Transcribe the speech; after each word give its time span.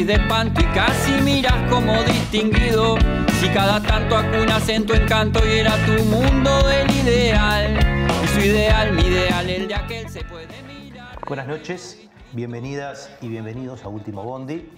morís 0.00 0.06
de 0.06 0.14
espanto 0.14 0.60
y 0.60 0.64
casi 0.66 1.12
miras 1.22 1.70
como 1.70 2.02
distinguido. 2.04 2.96
Si 3.40 3.48
cada 3.48 3.80
tanto 3.82 4.16
acunas 4.16 4.68
en 4.68 4.86
tu 4.86 4.94
encanto 4.94 5.40
y 5.46 5.58
era 5.58 5.74
tu 5.86 6.04
mundo 6.04 6.50
del 6.66 6.90
ideal. 6.90 7.78
Y 8.24 8.26
su 8.28 8.40
ideal, 8.40 8.92
mi 8.92 9.02
ideal, 9.02 9.48
el 9.48 9.68
de 9.68 9.74
aquel 9.74 10.08
se 10.08 10.24
puede 10.24 10.62
mirar. 10.62 11.18
Buenas 11.26 11.46
noches, 11.46 11.98
bienvenidas 12.32 13.10
y 13.20 13.28
bienvenidos 13.28 13.84
a 13.84 13.88
Último 13.88 14.22
Bondi. 14.22 14.70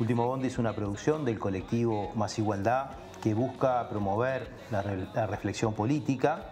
Último 0.00 0.26
Bondi 0.26 0.48
es 0.48 0.58
una 0.58 0.74
producción 0.74 1.24
del 1.24 1.38
colectivo 1.38 2.12
Más 2.14 2.38
Igualdad 2.38 2.90
que 3.22 3.34
busca 3.34 3.88
promover 3.88 4.50
la, 4.70 4.82
la 5.14 5.26
reflexión 5.26 5.74
política, 5.74 6.50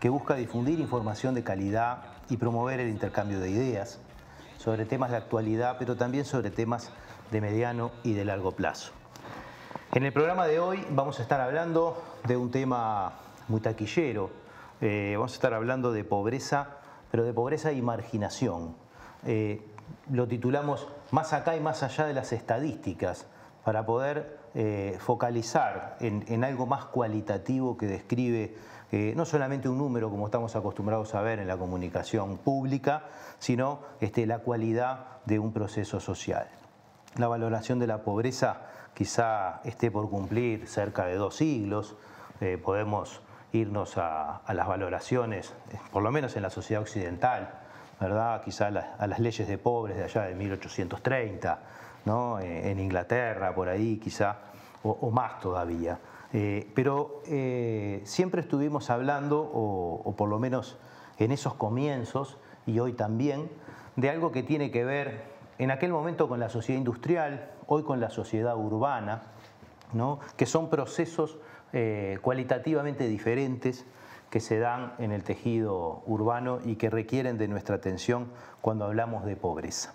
que 0.00 0.08
busca 0.08 0.34
difundir 0.34 0.78
información 0.78 1.34
de 1.34 1.42
calidad 1.42 2.04
y 2.28 2.36
promover 2.36 2.80
el 2.80 2.88
intercambio 2.88 3.40
de 3.40 3.50
ideas 3.50 3.98
sobre 4.58 4.84
temas 4.84 5.10
de 5.10 5.16
actualidad, 5.16 5.76
pero 5.78 5.96
también 5.96 6.24
sobre 6.24 6.50
temas 6.50 6.90
de 7.30 7.40
mediano 7.40 7.90
y 8.02 8.14
de 8.14 8.24
largo 8.24 8.52
plazo. 8.52 8.92
En 9.92 10.04
el 10.04 10.12
programa 10.12 10.46
de 10.46 10.60
hoy 10.60 10.84
vamos 10.90 11.18
a 11.20 11.22
estar 11.22 11.40
hablando 11.40 12.02
de 12.26 12.36
un 12.36 12.50
tema 12.50 13.12
muy 13.48 13.60
taquillero, 13.60 14.30
eh, 14.80 15.14
vamos 15.16 15.32
a 15.32 15.34
estar 15.36 15.54
hablando 15.54 15.92
de 15.92 16.04
pobreza, 16.04 16.78
pero 17.10 17.24
de 17.24 17.32
pobreza 17.32 17.72
y 17.72 17.80
marginación. 17.80 18.74
Eh, 19.24 19.62
lo 20.10 20.26
titulamos 20.28 20.88
Más 21.12 21.32
acá 21.32 21.56
y 21.56 21.60
más 21.60 21.82
allá 21.82 22.04
de 22.04 22.14
las 22.14 22.32
estadísticas, 22.32 23.26
para 23.64 23.86
poder 23.86 24.38
eh, 24.54 24.96
focalizar 25.00 25.96
en, 26.00 26.44
algo 26.44 26.66
más 26.66 26.84
cualitativo 26.86 27.76
que 27.76 27.86
describe 27.86 28.54
no 29.14 29.24
solamente 29.24 29.68
un 29.68 29.78
número 29.78 30.08
como 30.10 30.26
estamos 30.26 30.56
acostumbrados 30.56 31.14
a 31.14 31.20
ver 31.20 31.38
en 31.38 31.48
la 31.48 31.56
comunicación 31.56 32.38
pública, 32.38 33.04
sino 33.38 33.80
este, 34.00 34.26
la 34.26 34.38
cualidad 34.38 35.20
de 35.26 35.38
un 35.38 35.52
proceso 35.52 36.00
social. 36.00 36.48
La 37.16 37.28
valoración 37.28 37.78
de 37.78 37.86
la 37.86 38.02
pobreza 38.02 38.62
quizá 38.94 39.60
esté 39.64 39.90
por 39.90 40.08
cumplir 40.10 40.66
cerca 40.66 41.06
de 41.06 41.16
dos 41.16 41.36
siglos, 41.36 41.96
eh, 42.40 42.58
podemos 42.62 43.20
irnos 43.52 43.96
a, 43.96 44.42
las 44.52 44.66
valoraciones, 44.66 45.54
eh, 45.72 45.78
por 45.92 46.02
lo 46.02 46.10
menos 46.10 46.36
en 46.36 46.42
la 46.42 46.50
sociedad 46.50 46.82
occidental, 46.82 47.60
¿verdad? 48.00 48.42
quizá 48.44 48.66
a 48.66 49.06
las, 49.06 49.18
leyes 49.18 49.48
de 49.48 49.58
pobres 49.58 49.96
de 49.96 50.04
allá 50.04 50.22
de 50.22 50.34
1830, 50.34 51.58
¿no? 52.04 52.38
en 52.40 52.78
Inglaterra, 52.78 53.54
por 53.54 53.68
ahí 53.68 53.98
quizá, 53.98 54.36
o 54.82 55.10
más 55.10 55.40
todavía. 55.40 55.98
Eh, 56.32 56.70
pero 56.74 57.22
eh, 57.26 58.02
siempre 58.04 58.40
estuvimos 58.40 58.90
hablando, 58.90 59.40
o, 59.40 60.14
por 60.16 60.28
lo 60.28 60.38
menos 60.38 60.76
en 61.18 61.32
esos 61.32 61.54
comienzos, 61.54 62.38
y 62.66 62.78
hoy 62.78 62.92
también, 62.92 63.48
de 63.96 64.10
algo 64.10 64.32
que 64.32 64.42
tiene 64.42 64.70
que 64.70 64.84
ver 64.84 65.35
en 65.58 65.70
aquel 65.70 65.92
momento 65.92 66.28
con 66.28 66.40
la 66.40 66.48
sociedad 66.48 66.78
industrial, 66.78 67.50
hoy 67.66 67.82
con 67.82 68.00
la 68.00 68.10
sociedad 68.10 68.56
urbana, 68.56 69.22
que 70.36 70.46
son 70.46 70.68
procesos 70.68 71.38
eh, 71.72 72.18
cualitativamente 72.20 73.08
diferentes 73.08 73.86
que 74.30 74.40
se 74.40 74.58
dan 74.58 74.92
en 74.98 75.12
el 75.12 75.22
tejido 75.22 76.02
urbano 76.06 76.58
y 76.64 76.76
que 76.76 76.90
requieren 76.90 77.38
de 77.38 77.48
nuestra 77.48 77.76
atención 77.76 78.30
cuando 78.60 78.84
hablamos 78.84 79.24
de 79.24 79.36
pobreza. 79.36 79.94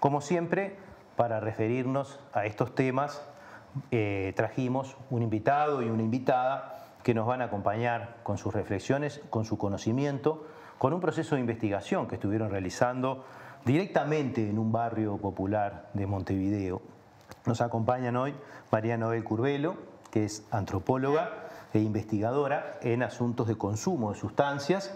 Como 0.00 0.20
siempre, 0.20 0.76
para 1.16 1.40
referirnos 1.40 2.18
a 2.32 2.46
estos 2.46 2.74
temas, 2.74 3.22
eh, 3.90 4.32
trajimos 4.34 4.96
un 5.10 5.22
invitado 5.22 5.82
y 5.82 5.90
una 5.90 6.02
invitada 6.02 6.86
que 7.04 7.14
nos 7.14 7.26
van 7.26 7.42
a 7.42 7.46
acompañar 7.46 8.16
con 8.22 8.38
sus 8.38 8.52
reflexiones, 8.52 9.20
con 9.30 9.44
su 9.44 9.58
conocimiento, 9.58 10.46
con 10.78 10.92
un 10.92 11.00
proceso 11.00 11.34
de 11.34 11.42
investigación 11.42 12.08
que 12.08 12.16
estuvieron 12.16 12.50
realizando 12.50 13.24
directamente 13.64 14.48
en 14.48 14.58
un 14.58 14.72
barrio 14.72 15.16
popular 15.18 15.90
de 15.94 16.06
Montevideo. 16.06 16.82
Nos 17.46 17.60
acompañan 17.60 18.16
hoy 18.16 18.34
María 18.70 18.96
Noel 18.96 19.24
Curvelo, 19.24 19.76
que 20.10 20.24
es 20.24 20.44
antropóloga 20.50 21.30
e 21.72 21.80
investigadora 21.80 22.78
en 22.82 23.02
asuntos 23.02 23.46
de 23.46 23.56
consumo 23.56 24.12
de 24.12 24.18
sustancias, 24.18 24.92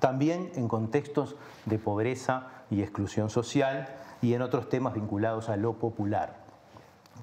también 0.00 0.50
en 0.54 0.68
contextos 0.68 1.36
de 1.64 1.78
pobreza 1.78 2.48
y 2.70 2.82
exclusión 2.82 3.30
social 3.30 3.88
y 4.22 4.34
en 4.34 4.42
otros 4.42 4.68
temas 4.68 4.94
vinculados 4.94 5.48
a 5.48 5.56
lo 5.56 5.74
popular. 5.74 6.36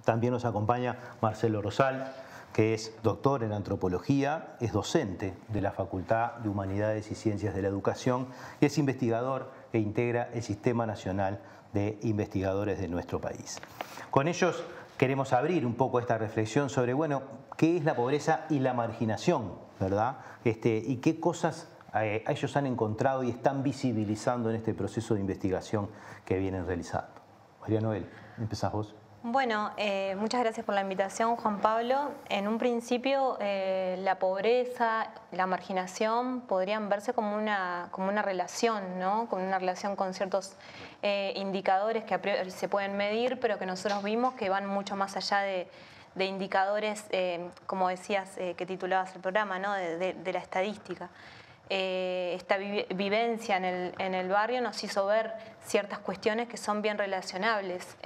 También 0.06 0.34
nos 0.34 0.46
acompaña 0.46 0.98
Marcelo 1.22 1.62
Rosal, 1.62 2.14
que 2.54 2.74
es 2.74 2.94
doctor 3.02 3.44
en 3.44 3.52
antropología, 3.52 4.56
es 4.60 4.74
docente 4.74 5.34
de 5.48 5.62
la 5.62 5.72
Facultad 5.72 6.34
de 6.36 6.50
Humanidades 6.50 7.10
y 7.10 7.16
Ciencias 7.16 7.56
de 7.56 7.64
la 7.64 7.68
Educación 7.68 8.28
y 8.62 8.68
es 8.68 8.78
investigador 8.78 9.52
e 9.74 9.80
integra 9.80 10.30
el 10.34 10.44
Sistema 10.44 10.86
Nacional 10.86 11.42
de 11.74 11.98
Investigadores 12.04 12.80
de 12.80 12.88
nuestro 12.88 13.20
país. 13.20 13.60
Con 14.12 14.28
ellos 14.28 14.64
queremos 14.98 15.34
abrir 15.34 15.66
un 15.66 15.74
poco 15.74 16.00
esta 16.00 16.18
reflexión 16.18 16.70
sobre, 16.70 16.94
bueno, 16.94 17.24
qué 17.58 17.76
es 17.76 17.84
la 17.84 17.96
pobreza 17.96 18.46
y 18.50 18.60
la 18.60 18.74
marginación, 18.74 19.54
¿verdad? 19.80 20.18
Este, 20.46 20.78
y 20.78 20.98
qué 20.98 21.20
cosas 21.20 21.68
eh, 21.96 22.24
ellos 22.28 22.56
han 22.56 22.68
encontrado 22.68 23.24
y 23.24 23.30
están 23.30 23.64
visibilizando 23.64 24.50
en 24.50 24.56
este 24.56 24.74
proceso 24.74 25.16
de 25.16 25.20
investigación 25.20 25.90
que 26.24 26.38
vienen 26.38 26.66
realizando. 26.66 27.22
María 27.62 27.82
Noel, 27.82 28.10
empezás 28.38 28.72
vos. 28.72 28.96
Bueno, 29.26 29.72
eh, 29.78 30.18
muchas 30.20 30.42
gracias 30.42 30.66
por 30.66 30.76
la 30.76 30.82
invitación, 30.82 31.38
Juan 31.38 31.62
Pablo. 31.62 32.12
En 32.28 32.46
un 32.46 32.58
principio, 32.58 33.38
eh, 33.40 33.96
la 34.00 34.20
pobreza, 34.20 35.14
la 35.32 35.48
marginación 35.48 36.42
podrían 36.42 36.90
verse 36.90 37.14
como 37.14 37.38
una, 37.38 37.88
como 37.92 38.10
una 38.10 38.22
relación, 38.22 39.00
¿no? 39.00 39.30
Como 39.30 39.48
una 39.48 39.60
relación 39.60 39.96
con 39.96 40.14
ciertos 40.14 40.58
eh, 41.04 41.32
indicadores 41.38 42.04
que 42.04 42.52
se 42.52 42.68
pueden 42.68 42.98
medir, 42.98 43.40
pero 43.40 43.58
que 43.58 43.66
nosotros 43.66 44.04
vimos 44.04 44.34
que 44.34 44.50
van 44.50 44.66
mucho 44.66 44.98
más 44.98 45.16
allá 45.16 45.40
de, 45.40 45.70
indicadores, 46.26 47.06
como 47.66 47.88
decías, 47.88 48.30
que 48.36 48.66
titulabas 48.66 49.16
el 49.16 49.22
programa, 49.22 49.58
¿no? 49.58 49.72
de, 49.72 50.34
la 50.34 50.40
estadística. 50.40 51.10
esta 51.70 52.58
vivencia 52.58 53.56
en 53.56 53.66
el, 53.66 53.94
en 53.98 54.14
el, 54.14 54.28
barrio 54.28 54.62
nos 54.62 54.84
hizo 54.84 55.06
ver 55.06 55.34
ciertas 55.66 56.00
cuestiones 56.00 56.50
que 56.50 56.58
son 56.58 56.82
bien 56.82 56.98
relacionables 56.98 57.98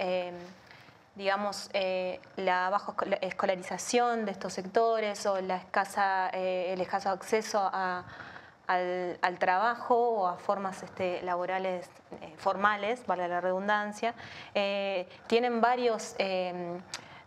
digamos, 1.18 1.70
eh, 1.74 2.22
la 2.36 2.70
baja 2.70 2.94
escolarización 3.22 4.26
de 4.26 4.32
estos 4.32 4.54
sectores 4.54 5.26
o 5.26 5.42
la 5.42 5.58
escasa, 5.58 6.30
eh, 6.32 6.74
el 6.74 6.80
escaso 6.80 7.10
acceso 7.10 7.70
al, 7.74 8.06
trabajo 9.40 9.96
o 9.96 10.28
a 10.28 10.38
formas 10.38 10.84
este, 10.84 11.24
laborales 11.24 11.90
eh, 12.22 12.34
formales, 12.38 13.06
vale 13.08 13.28
la 13.28 13.42
redundancia, 13.42 14.14
tienen 15.26 15.60
varios, 15.60 16.16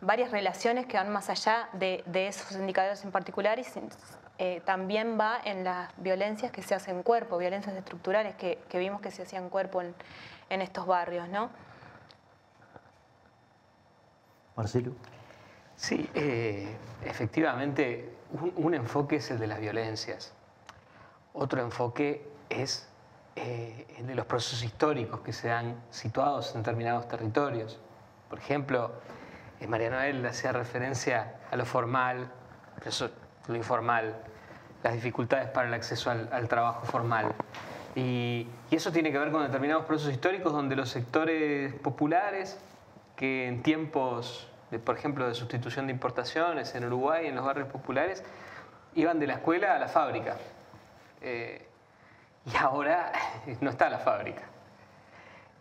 varias 0.00 0.30
relaciones 0.30 0.86
que 0.86 0.96
van 0.96 1.10
más 1.10 1.28
allá 1.28 1.68
de, 1.72 2.04
esos 2.28 2.52
indicadores 2.52 3.04
en 3.04 3.10
particular 3.10 3.58
y 3.58 4.60
también 4.64 5.18
va 5.18 5.40
en 5.44 5.64
las 5.64 5.90
violencias 5.96 6.52
que 6.52 6.62
se 6.62 6.74
hacen 6.74 6.98
en 6.98 7.02
cuerpo, 7.02 7.38
violencias 7.38 7.74
estructurales 7.74 8.36
que, 8.36 8.58
vimos 8.74 9.00
que 9.00 9.10
se 9.10 9.22
hacían 9.22 9.48
cuerpo 9.50 9.82
en, 9.82 9.94
en 10.48 10.62
estos 10.62 10.86
barrios, 10.86 11.28
¿no? 11.28 11.50
Marcelo. 14.56 14.92
Sí, 15.76 16.10
eh, 16.14 16.76
efectivamente, 17.04 18.12
un, 18.56 18.74
enfoque 18.74 19.16
es 19.16 19.30
el 19.30 19.38
de 19.38 19.46
las 19.46 19.60
violencias. 19.60 20.32
Otro 21.32 21.62
enfoque 21.62 22.28
es 22.50 22.86
eh, 23.36 23.86
el 23.98 24.06
de 24.06 24.14
los 24.14 24.26
procesos 24.26 24.62
históricos 24.62 25.20
que 25.20 25.32
se 25.32 25.50
han 25.50 25.76
situados 25.90 26.54
en 26.54 26.62
determinados 26.62 27.08
territorios. 27.08 27.80
Por 28.28 28.38
ejemplo, 28.38 28.92
María 29.66 29.90
Noel 29.90 30.24
hacía 30.26 30.52
referencia 30.52 31.36
a 31.50 31.56
lo 31.56 31.64
formal, 31.64 32.30
lo 33.48 33.56
informal, 33.56 34.16
las 34.82 34.92
dificultades 34.92 35.48
para 35.48 35.68
el 35.68 35.74
acceso 35.74 36.10
al, 36.10 36.48
trabajo 36.48 36.84
formal. 36.84 37.32
y, 37.94 38.46
eso 38.70 38.92
tiene 38.92 39.10
que 39.10 39.18
ver 39.18 39.32
con 39.32 39.42
determinados 39.42 39.84
procesos 39.84 40.12
históricos 40.12 40.52
donde 40.52 40.76
los 40.76 40.88
sectores 40.88 41.74
populares, 41.74 42.58
que 43.20 43.46
en 43.46 43.62
tiempos 43.62 44.50
por 44.78 44.96
ejemplo, 44.96 45.26
de 45.26 45.34
sustitución 45.34 45.86
de 45.86 45.92
importaciones 45.92 46.74
en 46.74 46.84
Uruguay, 46.84 47.26
en 47.26 47.34
los 47.34 47.44
barrios 47.44 47.68
populares, 47.68 48.22
iban 48.94 49.18
de 49.18 49.26
la 49.26 49.34
escuela 49.34 49.74
a 49.74 49.78
la 49.78 49.88
fábrica. 49.88 50.36
Eh, 51.20 51.66
y 52.46 52.56
ahora 52.56 53.12
no 53.60 53.70
está 53.70 53.90
la 53.90 53.98
fábrica. 53.98 54.42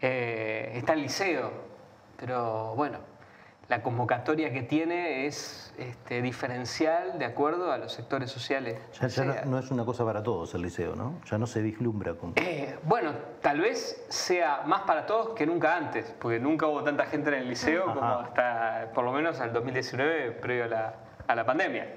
Eh, 0.02 0.74
está 0.76 0.94
el 0.94 1.02
liceo, 1.02 1.52
pero 2.18 2.76
bueno, 2.76 3.00
la 3.70 3.84
convocatoria 3.84 4.52
que 4.52 4.64
tiene 4.64 5.28
es 5.28 5.72
este, 5.78 6.24
diferencial 6.24 7.20
de 7.20 7.26
acuerdo 7.26 7.72
a 7.72 7.78
los 7.78 7.94
sectores 7.94 8.32
sociales. 8.32 8.82
Ya, 9.00 9.46
no, 9.46 9.60
es 9.60 9.70
una 9.70 9.86
cosa 9.86 10.04
para 10.04 10.24
todos 10.24 10.56
el 10.56 10.64
liceo, 10.64 10.96
¿no? 10.96 11.22
Ya 11.30 11.38
no 11.38 11.46
se 11.46 11.62
vislumbra 11.62 12.16
con... 12.16 12.34
Eh, 12.36 12.76
bueno, 12.84 13.12
tal 13.42 13.62
vez 13.62 14.04
sea 14.10 14.64
más 14.66 14.82
para 14.82 15.06
todos 15.06 15.36
que 15.36 15.46
nunca 15.46 15.78
antes, 15.78 16.16
porque 16.20 16.40
nunca 16.40 16.66
hubo 16.66 16.84
tanta 16.84 17.06
gente 17.06 17.30
en 17.30 17.36
el 17.36 17.48
liceo 17.48 17.86
como 17.86 18.02
hasta 18.02 18.90
por 18.94 19.06
lo 19.06 19.12
menos 19.12 19.40
al 19.40 19.54
2019, 19.54 20.32
previo 20.32 20.66
a 20.66 20.68
la, 20.68 20.94
a 21.28 21.36
la 21.36 21.46
pandemia. 21.46 21.88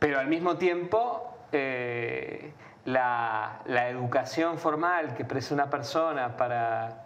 Pero 0.00 0.18
al 0.18 0.26
mismo 0.26 0.56
tiempo, 0.56 1.38
eh, 1.52 2.52
la, 2.86 3.60
la 3.66 3.88
educación 3.88 4.58
formal 4.58 5.14
que 5.14 5.24
presta 5.24 5.54
una 5.54 5.70
persona 5.70 6.36
para 6.36 7.03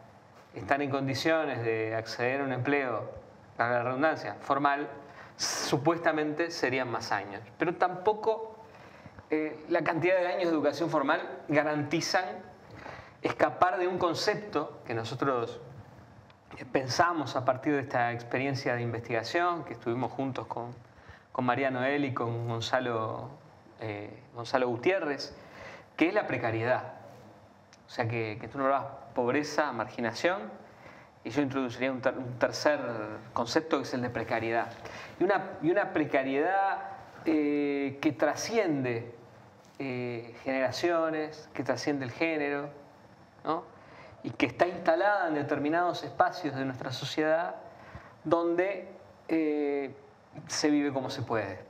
están 0.59 0.83
en 0.83 0.91
condiciones 0.91 1.63
de 1.63 1.95
acceder 1.95 2.41
a 2.41 2.45
un 2.45 2.53
empleo, 2.53 3.11
para 3.57 3.73
la 3.73 3.83
redundancia, 3.83 4.37
formal, 4.41 4.89
supuestamente 5.37 6.51
serían 6.51 6.91
más 6.91 7.11
años. 7.11 7.43
Pero 7.59 7.75
tampoco 7.75 8.57
eh, 9.31 9.65
la 9.69 9.83
cantidad 9.83 10.19
de 10.19 10.29
años 10.29 10.45
de 10.45 10.51
educación 10.51 10.91
formal 10.91 11.21
garantizan 11.49 12.25
escapar 13.21 13.79
de 13.79 13.89
un 13.89 13.99
concepto 13.99 14.81
que 14.87 14.95
nosotros 14.95 15.61
pensamos 16.73 17.37
a 17.37 17.45
partir 17.45 17.75
de 17.75 17.81
esta 17.81 18.13
experiencia 18.13 18.75
de 18.75 18.83
investigación, 18.83 19.65
que 19.65 19.75
estuvimos 19.75 20.13
juntos 20.13 20.47
con, 20.47 20.75
con 21.33 21.45
María 21.45 21.71
Noel 21.71 22.05
y 22.05 22.15
con 22.15 22.49
Gonzalo, 22.49 23.31
eh, 23.81 24.23
Gonzalo 24.35 24.69
Gutiérrez, 24.69 25.37
que 25.97 26.09
es 26.09 26.15
la 26.15 26.27
precariedad. 26.27 26.98
O 27.89 27.91
sea, 27.91 28.07
que, 28.07 28.39
que 28.41 28.49
tú 28.49 28.59
no 28.59 28.65
hablas 28.67 28.85
pobreza, 29.15 29.73
marginación, 29.73 30.43
y 31.25 31.31
yo 31.31 31.43
introduciría 31.43 31.91
un, 31.91 32.01
tercer 32.39 32.79
concepto 33.33 33.79
que 33.79 33.83
es 33.83 33.95
el 33.95 34.03
de 34.03 34.11
precariedad. 34.11 34.71
Y 35.19 35.25
una, 35.25 35.51
y 35.63 35.71
una 35.71 35.93
precariedad 35.93 36.79
eh, 37.25 37.99
que 38.01 38.13
trasciende 38.13 39.15
eh, 39.79 40.35
generaciones, 40.45 41.49
que 41.55 41.65
trasciende 41.65 42.05
el 42.05 42.13
género, 42.13 42.71
¿no? 43.45 43.65
y 44.23 44.31
que 44.31 44.47
está 44.47 44.67
instalada 44.67 45.29
en 45.29 45.35
determinados 45.35 46.03
espacios 46.03 46.57
de 46.57 46.65
nuestra 46.65 46.93
sociedad 46.93 47.55
donde 48.25 48.89
eh, 49.29 49.95
se 50.49 50.71
vive 50.71 50.93
como 50.93 51.11
se 51.11 51.23
puede. 51.23 51.61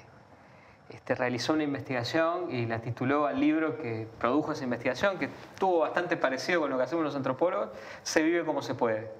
este, 0.88 1.16
realizó 1.16 1.52
una 1.52 1.64
investigación 1.64 2.50
y 2.50 2.64
la 2.66 2.80
tituló 2.80 3.26
al 3.26 3.38
libro 3.40 3.76
que 3.76 4.06
produjo 4.18 4.52
esa 4.52 4.64
investigación, 4.64 5.18
que 5.18 5.28
tuvo 5.58 5.80
bastante 5.80 6.16
parecido 6.16 6.60
con 6.60 6.70
lo 6.70 6.76
que 6.76 6.84
hacemos 6.84 7.04
los 7.04 7.16
antropólogos, 7.16 7.70
Se 8.02 8.22
vive 8.22 8.44
como 8.44 8.62
se 8.62 8.74
puede. 8.74 9.10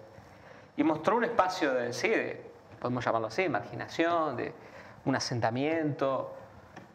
Y 0.77 0.85
mostró 0.85 1.17
un 1.17 1.25
espacio 1.25 1.75
de, 1.75 1.93
sí, 1.93 2.09
de 2.09 2.41
podemos 2.79 3.05
llamarlo 3.05 3.27
así, 3.29 3.49
marginación, 3.49 4.37
de 4.37 4.53
un 5.05 5.17
asentamiento, 5.17 6.37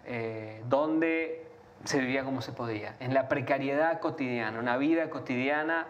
eh, 0.05 0.63
donde 0.69 1.47
se 1.83 1.99
vivía 1.99 2.23
como 2.23 2.41
se 2.41 2.53
podía, 2.53 2.95
en 2.99 3.13
la 3.13 3.27
precariedad 3.27 3.99
cotidiana, 3.99 4.59
una 4.59 4.77
vida 4.77 5.09
cotidiana 5.09 5.87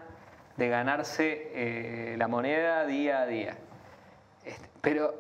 de 0.58 0.70
ganarse 0.70 1.52
eh, 1.54 2.16
la 2.18 2.28
moneda 2.28 2.86
día 2.86 3.22
a 3.22 3.26
día. 3.26 3.58
Este, 4.44 4.70
pero 4.82 5.14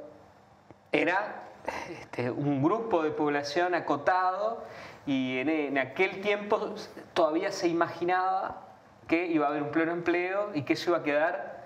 era 0.92 1.44
este, 1.90 2.32
un 2.32 2.62
grupo 2.62 3.04
de 3.04 3.12
población 3.12 3.76
acotado 3.76 4.66
y 5.06 5.40
en, 5.40 5.50
en, 5.50 5.78
aquel 5.78 6.22
tiempo 6.22 6.76
todavía 7.14 7.52
se 7.52 7.68
imaginaba 7.68 8.68
que 9.08 9.28
iba 9.28 9.48
a 9.48 9.50
haber 9.50 9.64
un 9.64 9.72
pleno 9.72 9.92
empleo 9.92 10.52
y 10.54 10.64
que 10.64 10.74
eso 10.74 10.92
iba 10.92 11.00
a 11.00 11.04
quedar 11.04 11.64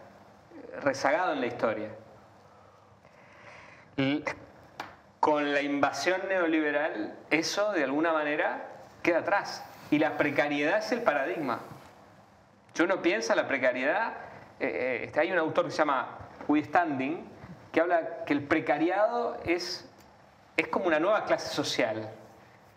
rezagado 0.82 1.34
en 1.34 1.42
la 1.42 1.48
historia 1.48 1.90
con 5.20 5.54
la 5.54 5.62
invasión 5.62 6.22
neoliberal, 6.28 7.16
eso 7.30 7.72
de 7.72 7.84
alguna 7.84 8.12
manera 8.12 8.68
queda 9.02 9.20
atrás. 9.20 9.64
Y 9.90 10.00
la 10.00 10.18
precariedad 10.18 10.80
es 10.80 10.92
el 10.92 11.02
paradigma. 11.02 11.60
Yo 12.76 12.86
no 12.86 13.02
piensa 13.02 13.36
la 13.36 13.48
precariedad. 13.48 14.14
Eh, 14.60 14.68
eh, 14.68 15.02
este, 15.06 15.22
hay 15.22 15.32
un 15.32 15.38
autor 15.38 15.66
que 15.66 15.72
se 15.72 15.78
llama 15.78 16.18
Woody 16.48 16.64
Standing 16.66 17.26
que 17.72 17.82
habla 17.82 18.24
que 18.26 18.34
el 18.34 18.44
precariado 18.44 19.38
es, 19.46 19.90
es 20.56 20.68
como 20.68 20.86
una 20.86 21.00
nueva 21.00 21.26
clase 21.26 21.54
social 21.54 22.10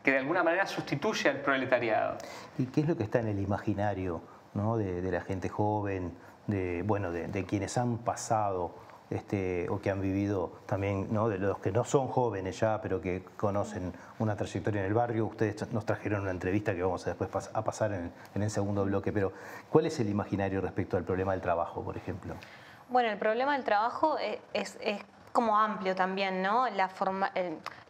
que 0.02 0.12
de 0.12 0.18
alguna 0.18 0.42
manera 0.42 0.66
sustituye 0.66 1.28
al 1.28 1.40
proletariado. 1.40 2.18
¿Y 2.56 2.66
qué 2.66 2.80
es 2.80 2.88
lo 2.88 2.96
que 2.96 3.02
está 3.02 3.20
en 3.20 3.28
el 3.28 3.40
imaginario 3.40 4.22
¿no? 4.54 4.76
de, 4.76 5.02
la 5.02 5.20
gente 5.20 5.48
joven, 5.48 6.16
de, 6.46 6.82
bueno, 6.82 7.12
de 7.12 7.44
quienes 7.44 7.76
han 7.76 7.98
pasado 7.98 8.87
este, 9.10 9.68
o 9.70 9.80
que 9.80 9.90
han 9.90 10.00
vivido 10.00 10.52
también, 10.66 11.08
¿no? 11.10 11.28
de 11.28 11.38
los 11.38 11.58
que 11.58 11.72
no 11.72 11.84
son 11.84 12.08
jóvenes 12.08 12.60
ya, 12.60 12.80
pero 12.82 13.00
que 13.00 13.22
conocen 13.36 13.92
una 14.18 14.36
trayectoria 14.36 14.80
en 14.80 14.86
el 14.86 14.94
barrio. 14.94 15.26
Ustedes 15.26 15.72
nos 15.72 15.86
trajeron 15.86 16.22
una 16.22 16.30
entrevista 16.30 16.74
que 16.74 16.82
vamos 16.82 17.06
a 17.06 17.14
después 17.14 17.50
a 17.52 17.62
pasar 17.62 17.92
en, 17.92 18.12
el 18.42 18.50
segundo 18.50 18.84
bloque, 18.84 19.12
pero 19.12 19.32
¿cuál 19.70 19.86
es 19.86 19.98
el 20.00 20.08
imaginario 20.08 20.60
respecto 20.60 20.96
al 20.96 21.04
problema 21.04 21.32
del 21.32 21.40
trabajo, 21.40 21.82
por 21.82 21.96
ejemplo? 21.96 22.34
Bueno, 22.88 23.10
el 23.10 23.18
problema 23.18 23.54
del 23.54 23.64
trabajo 23.64 24.16
es, 24.52 24.78
como 25.32 25.56
amplio 25.56 25.94
también, 25.94 26.42
¿no? 26.42 26.68
La, 26.70 26.90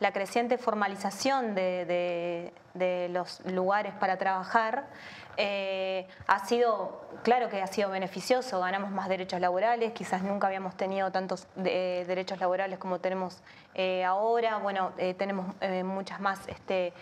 la 0.00 0.12
creciente 0.12 0.58
formalización 0.58 1.54
de, 1.54 2.52
de 2.74 3.08
los 3.08 3.44
lugares 3.46 3.94
para 3.94 4.18
trabajar 4.18 4.86
eh, 5.40 6.08
ha 6.26 6.44
sido, 6.44 7.00
claro 7.22 7.48
que 7.48 7.62
ha 7.62 7.66
sido 7.68 7.90
beneficioso, 7.90 8.58
ganamos 8.58 8.90
más 8.90 9.08
derechos 9.08 9.40
laborales, 9.40 9.92
quizás 9.92 10.24
nunca 10.24 10.48
habíamos 10.48 10.76
tenido 10.76 11.12
tantos 11.12 11.46
eh, 11.64 12.04
derechos 12.08 12.40
laborales 12.40 12.80
como 12.80 12.98
tenemos 12.98 13.40
eh, 13.74 14.02
ahora, 14.02 14.58
bueno, 14.58 14.90
tenemos 15.16 15.54
muchas 15.84 16.18
más 16.18 16.48
este, 16.48 16.92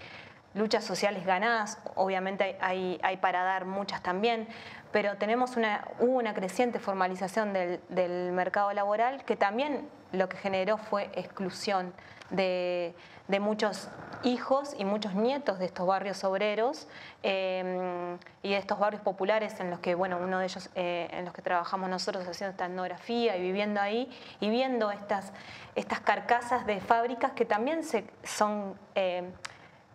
luchas 0.57 0.85
sociales 0.85 1.25
ganadas, 1.25 1.79
obviamente 1.95 2.57
hay, 2.61 2.99
hay, 3.03 3.19
para 3.19 3.45
dar 3.45 3.65
muchas 3.65 4.03
también, 4.03 4.49
pero 4.91 5.17
tenemos 5.17 5.57
una, 5.57 5.87
hubo 6.01 6.17
una 6.19 6.35
creciente 6.35 6.79
formalización 6.79 7.53
del, 7.53 7.81
del 7.89 8.33
mercado 8.33 8.73
laboral 8.73 9.25
que 9.25 9.37
también 9.37 9.89
lo 10.13 10.29
que 10.29 10.37
generó 10.37 10.79
fue 10.79 11.11
exclusión 11.15 11.93
de, 12.31 12.95
de 13.29 13.41
muchos 13.41 13.89
hijos 14.23 14.75
y 14.79 14.85
muchos 14.85 15.15
nietos 15.15 15.59
de 15.59 15.67
estos 15.67 15.87
barrios 15.87 16.23
obreros 16.25 16.89
em, 17.23 18.19
y 18.43 18.51
de 18.51 18.57
estos 18.57 18.79
barrios 18.79 19.03
populares 19.03 19.59
en 19.61 19.71
los 19.71 19.81
que, 19.81 19.95
bueno, 19.95 20.19
uno 20.23 20.39
de 20.39 20.47
ellos 20.47 20.71
eh, 20.75 21.09
en 21.13 21.25
los 21.25 21.35
que 21.35 21.43
trabajamos 21.43 21.89
nosotros 21.89 22.27
haciendo 22.27 22.53
esta 22.53 22.67
etnografía 22.67 23.37
y 23.37 23.43
viviendo 23.43 23.81
ahí 23.81 24.11
y 24.41 24.51
viendo 24.51 24.91
estas, 24.91 25.33
estas 25.75 26.01
carcasas 26.01 26.67
de 26.67 26.81
fábricas 26.81 27.33
que 27.33 27.45
también 27.45 27.83
se, 27.83 28.05
son 28.25 28.75
em, 28.95 29.33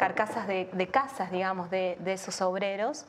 carcasas 0.01 0.47
de, 0.47 0.89
casas, 0.91 1.29
digamos, 1.29 1.69
de, 1.69 1.95
esos 2.07 2.41
obreros 2.41 3.05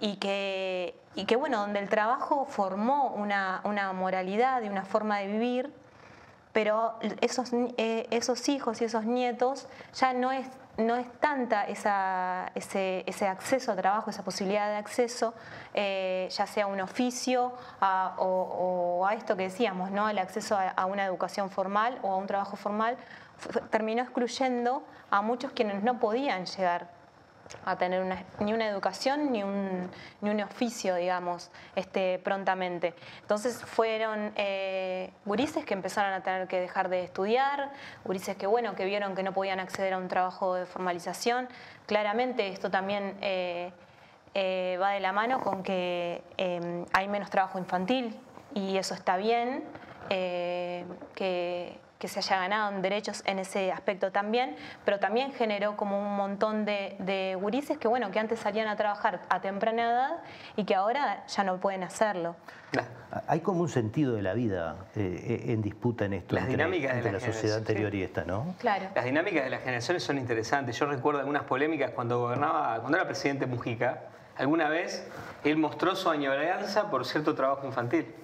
y 0.00 0.16
que, 0.16 0.98
y 1.14 1.26
que, 1.26 1.36
bueno, 1.36 1.60
donde 1.60 1.78
el 1.78 1.88
trabajo 1.88 2.44
formó 2.44 3.10
una, 3.10 3.60
una 3.62 3.92
moralidad 3.92 4.60
y 4.62 4.68
una 4.68 4.84
forma 4.84 5.18
de 5.18 5.28
vivir 5.28 5.72
pero 6.52 6.94
esos, 7.20 7.50
eh, 7.52 8.06
esos 8.10 8.48
hijos 8.48 8.80
y 8.80 8.84
esos 8.84 9.04
nietos 9.04 9.66
ya 9.92 10.12
no 10.12 10.30
es, 10.30 10.46
no 10.76 10.94
es 10.94 11.06
tanta 11.18 11.64
esa, 11.64 12.52
ese, 12.54 13.02
ese, 13.06 13.26
acceso 13.26 13.72
a 13.72 13.76
trabajo, 13.76 14.08
esa 14.08 14.22
posibilidad 14.22 14.68
de 14.68 14.76
acceso, 14.76 15.34
eh, 15.74 16.28
ya 16.30 16.46
sea 16.46 16.68
un 16.68 16.80
oficio 16.80 17.52
o, 17.80 19.04
a 19.04 19.14
esto 19.14 19.36
que 19.36 19.42
decíamos, 19.42 19.90
¿no? 19.90 20.08
el 20.08 20.18
acceso 20.18 20.56
a, 20.56 20.86
una 20.86 21.04
educación 21.04 21.50
formal 21.50 21.98
o 22.02 22.12
a 22.12 22.16
un 22.16 22.28
trabajo 22.28 22.56
formal, 22.56 22.96
terminó 23.70 24.02
excluyendo 24.02 24.84
a 25.10 25.22
muchos 25.22 25.52
quienes 25.52 25.82
no 25.82 25.98
podían 25.98 26.46
llegar 26.46 26.88
a 27.64 27.76
tener 27.76 28.04
ni 28.40 28.52
una 28.52 28.66
educación 28.66 29.32
ni 29.32 29.42
un, 29.42 29.90
ni 30.20 30.30
un 30.30 30.40
oficio, 30.40 30.94
digamos, 30.96 31.50
este, 31.76 32.18
prontamente. 32.18 32.94
Entonces 33.20 33.64
fueron 33.64 34.32
eh, 34.36 35.12
gurises 35.24 35.64
que 35.64 35.74
empezaron 35.74 36.12
a 36.12 36.22
tener 36.22 36.48
que 36.48 36.60
dejar 36.60 36.88
de 36.88 37.04
estudiar, 37.04 37.70
gurises 38.04 38.36
que, 38.36 38.46
bueno, 38.46 38.74
que 38.74 38.84
vieron 38.84 39.14
que 39.14 39.22
no 39.22 39.32
podían 39.32 39.60
acceder 39.60 39.94
a 39.94 39.98
un 39.98 40.08
trabajo 40.08 40.54
de 40.54 40.66
formalización. 40.66 41.48
Claramente 41.86 42.48
esto 42.48 42.70
también 42.70 43.16
eh, 43.20 43.72
eh, 44.34 44.78
va 44.80 44.90
de 44.90 45.00
la 45.00 45.12
mano 45.12 45.40
con 45.40 45.62
que 45.62 46.22
hay 46.92 47.08
menos 47.08 47.30
trabajo 47.30 47.58
infantil 47.58 48.18
y 48.54 48.76
eso 48.76 48.94
está 48.94 49.16
bien, 49.16 49.64
que 50.08 51.78
que 52.04 52.08
se 52.08 52.18
haya 52.18 52.36
ganado 52.36 52.70
en 52.70 52.82
derechos 52.82 53.22
en 53.24 53.38
ese 53.38 53.72
aspecto 53.72 54.12
también, 54.12 54.56
pero 54.84 54.98
también 54.98 55.32
generó 55.32 55.74
como 55.74 55.98
un 55.98 56.16
montón 56.16 56.66
de, 56.66 56.96
de 56.98 57.34
gurises 57.40 57.78
que, 57.78 57.88
bueno, 57.88 58.10
que 58.10 58.18
antes 58.18 58.40
salían 58.40 58.68
a 58.68 58.76
trabajar 58.76 59.22
a 59.30 59.40
temprana 59.40 59.90
edad 59.90 60.16
y 60.54 60.64
que 60.64 60.74
ahora 60.74 61.24
ya 61.26 61.44
no 61.44 61.56
pueden 61.56 61.82
hacerlo. 61.82 62.36
Hay 63.26 63.40
como 63.40 63.62
un 63.62 63.70
sentido 63.70 64.16
de 64.16 64.20
la 64.20 64.34
vida 64.34 64.76
eh, 64.96 65.44
en 65.46 65.62
disputa 65.62 66.04
en 66.04 66.12
esto 66.12 66.34
las 66.34 66.44
entre, 66.44 66.58
dinámicas 66.58 67.02
de 67.02 67.10
la, 67.10 67.20
sociedad 67.20 67.56
anterior 67.56 67.94
y 67.94 68.02
esta, 68.02 68.24
¿no? 68.24 68.54
Claro. 68.58 68.88
Las 68.94 69.06
dinámicas 69.06 69.44
de 69.44 69.48
las 69.48 69.62
generaciones 69.62 70.02
son 70.02 70.18
interesantes. 70.18 70.78
Yo 70.78 70.84
recuerdo 70.84 71.20
algunas 71.20 71.44
polémicas 71.44 71.92
cuando 71.92 72.18
gobernaba, 72.18 72.80
cuando 72.80 72.98
era 72.98 73.06
presidente 73.06 73.46
Mujica, 73.46 74.00
alguna 74.36 74.68
vez 74.68 75.08
él 75.42 75.56
mostró 75.56 75.96
su 75.96 76.10
añoranza 76.10 76.90
por 76.90 77.06
cierto 77.06 77.34
trabajo 77.34 77.66
infantil 77.66 78.14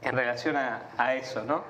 en 0.00 0.16
relación 0.16 0.56
a, 0.56 1.14
eso, 1.14 1.44
¿no? 1.44 1.64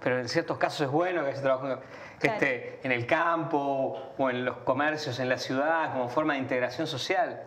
Pero 0.00 0.18
en 0.18 0.28
ciertos 0.28 0.58
casos 0.58 0.82
es 0.82 0.90
bueno 0.90 1.24
que 1.24 1.34
se 1.34 1.42
trabaje 1.42 1.78
este, 2.20 2.80
en 2.82 2.92
el 2.92 3.06
campo 3.06 4.12
o 4.18 4.30
en 4.30 4.44
los 4.44 4.58
comercios, 4.58 5.18
en 5.18 5.28
la 5.28 5.38
ciudad, 5.38 5.92
como 5.92 6.08
forma 6.08 6.34
de 6.34 6.40
integración 6.40 6.86
social. 6.86 7.42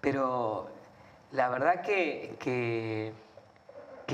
Pero 0.00 0.68
la 1.32 1.48
verdad 1.48 1.82
que, 1.82 2.36
que, 2.38 3.12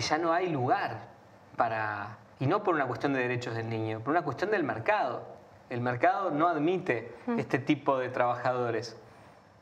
ya 0.00 0.18
no 0.18 0.32
hay 0.32 0.48
lugar 0.48 1.08
para, 1.56 2.18
y 2.38 2.46
no 2.46 2.62
por 2.62 2.74
una 2.74 2.86
cuestión 2.86 3.12
de 3.12 3.20
derechos 3.20 3.54
del 3.54 3.68
niño, 3.68 4.00
por 4.00 4.12
una 4.12 4.22
cuestión 4.22 4.50
del 4.50 4.64
mercado. 4.64 5.22
El 5.68 5.80
mercado 5.80 6.30
no 6.30 6.48
admite 6.48 7.14
este 7.36 7.58
tipo 7.58 7.98
de 7.98 8.08
trabajadores, 8.08 8.96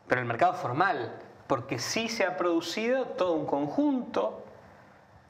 pero 0.07 0.21
el 0.21 0.27
mercado 0.27 0.55
formal, 0.55 1.13
porque 1.47 1.79
sí 1.79 2.09
se 2.09 2.25
ha 2.25 2.37
producido 2.37 3.07
todo 3.07 3.35
un 3.35 3.45
conjunto 3.45 4.43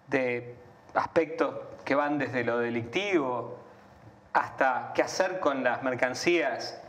de 0.08 0.56
aspectos 0.99 1.55
que 1.85 1.95
van 1.95 2.19
desde 2.19 2.45
lo 2.45 2.59
delictivo 2.59 3.59
hasta 4.33 4.93
qué 4.95 5.02
hacer 5.02 5.40
con 5.40 5.64
las 5.64 5.83
mercancías 5.83 6.81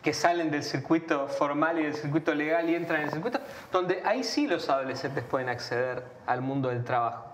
que 0.00 0.14
salen 0.14 0.50
del 0.50 0.62
circuito 0.62 1.28
formal 1.28 1.78
y 1.78 1.82
del 1.84 1.94
circuito 1.94 2.34
legal 2.34 2.68
y 2.70 2.74
entran 2.74 3.00
en 3.00 3.06
el 3.06 3.12
circuito, 3.12 3.40
donde 3.70 4.02
ahí 4.04 4.24
sí 4.24 4.46
los 4.46 4.68
adolescentes 4.68 5.24
pueden 5.24 5.48
acceder 5.48 6.04
al 6.26 6.40
mundo 6.40 6.70
del 6.70 6.84
trabajo. 6.84 7.26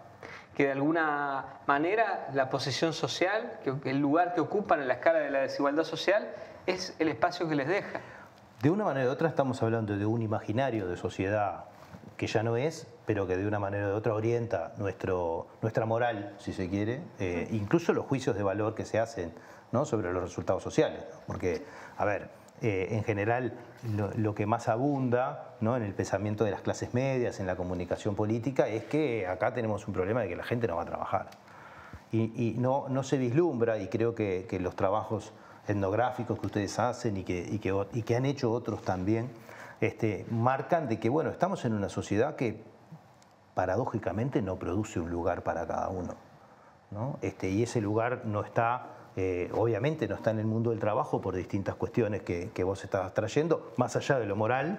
Que 0.55 0.65
de 0.65 0.73
alguna 0.73 1.45
manera 1.67 2.29
la 2.33 2.51
posición 2.51 2.93
social, 2.93 3.59
el 3.85 3.99
lugar 3.99 4.35
que 4.35 4.41
ocupan 4.41 4.81
en 4.81 4.89
la 4.89 4.95
escala 4.95 5.21
de 5.21 5.31
la 5.31 5.41
desigualdad 5.41 5.85
social, 5.85 6.29
es 6.67 6.97
el 6.99 7.09
espacio 7.09 7.49
que 7.49 7.55
les 7.55 7.69
deja. 7.69 8.01
De 8.61 8.71
una 8.71 8.85
manera 8.85 9.09
u 9.09 9.13
otra 9.13 9.29
estamos 9.29 9.63
hablando 9.63 9.97
de 9.97 10.05
un 10.05 10.21
imaginario 10.21 10.89
de 10.89 10.97
sociedad 10.97 11.68
que 12.19 12.27
ya 12.27 12.43
no 12.43 12.57
es, 12.57 12.89
pero 13.07 13.27
que 13.27 13.37
de 13.37 13.47
una 13.47 13.61
manera 13.61 13.89
u 13.89 13.93
otra 13.93 14.13
orienta 14.13 14.75
nuestro, 14.77 15.47
nuestra 15.63 15.87
moral, 15.87 16.35
si 16.39 16.53
se 16.53 16.69
quiere, 16.69 17.01
eh, 17.21 17.49
incluso 17.53 17.95
los 17.95 18.05
juicios 18.05 18.37
de 18.37 18.43
valor 18.43 18.75
que 18.75 18.85
se 18.85 18.99
hacen 18.99 19.33
¿no? 19.71 19.85
sobre 19.85 20.13
los 20.13 20.25
resultados 20.25 20.63
sociales. 20.63 21.05
Porque, 21.29 21.63
a 21.97 22.05
ver, 22.05 22.29
eh, 22.61 22.89
en 22.91 23.05
general 23.05 23.53
lo, 24.17 24.35
que 24.35 24.47
más 24.47 24.69
abunda 24.69 25.55
¿no? 25.61 25.77
en 25.77 25.85
el 25.85 25.95
pensamiento 25.95 26.45
de 26.45 26.51
las 26.51 26.61
clases 26.61 26.93
medias, 26.93 27.39
en 27.39 27.47
la 27.47 27.55
comunicación 27.55 28.17
política, 28.17 28.67
es 28.67 28.85
que 28.85 29.29
acá 29.29 29.55
tenemos 29.55 29.87
un 29.87 29.95
problema 29.95 30.23
de 30.23 30.29
que 30.29 30.37
la 30.37 30.45
gente 30.45 30.67
no 30.67 30.77
va 30.77 30.83
a 30.83 30.87
trabajar. 30.87 31.31
Y, 32.11 32.55
no, 32.59 32.89
no, 32.89 33.03
se 33.03 33.19
vislumbra, 33.19 33.79
y 33.79 33.89
creo 33.89 34.15
que, 34.15 34.47
que, 34.49 34.59
los 34.59 34.75
trabajos 34.75 35.35
etnográficos 35.69 36.41
que 36.41 36.47
ustedes 36.47 36.79
hacen 36.79 37.19
y 37.19 37.23
que, 37.23 37.47
y 37.47 37.59
que, 37.59 37.85
y 37.93 38.03
que 38.03 38.17
han 38.17 38.25
hecho 38.25 38.51
otros 38.51 38.81
también, 38.81 39.29
este, 39.81 40.27
marcan 40.31 40.89
de 40.89 40.99
que, 40.99 41.09
bueno, 41.09 41.31
estamos 41.31 41.65
en 41.65 41.75
una 41.75 41.89
sociedad 41.89 42.37
que 42.37 42.63
paradójicamente 43.55 44.43
no 44.43 44.57
produce 44.57 45.01
un 45.01 45.11
lugar 45.11 45.43
para 45.43 45.67
cada 45.67 45.89
uno. 45.89 46.15
¿no? 46.91 47.19
Este, 47.23 47.51
y 47.51 47.63
ese 47.65 47.81
lugar 47.81 48.23
no 48.25 48.43
está 48.43 48.99
eh, 49.21 49.51
obviamente 49.53 50.07
no 50.07 50.15
está 50.15 50.31
en 50.31 50.39
el 50.39 50.47
mundo 50.47 50.71
del 50.71 50.79
trabajo 50.79 51.21
por 51.21 51.35
distintas 51.35 51.75
cuestiones 51.75 52.23
que, 52.23 52.63
vos 52.63 52.85
estabas 52.85 53.13
trayendo, 53.15 53.73
más 53.77 53.97
allá 53.97 54.21
de 54.21 54.27
lo 54.27 54.37
moral, 54.37 54.79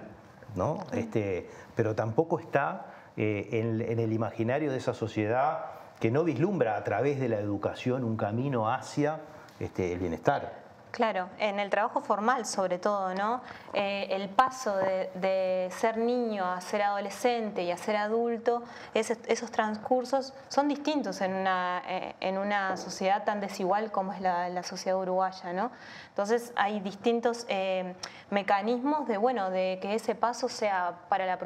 ¿no? 0.56 0.78
Este, 0.92 1.50
pero 1.76 1.94
tampoco 1.94 2.38
está 2.38 2.86
eh, 3.18 3.50
en, 3.52 3.98
el 3.98 4.12
imaginario 4.14 4.70
de 4.70 4.78
esa 4.78 4.94
sociedad 4.94 5.66
que 6.00 6.10
no 6.10 6.24
vislumbra 6.24 6.78
a 6.78 6.84
través 6.84 7.20
de 7.20 7.28
la 7.28 7.38
educación 7.38 8.02
un 8.02 8.16
camino 8.16 8.72
hacia 8.72 9.20
este, 9.58 9.92
el 9.92 9.98
bienestar. 9.98 10.69
Claro, 10.90 11.28
en 11.38 11.60
el 11.60 11.70
trabajo 11.70 12.00
formal 12.00 12.46
sobre 12.46 12.78
todo, 12.78 13.14
¿no? 13.14 13.40
Eh, 13.72 14.08
el 14.10 14.28
paso 14.28 14.74
de, 14.76 15.68
ser 15.70 15.96
niño 15.98 16.44
a 16.44 16.60
ser 16.60 16.82
adolescente 16.82 17.62
y 17.62 17.70
a 17.70 17.76
ser 17.76 17.96
adulto, 17.96 18.64
esos 18.92 19.50
transcursos 19.52 20.34
son 20.48 20.66
distintos 20.66 21.20
en 21.20 21.34
una, 21.34 21.82
eh, 21.86 22.16
en 22.20 22.38
una 22.38 22.76
sociedad 22.76 23.22
tan 23.24 23.40
desigual 23.40 23.92
como 23.92 24.12
es 24.12 24.20
la, 24.20 24.62
sociedad 24.64 24.98
uruguaya, 24.98 25.52
¿no? 25.52 25.70
Entonces 26.08 26.52
hay 26.56 26.80
distintos 26.80 27.46
eh, 27.48 27.94
mecanismos 28.30 29.06
de, 29.06 29.16
bueno, 29.16 29.50
de 29.50 29.78
que 29.80 29.94
ese 29.94 30.14
paso 30.16 30.48
sea 30.48 30.96
para 31.08 31.24
la, 31.24 31.38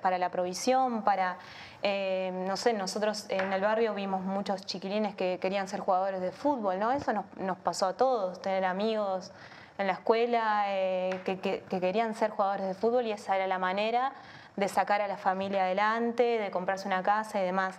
para 0.00 0.18
la 0.18 0.30
provisión, 0.30 1.02
para 1.02 1.38
eh, 1.84 2.30
no 2.46 2.56
sé, 2.56 2.72
nosotros 2.74 3.26
en 3.28 3.52
el 3.52 3.60
barrio 3.60 3.92
vimos 3.94 4.22
muchos 4.22 4.64
chiquilines 4.64 5.16
que 5.16 5.38
querían 5.40 5.66
ser 5.66 5.80
jugadores 5.80 6.20
de 6.20 6.30
fútbol, 6.30 6.78
¿no? 6.78 6.92
Eso 6.92 7.12
nos, 7.12 7.56
pasó 7.58 7.86
a 7.86 7.96
todos, 7.96 8.40
tener 8.40 8.64
amigos 8.64 9.32
en 9.78 9.88
la 9.88 9.94
escuela 9.94 10.64
eh, 10.68 11.20
que, 11.24 11.64
querían 11.68 12.14
ser 12.14 12.30
jugadores 12.30 12.66
de 12.66 12.74
fútbol 12.74 13.06
y 13.06 13.12
esa 13.12 13.34
era 13.34 13.48
la 13.48 13.58
manera 13.58 14.12
de 14.54 14.68
sacar 14.68 15.00
a 15.00 15.08
la 15.08 15.16
familia 15.16 15.62
adelante, 15.62 16.22
de 16.38 16.50
comprarse 16.52 16.86
una 16.86 17.02
casa 17.02 17.40
y 17.40 17.44
demás. 17.44 17.76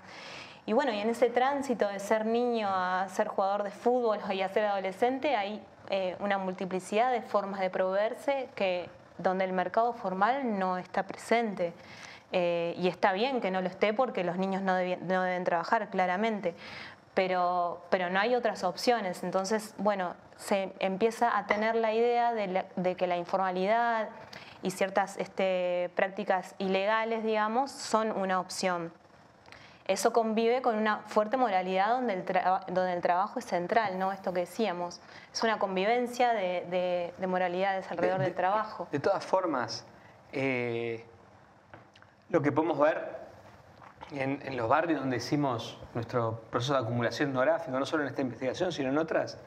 Y 0.66 0.74
bueno, 0.74 0.92
y 0.92 1.00
en 1.00 1.10
ese 1.10 1.30
tránsito 1.30 1.88
de 1.88 2.00
ser 2.00 2.26
niño 2.26 2.68
a 2.70 3.08
ser 3.10 3.28
jugador 3.28 3.64
de 3.64 3.72
fútbol 3.72 4.20
y 4.32 4.42
a 4.42 4.50
ser 4.50 4.66
adolescente 4.66 5.36
hay 5.36 5.62
eh, 5.90 6.18
una 6.20 6.38
multiplicidad 6.38 7.12
de 7.12 7.22
formas 7.22 7.62
de 7.62 7.70
proveerse 7.70 8.50
que 8.56 8.90
donde 9.18 9.46
el 9.46 9.54
mercado 9.54 9.94
formal 9.94 10.60
no 10.60 10.78
está 10.78 11.04
presente. 11.04 11.74
Eh, 12.36 12.74
y 12.80 12.88
está 12.88 13.14
bien 13.14 13.42
que 13.42 13.52
no 13.52 13.62
lo 13.62 13.68
esté 13.68 13.94
porque 13.94 14.24
los 14.24 14.38
niños 14.38 14.64
no, 14.64 14.76
deben 14.76 15.44
trabajar, 15.44 15.90
claramente. 15.90 16.56
Pero, 17.14 17.86
pero 17.92 18.10
no 18.10 18.20
hay 18.20 18.34
otras 18.34 18.64
opciones. 18.64 19.24
Entonces, 19.24 19.76
bueno, 19.78 20.16
se 20.36 20.74
empieza 20.80 21.38
a 21.38 21.46
tener 21.46 21.76
la 21.76 21.94
idea 21.94 22.34
de, 22.34 22.96
que 22.96 23.06
la 23.06 23.18
informalidad 23.18 24.10
y 24.64 24.72
ciertas 24.72 25.18
este, 25.18 25.92
prácticas 25.96 26.56
ilegales, 26.58 27.24
digamos, 27.24 27.72
son 27.72 28.12
una 28.12 28.40
opción. 28.40 28.92
Eso 29.86 30.12
convive 30.12 30.64
con 30.64 30.76
una 30.76 31.00
fuerte 31.06 31.38
moralidad 31.38 31.90
donde 31.90 32.14
el, 32.14 32.26
donde 32.74 32.94
el 32.94 33.02
trabajo 33.02 33.38
es 33.38 33.46
central, 33.46 34.00
¿no? 34.00 34.12
Esto 34.12 34.34
que 34.34 34.40
decíamos. 34.40 35.02
Es 35.32 35.44
una 35.44 35.60
convivencia 35.60 36.34
de, 36.34 37.14
moralidades 37.28 37.92
alrededor 37.92 38.22
del 38.22 38.34
trabajo. 38.34 38.88
De 38.92 39.00
todas 39.00 39.24
formas, 39.24 39.86
eh, 40.32 41.06
lo 42.30 42.42
que 42.42 42.52
podemos 42.52 42.80
ver 42.80 43.24
en, 44.12 44.58
los 44.58 44.70
barrios 44.70 45.00
donde 45.00 45.18
hicimos 45.18 45.78
nuestro 45.94 46.42
proceso 46.50 46.74
de 46.74 46.80
acumulación 46.80 47.30
etnográfico, 47.30 47.78
no 47.80 47.86
solo 47.86 48.04
en 48.04 48.10
esta 48.10 48.22
investigación, 48.22 48.72
sino 48.72 48.90
en 48.90 48.98
otras, 48.98 49.38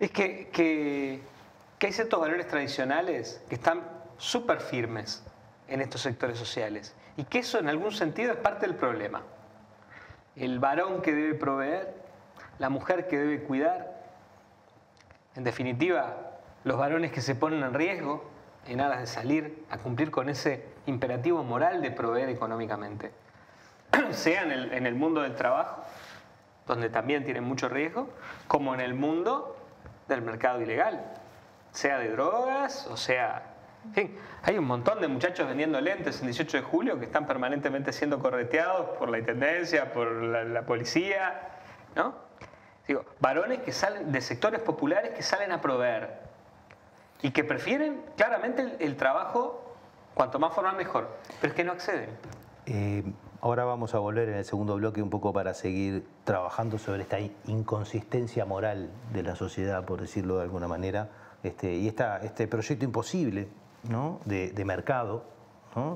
es 0.00 0.10
que, 0.10 0.48
que, 0.50 1.22
hay 1.80 1.92
ciertos 1.92 2.20
valores 2.20 2.46
tradicionales 2.46 3.42
que 3.48 3.56
están 3.56 3.82
súper 4.16 4.60
firmes 4.60 5.24
en 5.68 5.80
estos 5.80 6.00
sectores 6.00 6.38
sociales 6.38 6.94
y 7.16 7.24
que 7.24 7.40
eso 7.40 7.58
en 7.58 7.68
algún 7.68 7.90
sentido 7.92 8.32
es 8.32 8.38
parte 8.38 8.66
del 8.66 8.76
problema. 8.76 9.22
El 10.36 10.60
varón 10.60 11.02
que 11.02 11.12
debe 11.12 11.34
proveer, 11.34 11.94
la 12.58 12.68
mujer 12.68 13.08
que 13.08 13.18
debe 13.18 13.42
cuidar, 13.42 14.00
en 15.34 15.44
definitiva, 15.44 16.38
los 16.64 16.78
varones 16.78 17.10
que 17.10 17.20
se 17.20 17.34
ponen 17.34 17.62
en 17.64 17.74
riesgo 17.74 18.30
en 18.66 18.80
aras 18.80 19.00
de 19.00 19.06
salir 19.06 19.64
a 19.70 19.78
cumplir 19.78 20.10
con 20.10 20.28
ese 20.28 20.64
imperativo 20.86 21.42
moral 21.42 21.82
de 21.82 21.90
proveer 21.90 22.28
económicamente, 22.28 23.12
sea 24.10 24.42
en 24.42 24.86
el, 24.86 24.94
mundo 24.94 25.22
del 25.22 25.34
trabajo, 25.34 25.82
donde 26.66 26.88
también 26.88 27.24
tienen 27.24 27.44
mucho 27.44 27.68
riesgo, 27.68 28.10
como 28.46 28.74
en 28.74 28.80
el 28.80 28.94
mundo 28.94 29.56
del 30.08 30.22
mercado 30.22 30.60
ilegal, 30.60 31.04
sea 31.72 31.98
de 31.98 32.10
drogas 32.10 32.86
o 32.88 32.96
sea... 32.96 33.48
En 33.84 33.94
fin, 33.94 34.18
hay 34.44 34.56
un 34.58 34.64
montón 34.64 35.00
de 35.00 35.08
muchachos 35.08 35.48
vendiendo 35.48 35.80
lentes 35.80 36.20
en 36.20 36.26
18 36.26 36.58
de 36.58 36.62
julio 36.62 37.00
que 37.00 37.06
están 37.06 37.26
permanentemente 37.26 37.92
siendo 37.92 38.20
correteados 38.20 38.96
por 38.96 39.10
la 39.10 39.18
intendencia, 39.18 39.92
por 39.92 40.22
la, 40.22 40.44
la 40.44 40.62
policía, 40.62 41.40
¿no? 41.96 42.14
Digo, 42.86 43.04
varones 43.18 43.58
que 43.60 43.72
salen 43.72 44.12
de 44.12 44.20
sectores 44.20 44.60
populares 44.60 45.10
que 45.16 45.24
salen 45.24 45.50
a 45.50 45.60
proveer 45.60 46.20
y 47.22 47.30
que 47.30 47.44
prefieren 47.44 48.02
claramente 48.16 48.76
el 48.80 48.96
trabajo 48.96 49.62
Cuanto 50.14 50.38
más 50.38 50.54
formal, 50.54 50.76
mejor. 50.76 51.08
Pero 51.40 51.52
es 51.52 51.56
que 51.56 51.64
no 51.64 51.72
acceden. 51.72 52.10
Eh, 52.66 53.02
ahora 53.40 53.64
vamos 53.64 53.94
a 53.94 53.98
volver 53.98 54.28
en 54.28 54.36
el 54.36 54.44
segundo 54.44 54.76
bloque 54.76 55.02
un 55.02 55.10
poco 55.10 55.32
para 55.32 55.54
seguir 55.54 56.06
trabajando 56.24 56.78
sobre 56.78 57.02
esta 57.02 57.18
inconsistencia 57.46 58.44
moral 58.44 58.90
de 59.12 59.22
la 59.22 59.36
sociedad, 59.36 59.84
por 59.84 60.00
decirlo 60.00 60.36
de 60.36 60.42
alguna 60.42 60.68
manera, 60.68 61.10
este, 61.42 61.74
y 61.74 61.88
esta, 61.88 62.18
este 62.18 62.46
proyecto 62.46 62.84
imposible 62.84 63.48
de, 64.26 64.64
mercado, 64.64 65.24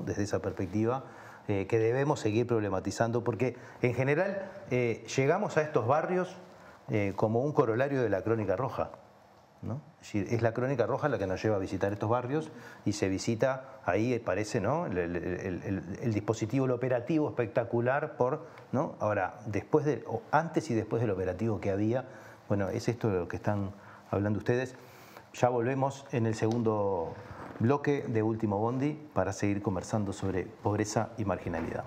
desde 0.05 0.23
esa 0.23 0.41
perspectiva, 0.41 1.05
eh, 1.47 1.67
que 1.67 1.77
debemos 1.77 2.19
seguir 2.19 2.47
problematizando, 2.47 3.23
porque 3.23 3.55
en 3.81 3.93
general 3.93 4.51
eh, 4.71 5.05
llegamos 5.15 5.55
a 5.57 5.61
estos 5.61 5.87
barrios 5.87 6.35
como 7.17 7.41
un 7.41 7.51
corolario 7.51 8.01
de 8.01 8.09
la 8.09 8.21
crónica 8.21 8.55
roja. 8.55 8.91
Es, 10.13 10.41
la 10.41 10.53
crónica 10.53 10.85
roja 10.85 11.09
la 11.09 11.17
que 11.17 11.27
nos 11.27 11.41
lleva 11.41 11.55
a 11.55 11.59
visitar 11.59 11.91
estos 11.91 12.09
barrios 12.09 12.51
y 12.85 12.93
se 12.93 13.09
visita, 13.09 13.79
ahí 13.85 14.19
parece, 14.19 14.61
¿no? 14.61 14.85
El, 14.85 16.13
dispositivo, 16.13 16.65
el 16.65 16.71
operativo 16.71 17.27
espectacular 17.29 18.15
por, 18.15 18.47
¿no? 18.71 18.95
Ahora, 18.99 19.39
después 19.45 19.85
de, 19.85 20.03
antes 20.31 20.69
y 20.69 20.75
después 20.75 21.01
del 21.01 21.11
operativo 21.11 21.59
que 21.59 21.71
había, 21.71 22.05
bueno, 22.47 22.69
es 22.69 22.87
esto 22.87 23.09
de 23.09 23.19
lo 23.19 23.27
que 23.27 23.35
están 23.35 23.71
hablando 24.11 24.39
ustedes. 24.39 24.75
Ya 25.33 25.49
volvemos 25.49 26.05
en 26.11 26.25
el 26.25 26.35
segundo 26.35 27.13
bloque 27.59 28.05
de 28.07 28.23
Último 28.23 28.57
Bondi 28.57 28.93
para 29.13 29.33
seguir 29.33 29.61
conversando 29.61 30.13
sobre 30.13 30.45
pobreza 30.45 31.09
y 31.17 31.25
marginalidad. 31.25 31.83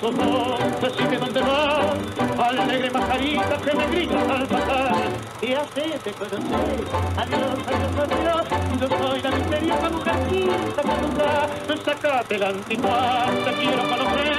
Quién 0.00 0.16
sos 0.16 0.16
vos, 0.16 0.58
decime 0.80 1.18
dónde 1.18 1.40
vas, 1.40 2.58
alegre 2.58 2.90
mascarita 2.90 3.56
que 3.58 3.74
me 3.74 3.86
gritas 3.86 4.28
al 4.28 4.46
pasar. 4.46 4.94
Y 5.42 5.52
así 5.52 5.92
te 6.04 6.12
conocer, 6.12 6.84
adiós, 7.16 7.58
adiós, 7.66 7.98
adiós, 7.98 8.46
yo 8.80 8.88
soy 8.98 9.22
la 9.22 9.30
misteriosa 9.30 9.90
mujercita 9.90 10.82
que 10.82 10.96
nunca 11.02 11.48
sacate 11.84 12.38
la 12.38 12.48
antigua, 12.48 13.26
te 13.44 13.52
quiero 13.52 13.82
conocer, 13.88 14.36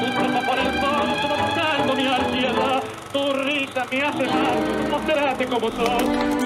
tu 0.00 0.06
ropa 0.20 0.40
por 0.46 0.58
el 0.58 0.72
fondo 0.80 1.28
va 1.28 1.36
buscando 1.46 1.94
mi 1.94 2.06
ansiedad, 2.06 2.82
tu 3.12 3.32
risa 3.32 3.86
me 3.90 4.02
hace 4.02 4.26
mal, 4.26 4.90
mostrate 4.90 5.46
como 5.46 5.70
sos, 5.70 6.04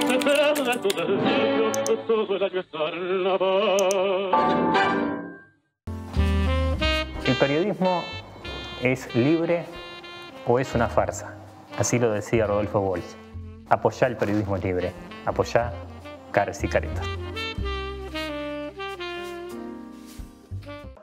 te 0.08 0.18
pierde 0.18 0.78
tu 0.78 0.88
deseo, 0.88 1.72
todo 2.06 2.36
el 2.36 2.42
año 2.42 2.60
estar 2.60 2.94
en 2.94 3.24
la 3.24 3.36
¿El 7.26 7.34
periodismo 7.34 8.04
es 8.82 9.14
libre 9.14 9.64
o 10.46 10.58
es 10.58 10.74
una 10.74 10.88
farsa? 10.88 11.34
Así 11.78 11.98
lo 11.98 12.10
decía 12.10 12.46
Rodolfo 12.46 12.80
Walsh. 12.80 13.14
Apoyá 13.68 14.06
el 14.06 14.16
periodismo 14.16 14.56
libre. 14.56 14.92
Apoyá 15.24 15.72
caras 16.30 16.62
y 16.62 16.68
caretas. 16.68 17.06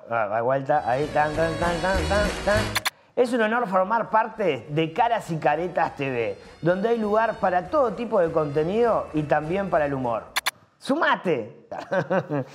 Ah, 0.09 0.41
vuelta, 0.41 0.87
ahí, 0.87 1.05
tan, 1.13 1.33
tan, 1.35 1.53
tan, 1.55 1.81
tan, 1.81 2.29
tan. 2.45 2.59
Es 3.15 3.31
un 3.33 3.41
honor 3.41 3.67
formar 3.67 4.09
parte 4.09 4.65
de 4.69 4.91
Caras 4.91 5.29
y 5.29 5.37
Caretas 5.37 5.95
TV, 5.95 6.37
donde 6.61 6.89
hay 6.89 6.97
lugar 6.97 7.35
para 7.35 7.69
todo 7.69 7.93
tipo 7.93 8.19
de 8.19 8.31
contenido 8.31 9.07
y 9.13 9.23
también 9.23 9.69
para 9.69 9.85
el 9.85 9.93
humor. 9.93 10.23
¡Sumate! 10.79 11.67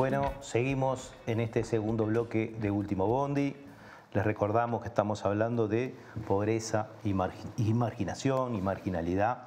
Bueno, 0.00 0.32
seguimos 0.40 1.12
en 1.26 1.40
este 1.40 1.62
segundo 1.62 2.06
bloque 2.06 2.56
de 2.58 2.70
Último 2.70 3.06
Bondi. 3.06 3.54
Les 4.14 4.24
recordamos 4.24 4.80
que 4.80 4.88
estamos 4.88 5.26
hablando 5.26 5.68
de 5.68 5.94
pobreza 6.26 6.88
y, 7.04 7.12
marginación 7.12 8.54
y 8.54 8.62
marginalidad. 8.62 9.42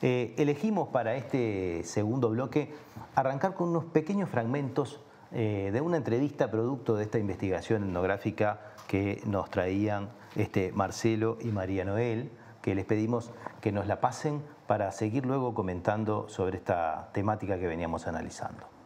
Eh, 0.00 0.34
elegimos 0.38 0.88
para 0.88 1.16
este 1.16 1.82
segundo 1.84 2.30
bloque 2.30 2.72
arrancar 3.14 3.52
con 3.52 3.68
unos 3.68 3.84
pequeños 3.84 4.30
fragmentos 4.30 5.00
eh, 5.32 5.68
de 5.70 5.82
una 5.82 5.98
entrevista 5.98 6.50
producto 6.50 6.96
de 6.96 7.04
esta 7.04 7.18
investigación 7.18 7.82
etnográfica 7.82 8.72
que 8.88 9.20
nos 9.26 9.50
traían 9.50 10.08
este 10.34 10.72
Marcelo 10.72 11.36
y 11.42 11.48
María 11.48 11.84
Noel, 11.84 12.30
que 12.62 12.74
les 12.74 12.86
pedimos 12.86 13.32
que 13.60 13.70
nos 13.70 13.86
la 13.86 14.00
pasen 14.00 14.42
para 14.66 14.92
seguir 14.92 15.26
luego 15.26 15.52
comentando 15.52 16.26
sobre 16.30 16.56
esta 16.56 17.10
temática 17.12 17.58
que 17.58 17.66
veníamos 17.66 18.06
analizando. 18.06 18.79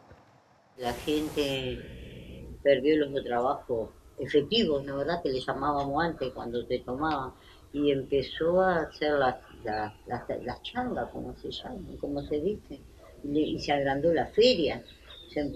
La 0.78 0.92
gente 0.92 1.78
perdió 2.62 3.06
los 3.06 3.24
trabajos 3.24 3.90
efectivos, 4.18 4.84
¿no 4.84 4.98
verdad? 4.98 5.22
Que 5.22 5.30
le 5.30 5.40
llamábamos 5.40 6.04
antes 6.04 6.32
cuando 6.32 6.66
te 6.66 6.80
tomaban. 6.80 7.32
Y 7.72 7.90
empezó 7.90 8.60
a 8.60 8.82
hacer 8.82 9.12
las, 9.12 9.37
las, 9.64 10.62
changas, 10.62 11.10
como 11.10 11.37
se 11.37 11.50
llaman, 11.50 11.96
como 11.98 12.22
se 12.22 12.40
dice. 12.40 12.80
Y, 13.24 13.58
se 13.58 13.72
agrandó 13.72 14.12
la 14.12 14.26
feria. 14.26 14.82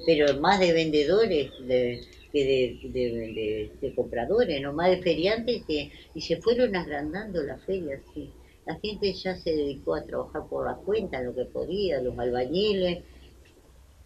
pero 0.06 0.38
más 0.40 0.60
de 0.60 0.72
vendedores 0.72 1.50
de, 1.66 2.00
que 2.32 2.44
de, 2.92 3.70
de, 3.80 3.94
compradores, 3.94 4.60
no 4.60 4.72
más 4.72 4.90
de 4.90 5.02
feriantes, 5.02 5.64
que, 5.66 5.92
y 6.14 6.20
se 6.20 6.36
fueron 6.38 6.76
agrandando 6.76 7.42
la 7.42 7.58
feria, 7.58 8.00
sí. 8.14 8.32
La 8.66 8.78
gente 8.80 9.12
ya 9.14 9.34
se 9.34 9.50
dedicó 9.50 9.94
a 9.94 10.04
trabajar 10.04 10.46
por 10.48 10.66
la 10.66 10.74
cuenta, 10.74 11.22
lo 11.22 11.34
que 11.34 11.46
podía, 11.46 12.02
los 12.02 12.18
albañiles, 12.18 13.02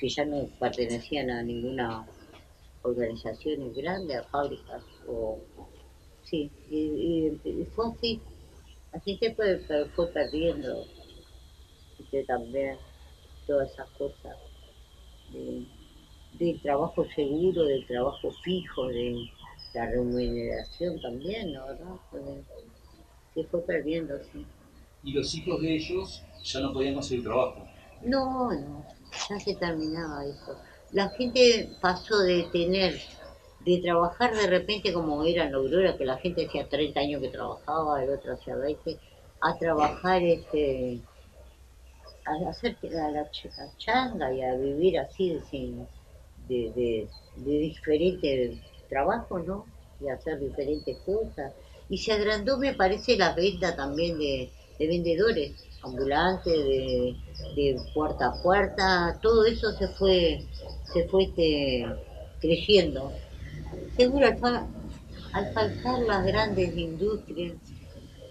que 0.02 0.08
ya 0.08 0.24
no 0.24 0.48
pertenecían 0.58 1.30
a 1.30 1.44
ninguna 1.44 2.04
organización 2.82 3.72
grande, 3.72 4.16
a 4.16 4.24
fábricas 4.24 4.82
o 5.06 5.38
sí, 6.24 6.50
y, 6.68 7.30
fue 7.76 7.86
así, 7.86 8.20
así 8.92 9.16
se 9.18 9.32
fue, 9.32 9.60
fue 9.94 10.08
perdiendo 10.08 10.84
usted 12.00 12.26
también 12.26 12.78
todas 13.46 13.70
esas 13.72 13.88
cosas 13.90 14.36
de, 15.30 16.58
trabajo 16.64 17.06
seguro, 17.14 17.62
del 17.62 17.86
trabajo 17.86 18.32
fijo, 18.42 18.88
de 18.88 19.30
la 19.72 19.86
remuneración 19.88 21.00
también, 21.00 21.52
¿no? 21.52 21.66
¿verdad? 21.66 21.94
Se 23.34 23.44
fue 23.44 23.64
perdiendo, 23.64 24.18
sí. 24.32 24.44
¿Y 25.04 25.12
los 25.12 25.32
hijos 25.32 25.62
de 25.62 25.76
ellos 25.76 26.24
ya 26.42 26.58
no 26.58 26.72
podían 26.72 26.94
conseguir 26.94 27.22
trabajo? 27.22 27.68
No, 28.02 28.52
no, 28.52 28.84
ya 29.28 29.40
se 29.40 29.54
terminaba 29.54 30.24
eso. 30.24 30.56
La 30.92 31.08
gente 31.10 31.70
pasó 31.80 32.18
de 32.18 32.44
tener, 32.52 33.00
de 33.60 33.78
trabajar 33.78 34.34
de 34.34 34.46
repente 34.46 34.92
como 34.92 35.24
era 35.24 35.46
en 35.46 35.54
Aurora, 35.54 35.96
que 35.96 36.04
la 36.04 36.18
gente 36.18 36.46
hacía 36.46 36.68
30 36.68 37.00
años 37.00 37.22
que 37.22 37.28
trabajaba, 37.28 38.02
el 38.02 38.10
otro 38.10 38.34
hacía 38.34 38.56
20, 38.56 38.98
a 39.40 39.58
trabajar 39.58 40.22
este 40.22 41.00
a 42.24 42.48
hacer 42.48 42.76
la, 42.82 43.10
la, 43.10 43.28
changa 43.78 44.32
y 44.32 44.42
a 44.42 44.54
vivir 44.54 44.96
así 45.00 45.40
de, 46.48 46.70
de, 46.70 47.08
de 47.36 47.58
diferentes 47.58 48.60
trabajos, 48.88 49.44
¿no? 49.44 49.66
Y 50.00 50.08
hacer 50.08 50.38
diferentes 50.38 50.96
cosas. 50.98 51.52
Y 51.88 51.98
se 51.98 52.12
agrandó, 52.12 52.58
me 52.58 52.74
parece, 52.74 53.16
la 53.16 53.34
venta 53.34 53.74
también 53.74 54.18
de 54.18 54.50
vendedores 54.78 55.52
ambulantes, 55.82 56.52
de, 56.52 57.16
de, 57.56 57.76
puerta 57.94 58.26
a 58.28 58.42
puerta, 58.42 59.18
todo 59.20 59.44
eso 59.44 59.72
se 59.72 59.88
fue, 59.88 60.46
se 60.92 61.08
fue 61.08 61.24
este, 61.24 61.86
creciendo. 62.40 63.12
Seguro 63.96 64.26
al, 64.26 65.52
faltar 65.52 66.00
las 66.00 66.24
grandes 66.24 66.76
industrias 66.76 67.54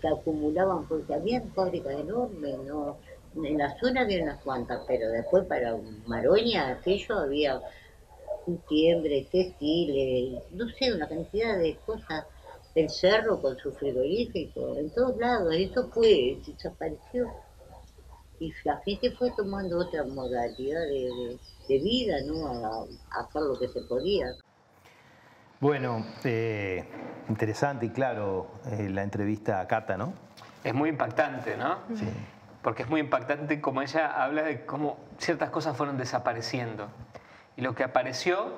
que 0.01 0.07
acumulaban, 0.07 0.87
porque 0.87 1.13
había 1.13 1.41
fábricas 1.53 1.99
enormes, 1.99 2.57
¿no? 2.65 2.97
en 3.35 3.57
la 3.57 3.77
zona 3.79 4.01
había 4.01 4.23
unas 4.23 4.41
cuantas, 4.41 4.81
pero 4.87 5.09
después 5.09 5.45
para 5.45 5.77
Maroña, 6.05 6.69
aquello 6.69 7.17
había 7.17 7.61
tiembre, 8.67 9.27
textiles, 9.31 10.41
no 10.51 10.67
sé, 10.69 10.93
una 10.93 11.07
cantidad 11.07 11.57
de 11.57 11.77
cosas 11.85 12.25
el 12.75 12.89
cerro 12.89 13.41
con 13.41 13.57
su 13.57 13.71
frigorífico, 13.73 14.77
en 14.77 14.89
todos 14.91 15.17
lados, 15.17 15.53
eso 15.55 15.89
fue, 15.89 16.39
desapareció. 16.45 17.27
Y 18.39 18.53
la 18.63 18.77
gente 18.77 19.11
fue 19.11 19.31
tomando 19.31 19.79
otra 19.79 20.03
modalidad 20.03 20.81
de, 20.81 21.37
vida, 21.67 22.17
¿no? 22.25 22.47
A, 22.47 23.21
hacer 23.21 23.41
lo 23.43 23.57
que 23.57 23.67
se 23.67 23.81
podía. 23.81 24.27
Bueno, 25.59 26.05
eh, 26.23 26.85
interesante 27.29 27.85
y 27.85 27.89
claro 27.89 28.47
eh, 28.71 28.89
la 28.89 29.03
entrevista 29.03 29.59
a 29.59 29.67
Cata, 29.67 29.95
¿no? 29.95 30.13
Es 30.63 30.73
muy 30.73 30.89
impactante, 30.89 31.55
¿no? 31.55 31.79
Sí. 31.95 32.07
Porque 32.61 32.83
es 32.83 32.89
muy 32.89 32.99
impactante 32.99 33.61
como 33.61 33.81
ella 33.81 34.23
habla 34.23 34.43
de 34.43 34.65
cómo 34.65 34.97
ciertas 35.17 35.49
cosas 35.49 35.77
fueron 35.77 35.97
desapareciendo. 35.97 36.87
Y 37.57 37.61
lo 37.61 37.75
que 37.75 37.83
apareció 37.83 38.53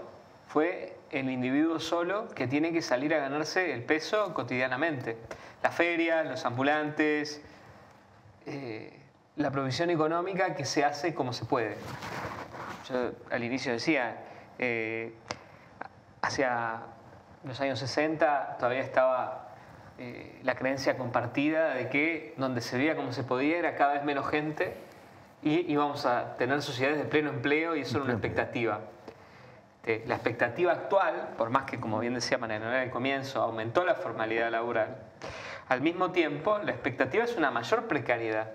fue 0.47 0.97
el 1.13 1.30
individuo 1.30 1.80
solo 1.80 2.28
que 2.30 2.47
tiene 2.47 2.71
que 2.73 2.82
salir 2.82 3.13
a 3.13 3.19
ganarse 3.19 3.71
el 3.73 3.84
peso 3.84 4.34
cotidianamente. 4.34 5.17
Las 5.62 5.76
ferias, 5.76 6.26
los 6.26 6.43
ambulantes, 6.45 7.41
eh, 8.45 8.99
la 9.36 9.52
provisión 9.52 9.89
económica 9.89 10.56
que 10.56 10.65
se 10.65 10.84
hace 10.84 11.13
como 11.13 11.34
se 11.34 11.45
puede. 11.45 11.78
Yo 12.89 13.12
al 13.32 13.43
inicio 13.43 13.71
decía, 13.71 14.17
eh, 14.58 15.13
hacia 16.21 16.82
los 17.43 17.60
años 17.62 17.80
60 17.80 18.58
todavía 18.58 18.82
estaba 18.82 19.56
eh, 19.99 20.39
la 20.43 20.56
creencia 20.56 20.97
compartida 20.97 21.76
de 21.76 21.89
que 21.89 22.34
donde 22.38 22.62
se 22.62 22.78
veía 22.78 22.95
como 22.95 23.13
se 23.13 23.23
podía 23.23 23.58
era 23.58 23.76
cada 23.76 23.93
vez 23.93 24.04
menos 24.04 24.28
gente 24.28 24.76
y 25.43 25.71
íbamos 25.71 26.06
a 26.06 26.36
tener 26.38 26.62
sociedades 26.62 26.97
de 26.97 27.06
pleno 27.06 27.30
empleo 27.30 27.76
y 27.76 27.82
eso 27.82 27.97
era 27.97 28.06
una 28.06 28.13
expectativa. 28.13 28.82
Este, 29.86 30.08
la 30.08 30.15
expectativa 30.15 30.72
actual, 30.72 31.34
por 31.38 31.50
más 31.50 31.63
que, 31.63 31.78
como 31.78 32.00
bien 32.00 32.13
decía 32.13 32.38
María 32.38 32.82
al 32.82 32.89
comienzo, 32.89 33.41
aumentó 33.41 33.84
la 33.84 33.96
formalidad 33.96 34.50
laboral, 34.50 34.96
al 35.67 35.82
mismo 35.82 36.12
tiempo 36.12 36.58
la 36.60 36.72
expectativa 36.72 37.26
es 37.26 37.36
una 37.36 37.52
mayor 37.52 37.88
precariedad, 37.88 38.52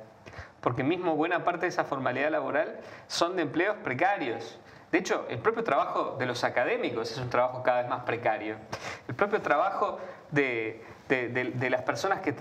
porque 0.62 0.83
mismo 0.83 1.17
buena 1.17 1.45
parte 1.45 1.67
de 1.67 1.69
esa 1.69 1.85
formalidad 1.85 2.31
laboral 2.31 2.81
son 3.09 3.37
de 3.37 3.43
empleos 3.43 3.77
precarios. 3.85 4.59
De 4.91 4.99
hecho, 4.99 5.27
el 5.29 5.38
propio 5.38 5.64
trabajo 5.64 6.17
de 6.19 6.25
los 6.25 6.45
académicos 6.45 7.12
es 7.12 7.19
un 7.19 7.29
trabajo 7.29 7.62
cada 7.62 7.83
vez 7.83 7.91
más 7.91 8.05
precario. 8.05 8.57
El 9.07 9.14
propio 9.14 9.43
trabajo 9.43 9.99
de, 10.31 10.83
las 11.69 11.83
personas 11.83 12.21
que, 12.21 12.35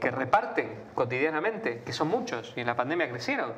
que, 0.00 0.10
reparten 0.12 0.72
cotidianamente, 0.94 1.82
que 1.84 1.92
son 1.92 2.06
muchos 2.06 2.52
y 2.56 2.60
en 2.60 2.68
la 2.68 2.76
pandemia 2.76 3.08
crecieron, 3.10 3.52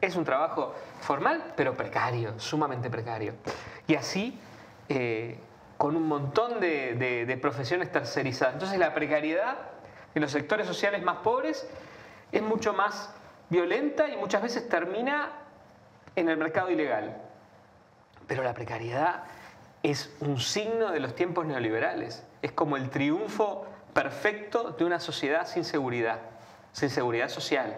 es 0.00 0.16
un 0.16 0.24
trabajo 0.24 0.74
formal, 1.00 1.52
pero 1.56 1.76
precario, 1.76 2.38
sumamente 2.40 2.88
precario. 2.90 3.34
Y 3.86 3.94
así, 3.96 4.38
eh, 4.88 5.38
con 5.76 5.96
un 5.96 6.06
montón 6.06 6.60
de, 6.60 6.94
de- 6.94 7.26
de 7.26 7.36
profesiones 7.36 7.90
tercerizadas. 7.92 8.54
Entonces 8.54 8.78
la 8.78 8.92
precariedad 8.94 9.56
en 10.14 10.22
los 10.22 10.30
sectores 10.30 10.66
sociales 10.66 11.02
más 11.02 11.18
pobres 11.18 11.66
es 12.32 12.42
mucho 12.42 12.72
más 12.72 13.14
violenta 13.48 14.08
y 14.08 14.16
muchas 14.16 14.42
veces 14.42 14.68
termina 14.68 15.30
en 16.16 16.28
el 16.28 16.36
mercado 16.36 16.70
ilegal. 16.70 17.16
Pero 18.26 18.42
la 18.42 18.54
precariedad 18.54 19.24
es 19.82 20.14
un 20.20 20.38
signo 20.38 20.90
de 20.92 21.00
los 21.00 21.14
tiempos 21.14 21.46
neoliberales. 21.46 22.24
Es 22.42 22.52
como 22.52 22.76
el 22.76 22.90
triunfo 22.90 23.66
perfecto 23.94 24.70
de 24.72 24.84
una 24.84 25.00
sociedad 25.00 25.46
sin 25.46 25.64
seguridad, 25.64 26.18
sin 26.72 26.90
seguridad 26.90 27.28
social. 27.28 27.76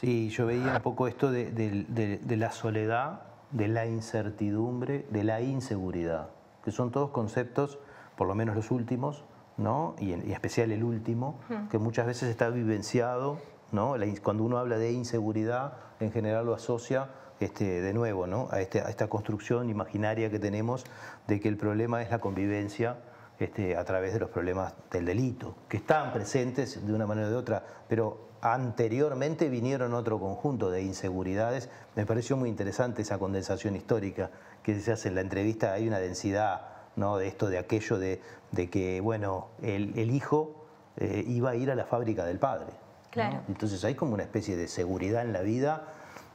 Sí, 0.00 0.30
yo 0.30 0.46
veía 0.46 0.74
un 0.76 0.82
poco 0.82 1.06
esto 1.08 1.30
de, 1.30 1.50
de- 1.50 1.84
de- 1.88 2.18
de 2.18 2.36
la 2.36 2.52
soledad, 2.52 3.20
de 3.50 3.68
la 3.68 3.84
incertidumbre, 3.86 5.06
de 5.10 5.24
la 5.24 5.40
inseguridad, 5.42 6.28
que 6.64 6.70
son 6.70 6.90
todos 6.90 7.10
conceptos, 7.10 7.78
por 8.16 8.26
lo 8.26 8.34
menos 8.34 8.54
los 8.56 8.70
últimos, 8.70 9.24
¿no? 9.56 9.94
y 9.98 10.12
en 10.12 10.26
y 10.28 10.32
especial 10.32 10.72
el 10.72 10.84
último, 10.84 11.38
que 11.70 11.78
muchas 11.78 12.06
veces 12.06 12.30
está 12.30 12.48
vivenciado, 12.48 13.38
¿no? 13.72 13.96
La 13.98 14.06
cuando 14.22 14.42
uno 14.44 14.56
habla 14.58 14.78
de 14.78 14.90
inseguridad, 14.92 15.74
en 16.00 16.10
general 16.12 16.46
lo 16.46 16.54
asocia 16.54 17.08
este, 17.40 17.80
de 17.82 17.92
nuevo 17.92 18.26
¿no? 18.26 18.48
a, 18.50 18.60
este- 18.60 18.80
a 18.80 18.88
esta 18.88 19.08
construcción 19.08 19.68
imaginaria 19.68 20.30
que 20.30 20.38
tenemos 20.38 20.84
de 21.26 21.40
que 21.40 21.48
el 21.48 21.56
problema 21.58 22.00
es 22.02 22.10
la 22.10 22.20
convivencia 22.20 22.96
este, 23.38 23.76
a 23.76 23.84
través 23.84 24.12
de 24.14 24.20
los 24.20 24.30
problemas 24.30 24.72
del 24.90 25.04
delito, 25.06 25.56
que 25.68 25.76
están 25.78 26.12
presentes 26.12 26.86
de 26.86 26.92
una 26.94 27.06
manera 27.06 27.26
o 27.28 27.30
de 27.30 27.36
otra, 27.36 27.64
pero 27.88 28.29
anteriormente 28.42 29.48
vinieron 29.48 29.94
otro 29.94 30.18
conjunto 30.18 30.70
de 30.70 30.82
inseguridades. 30.82 31.68
Me 31.96 32.06
pareció 32.06 32.36
muy 32.36 32.48
interesante 32.48 33.02
esa 33.02 33.18
condensación 33.18 33.76
histórica 33.76 34.30
que 34.62 34.78
se 34.80 34.92
hace 34.92 35.08
en 35.08 35.14
la 35.16 35.20
entrevista. 35.20 35.72
Hay 35.72 35.86
una 35.88 35.98
densidad 35.98 36.62
¿no? 36.96 37.18
de 37.18 37.28
esto, 37.28 37.48
de 37.48 37.58
aquello, 37.58 37.98
de, 37.98 38.20
de 38.52 38.70
que 38.70 39.00
bueno, 39.00 39.48
el, 39.62 39.98
el 39.98 40.10
hijo 40.10 40.66
eh, 40.96 41.24
iba 41.26 41.50
a 41.50 41.56
ir 41.56 41.70
a 41.70 41.74
la 41.74 41.84
fábrica 41.84 42.24
del 42.24 42.38
padre. 42.38 42.66
¿no? 42.66 43.10
Claro. 43.10 43.40
Entonces 43.48 43.84
hay 43.84 43.94
como 43.94 44.14
una 44.14 44.22
especie 44.22 44.56
de 44.56 44.68
seguridad 44.68 45.22
en 45.22 45.32
la 45.32 45.42
vida 45.42 45.84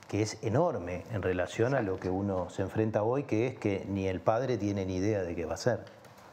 que 0.07 0.21
es 0.21 0.37
enorme 0.43 1.03
en 1.11 1.21
relación 1.21 1.73
a 1.73 1.81
lo 1.81 1.99
que 1.99 2.09
uno 2.09 2.49
se 2.49 2.61
enfrenta 2.61 3.03
hoy, 3.03 3.23
que 3.23 3.47
es 3.47 3.57
que 3.57 3.85
ni 3.87 4.07
el 4.07 4.21
padre 4.21 4.57
tiene 4.57 4.85
ni 4.85 4.97
idea 4.97 5.23
de 5.23 5.35
qué 5.35 5.45
va 5.45 5.55
a 5.55 5.57
ser. 5.57 5.83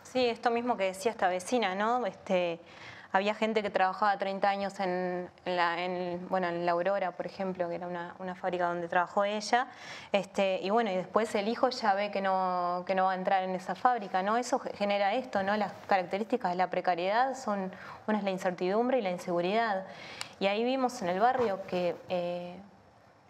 Sí, 0.02 0.26
esto 0.26 0.50
mismo 0.50 0.76
que 0.76 0.84
decía 0.84 1.10
esta 1.10 1.28
vecina, 1.28 1.74
¿no? 1.74 2.04
Este, 2.04 2.60
había 3.12 3.34
gente 3.34 3.62
que 3.62 3.68
trabajaba 3.70 4.16
30 4.16 4.48
años 4.48 4.80
en, 4.80 5.28
en 5.44 5.56
la, 5.56 5.78
en, 5.78 6.26
bueno, 6.30 6.48
en 6.48 6.64
la 6.64 6.72
Aurora, 6.72 7.12
por 7.12 7.26
ejemplo, 7.26 7.68
que 7.68 7.74
era 7.74 7.86
una, 7.86 8.34
fábrica 8.34 8.66
donde 8.66 8.88
trabajó 8.88 9.24
ella, 9.24 9.66
este, 10.12 10.60
y 10.62 10.70
bueno, 10.70 10.90
y 10.90 10.96
después 10.96 11.34
el 11.34 11.46
hijo 11.48 11.68
ya 11.68 11.92
ve 11.94 12.10
que 12.10 12.22
no, 12.22 12.84
que 12.86 12.94
no 12.94 13.04
va 13.04 13.12
a 13.12 13.14
entrar 13.14 13.42
en 13.42 13.50
esa 13.54 13.74
fábrica, 13.74 14.22
¿no? 14.22 14.38
Eso 14.38 14.58
ge- 14.58 14.72
genera 14.76 15.12
esto, 15.14 15.42
¿no? 15.42 15.54
Las 15.56 15.72
características 15.86 16.52
de 16.52 16.56
la 16.56 16.70
precariedad 16.70 17.34
son, 17.36 17.70
una 18.06 18.18
es 18.18 18.24
la 18.24 18.30
incertidumbre 18.30 18.98
y 18.98 19.02
la 19.02 19.10
inseguridad. 19.10 19.84
Y 20.40 20.46
ahí 20.46 20.64
vimos 20.64 21.02
en 21.02 21.08
el 21.08 21.20
barrio 21.20 21.60
que 21.66 21.94
eh, 22.08 22.56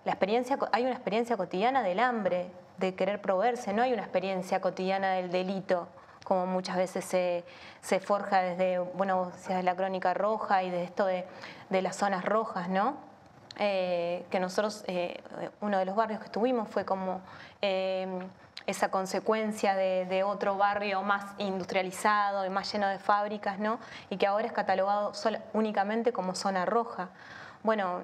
la 0.05 0.13
experiencia, 0.13 0.59
hay 0.71 0.85
una 0.85 0.93
experiencia 0.95 1.37
cotidiana 1.37 1.83
del 1.83 1.99
hambre, 1.99 2.47
de 2.79 2.95
querer 2.95 3.21
proveerse, 3.21 3.73
no 3.73 3.83
hay 3.83 3.93
una 3.93 4.03
experiencia 4.03 4.61
cotidiana 4.61 5.11
del 5.13 5.31
delito, 5.31 5.89
como 6.33 6.47
muchas 6.47 6.77
veces 6.77 7.05
se, 7.05 8.01
forja 8.01 8.41
desde, 8.41 8.79
bueno, 8.79 9.19
vos 9.19 9.35
decías 9.35 9.59
de 9.59 9.63
la 9.63 9.77
crónica 9.77 10.15
roja 10.15 10.63
y 10.63 10.71
de 10.71 10.83
esto 10.83 11.05
de, 11.05 11.27
las 11.83 11.95
zonas 11.97 12.25
rojas, 12.25 12.71
¿no? 12.71 12.97
Eh, 13.59 14.25
que 14.31 14.41
nosotros, 14.41 14.83
eh, 14.87 15.21
uno 15.61 15.79
de 15.79 15.85
los 15.85 15.95
barrios 15.95 16.21
que 16.21 16.27
estuvimos 16.27 16.71
fue 16.71 16.87
como 16.87 17.21
eh, 17.61 18.09
esa 18.67 18.91
consecuencia 18.91 19.75
de, 19.75 20.23
otro 20.25 20.57
barrio 20.57 21.03
más 21.03 21.35
industrializado 21.37 22.47
y 22.47 22.49
más 22.49 22.73
lleno 22.73 22.89
de 22.89 22.99
fábricas. 22.99 23.59
Y 24.09 24.17
que 24.17 24.27
ahora 24.27 24.47
es 24.47 24.55
catalogado 24.55 25.13
sola- 25.13 25.43
únicamente 25.53 26.15
como 26.15 26.35
zona 26.35 26.65
roja. 26.65 27.11
Bueno, 27.63 28.01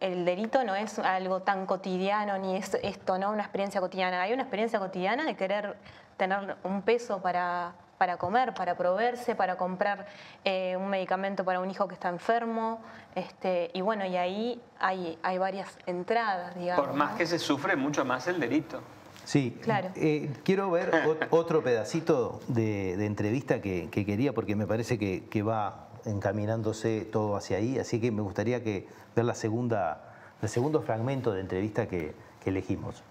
el 0.00 0.24
delito 0.24 0.64
no 0.64 0.74
es 0.74 0.98
algo 0.98 1.40
tan 1.40 1.66
cotidiano 1.66 2.36
ni 2.38 2.56
es 2.56 2.74
esto, 2.82 3.16
¿no? 3.16 3.30
Una 3.30 3.42
experiencia 3.42 3.80
cotidiana. 3.80 4.22
Hay 4.22 4.32
una 4.32 4.42
experiencia 4.42 4.80
cotidiana 4.80 5.24
de 5.24 5.36
querer 5.36 5.76
tener 6.16 6.56
un 6.64 6.82
peso 6.82 7.20
para, 7.20 7.72
para 7.98 8.16
comer, 8.16 8.54
para 8.54 8.76
proveerse, 8.76 9.34
para 9.34 9.56
comprar 9.56 10.06
eh, 10.44 10.76
un 10.76 10.88
medicamento 10.88 11.44
para 11.44 11.60
un 11.60 11.70
hijo 11.70 11.86
que 11.88 11.94
está 11.94 12.08
enfermo. 12.08 12.80
Este, 13.14 13.70
y 13.74 13.80
bueno, 13.80 14.04
y 14.06 14.16
ahí 14.16 14.60
hay, 14.78 15.18
hay 15.22 15.38
varias 15.38 15.78
entradas, 15.86 16.54
digamos. 16.56 16.86
Por 16.86 16.94
más 16.94 17.12
¿no? 17.12 17.18
que 17.18 17.26
se 17.26 17.38
sufre 17.38 17.76
mucho 17.76 18.04
más 18.04 18.26
el 18.28 18.40
delito. 18.40 18.80
Sí, 19.24 19.58
Claro. 19.62 19.88
eh, 19.96 20.32
quiero 20.44 20.70
ver 20.70 20.92
ot- 20.92 21.26
otro 21.30 21.62
pedacito 21.62 22.40
de, 22.46 22.96
de 22.96 23.06
entrevista 23.06 23.60
que, 23.60 23.88
que 23.90 24.06
quería 24.06 24.32
porque 24.32 24.54
me 24.54 24.66
parece 24.66 24.98
que, 24.98 25.24
que 25.28 25.42
va 25.42 25.88
encaminándose 26.04 27.04
todo 27.04 27.34
hacia 27.36 27.56
ahí, 27.56 27.78
así 27.80 28.00
que 28.00 28.12
me 28.12 28.22
gustaría 28.22 28.62
que 28.62 28.86
ver 29.16 29.24
la 29.24 29.34
segunda, 29.34 30.14
el 30.42 30.48
segundo 30.48 30.80
fragmento 30.82 31.32
de 31.32 31.40
entrevista 31.40 31.88
que, 31.88 32.14
que 32.44 32.50
elegimos. 32.50 33.02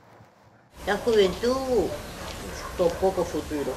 La 0.87 0.95
juventud 0.97 1.89
poco 2.99 3.25
futuro. 3.25 3.73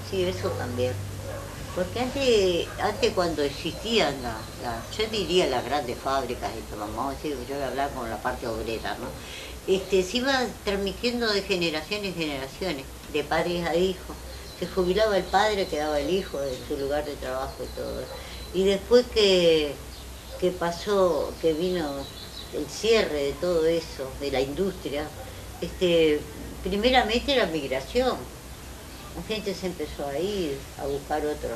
Sí, 0.00 0.24
eso 0.24 0.52
también. 0.52 1.02
Porque 1.72 2.00
antes, 2.00 2.78
antes 2.80 3.14
cuando 3.14 3.42
existían, 3.42 4.22
la, 4.22 4.52
la- 4.56 4.88
yo 4.90 5.06
diría 5.08 5.46
las 5.48 5.64
grandes 5.64 6.00
fábricas, 6.00 6.56
esto, 6.56 6.76
vamos 6.78 7.16
a 7.16 7.20
yo 7.28 7.36
voy 7.38 7.52
a 7.62 7.68
hablar 7.68 7.94
con 7.94 8.10
la 8.10 8.22
parte 8.22 8.46
obrera, 8.48 8.98
¿no? 8.98 9.14
Este, 9.66 10.02
se 10.04 10.18
iba 10.18 10.62
transmitiendo 10.64 11.32
de 11.32 11.42
generación 11.42 12.04
en 12.04 12.14
generaciones, 12.14 12.88
de 13.08 13.24
padres 13.24 13.66
a 13.66 13.76
hijos. 13.76 14.18
Se 14.54 14.66
jubilaba 14.68 15.16
el 15.18 15.26
padre, 15.30 15.68
quedaba 15.68 16.00
el 16.00 16.10
hijo 16.10 16.42
en 16.44 16.64
su 16.64 16.76
lugar 16.78 17.06
de 17.06 17.16
trabajo 17.16 17.64
y 17.64 17.68
todo. 17.68 18.08
Y 18.52 18.64
después 18.66 19.08
que, 19.08 19.88
que 20.38 20.52
pasó, 20.52 21.38
que 21.40 21.54
vino 21.54 22.08
el 22.52 22.70
cierre 22.70 23.22
de 23.24 23.34
todo 23.34 23.66
eso, 23.66 24.16
de 24.20 24.30
la 24.30 24.40
industria, 24.40 25.16
este, 25.60 26.33
primeramente 26.64 27.36
la 27.36 27.46
migración. 27.46 28.16
La 29.16 29.22
gente 29.28 29.54
se 29.54 29.66
empezó 29.66 30.06
a 30.08 30.18
ir 30.18 30.58
a 30.80 30.86
buscar 30.86 31.24
otro, 31.24 31.50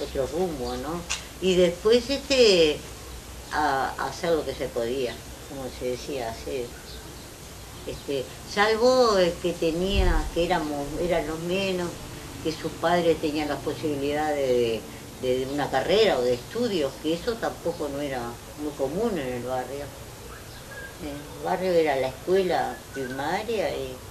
otro 0.00 0.26
rumbo, 0.28 0.76
¿no? 0.76 1.00
Y 1.40 1.56
después 1.56 2.08
este, 2.08 2.76
a, 3.52 3.88
hacer 4.06 4.30
lo 4.30 4.44
que 4.44 4.54
se 4.54 4.68
podía, 4.68 5.14
como 5.48 5.64
se 5.78 5.86
decía, 5.86 6.30
hacer. 6.30 6.66
Este, 7.84 8.24
salvo 8.48 9.18
el 9.18 9.32
que 9.32 9.52
tenía, 9.54 10.24
que 10.34 10.44
éramos, 10.44 10.86
eran 11.00 11.26
los 11.26 11.40
menos, 11.40 11.88
que 12.44 12.52
sus 12.52 12.70
padres 12.72 13.20
tenían 13.20 13.48
las 13.48 13.58
posibilidades 13.58 14.48
de, 14.48 14.80
de 15.20 15.46
una 15.52 15.68
carrera 15.68 16.18
o 16.18 16.22
de 16.22 16.34
estudios, 16.34 16.92
que 17.02 17.14
eso 17.14 17.32
tampoco 17.34 17.88
no 17.88 18.00
era 18.00 18.20
muy 18.62 18.72
común 18.76 19.18
en 19.18 19.26
el 19.26 19.42
barrio. 19.42 19.84
El 21.02 21.38
barrio 21.42 21.72
era 21.72 21.96
la 21.96 22.08
escuela 22.08 22.88
primaria 22.92 23.76
y, 23.76 24.08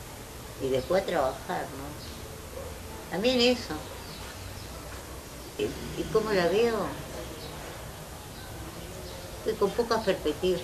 y 0.58 0.70
después 0.70 1.06
trabajar, 1.06 1.72
¿no? 1.74 2.02
También 3.10 3.40
eso. 3.42 3.92
¿Y, 5.58 5.66
y 5.94 6.10
cómo 6.10 6.32
la 6.34 6.48
veo? 6.50 7.06
Pues 9.44 9.56
con 9.58 9.76
pocas 9.76 10.04
perspectivas. 10.04 10.64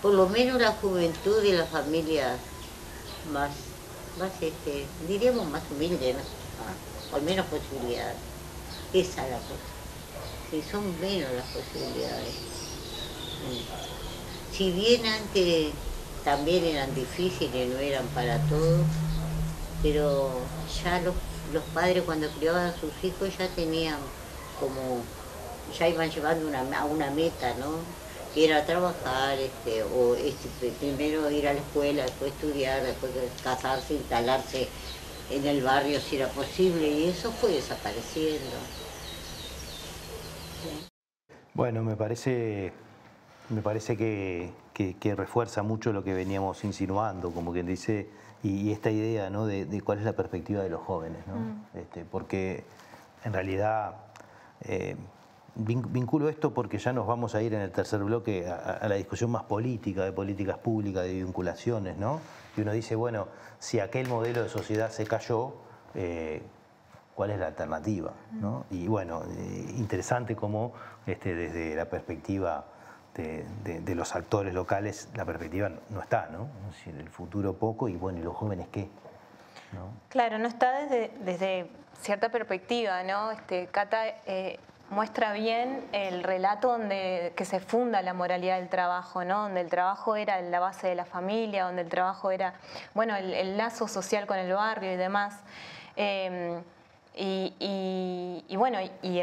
Por 0.00 0.14
lo 0.14 0.28
menos 0.28 0.60
la 0.60 0.76
juventud 0.76 1.42
de 1.42 1.52
las 1.54 1.70
familias 1.70 2.42
más, 3.22 3.80
más 4.14 4.42
este, 4.42 4.94
diríamos 4.98 5.48
más 5.48 5.70
humildes, 5.70 6.16
¿no? 6.16 6.36
Ah, 6.56 6.82
con 7.08 7.24
menos 7.24 7.48
posibilidades. 7.48 8.24
Esa 8.92 9.26
es 9.26 9.32
la 9.32 9.46
cosa. 9.46 9.74
Que 10.48 10.62
son 10.64 10.98
menos 10.98 11.32
las 11.34 11.50
posibilidades. 11.50 12.40
Mm. 13.40 13.64
Si 14.56 14.70
bien 14.72 15.04
antes 15.04 15.74
también 16.24 16.64
eran 16.64 16.94
difíciles, 16.94 17.68
no 17.68 17.78
eran 17.78 18.08
para 18.14 18.38
todos, 18.46 18.86
pero 19.82 20.46
ya 20.82 21.00
los, 21.00 21.14
los 21.52 21.64
padres 21.74 22.04
cuando 22.04 22.26
criaban 22.30 22.66
a 22.68 22.76
sus 22.76 22.92
hijos 23.04 23.36
ya 23.36 23.48
tenían 23.54 24.00
como, 24.58 25.04
ya 25.78 25.88
iban 25.88 26.10
llevando 26.10 26.46
una, 26.48 26.60
a 26.80 26.84
una 26.86 27.10
meta, 27.10 27.54
¿no? 27.54 27.84
Que 28.32 28.46
era 28.46 28.64
trabajar, 28.64 29.38
este, 29.38 29.82
o 29.82 30.14
este, 30.16 30.48
primero 30.80 31.30
ir 31.30 31.46
a 31.48 31.52
la 31.52 31.60
escuela, 31.60 32.04
después 32.04 32.32
estudiar, 32.32 32.82
después 32.82 33.12
casarse, 33.42 33.92
instalarse 33.94 34.68
en 35.28 35.44
el 35.46 35.62
barrio 35.62 36.00
si 36.00 36.16
era 36.16 36.32
posible, 36.32 36.88
y 36.88 37.10
eso 37.10 37.30
fue 37.32 37.52
desapareciendo. 37.52 38.56
Bueno, 41.54 41.82
me 41.82 41.96
parece, 41.96 42.72
me 43.50 43.62
parece 43.62 43.96
que, 43.96 44.52
que- 44.72 44.96
que 44.96 45.14
refuerza 45.14 45.62
mucho 45.62 45.92
lo 45.92 46.02
que 46.04 46.14
veníamos 46.14 46.64
insinuando, 46.64 47.32
como 47.32 47.52
quien 47.52 47.66
dice, 47.66 48.08
y, 48.42 48.68
y 48.68 48.72
esta 48.72 48.90
idea 48.90 49.30
¿no? 49.30 49.46
de, 49.46 49.64
de 49.66 49.80
cuál 49.82 49.98
es 49.98 50.04
la 50.04 50.12
perspectiva 50.14 50.62
de 50.62 50.68
los 50.70 50.80
jóvenes, 50.82 51.26
¿no? 51.26 51.34
Este, 51.80 52.04
porque 52.04 52.64
en 53.24 53.32
realidad 53.32 53.94
eh, 54.62 54.96
vin- 55.56 55.86
vinculo 55.90 56.28
esto 56.28 56.52
porque 56.52 56.78
ya 56.78 56.92
nos 56.92 57.06
vamos 57.06 57.34
a 57.34 57.42
ir 57.42 57.54
en 57.54 57.60
el 57.60 57.70
tercer 57.72 58.00
bloque 58.02 58.48
a, 58.48 58.54
a 58.56 58.88
la 58.88 58.94
discusión 58.96 59.30
más 59.30 59.44
política, 59.44 60.04
de 60.04 60.12
políticas 60.12 60.58
públicas, 60.58 61.04
de 61.04 61.14
vinculaciones, 61.14 61.96
¿no? 61.98 62.20
Y 62.56 62.60
uno 62.62 62.72
dice, 62.72 62.94
bueno, 62.96 63.28
si 63.58 63.80
aquel 63.80 64.08
modelo 64.08 64.42
de 64.42 64.48
sociedad 64.48 64.90
se 64.90 65.06
cayó, 65.06 65.54
eh, 65.94 66.42
¿cuál 67.14 67.30
es 67.30 67.38
la 67.38 67.46
alternativa? 67.48 68.12
¿no? 68.32 68.64
Y 68.70 68.86
bueno, 68.86 69.22
eh, 69.30 69.74
interesante 69.76 70.34
cómo 70.36 70.72
este, 71.06 71.34
desde 71.34 71.74
la 71.74 71.86
perspectiva 71.86 72.66
de, 73.22 73.80
de- 73.80 73.94
los 73.94 74.14
actores 74.14 74.52
locales, 74.54 75.08
la 75.14 75.24
perspectiva 75.24 75.70
no 75.90 76.00
está, 76.00 76.28
¿no? 76.30 76.48
Es 76.68 76.76
decir, 76.76 76.96
el 77.00 77.08
futuro 77.08 77.54
poco 77.54 77.88
y 77.88 77.96
bueno, 77.96 78.18
¿y 78.18 78.22
los 78.22 78.36
jóvenes 78.36 78.68
qué? 78.72 78.88
Claro, 80.08 80.38
no 80.38 80.48
está 80.48 80.80
desde, 80.80 81.10
desde 81.20 81.70
cierta 82.00 82.28
perspectiva, 82.30 83.02
¿no? 83.02 83.30
Este, 83.32 83.66
Cata 83.66 84.06
eh, 84.26 84.58
muestra 84.90 85.32
bien 85.32 85.84
el 85.92 86.22
relato 86.22 86.68
donde 86.72 87.32
que 87.36 87.44
se 87.44 87.60
funda 87.60 88.00
la 88.02 88.14
moralidad 88.14 88.58
del 88.58 88.68
trabajo, 88.68 89.24
¿no? 89.24 89.42
Donde 89.42 89.60
el 89.60 89.68
trabajo 89.68 90.16
era 90.16 90.40
la 90.42 90.60
base 90.60 90.86
de 90.86 90.94
la 90.94 91.04
familia, 91.04 91.64
donde 91.64 91.82
el 91.82 91.88
trabajo 91.88 92.30
era, 92.30 92.54
bueno, 92.94 93.16
el, 93.16 93.34
el 93.34 93.56
lazo 93.56 93.88
social 93.88 94.26
con 94.26 94.38
el 94.38 94.52
barrio 94.52 94.92
y 94.92 94.96
demás. 94.96 95.40
Eh, 95.96 96.60
y, 97.16 97.54
y- 97.58 98.44
y 98.48 98.56
bueno, 98.56 98.78
y 99.02 99.22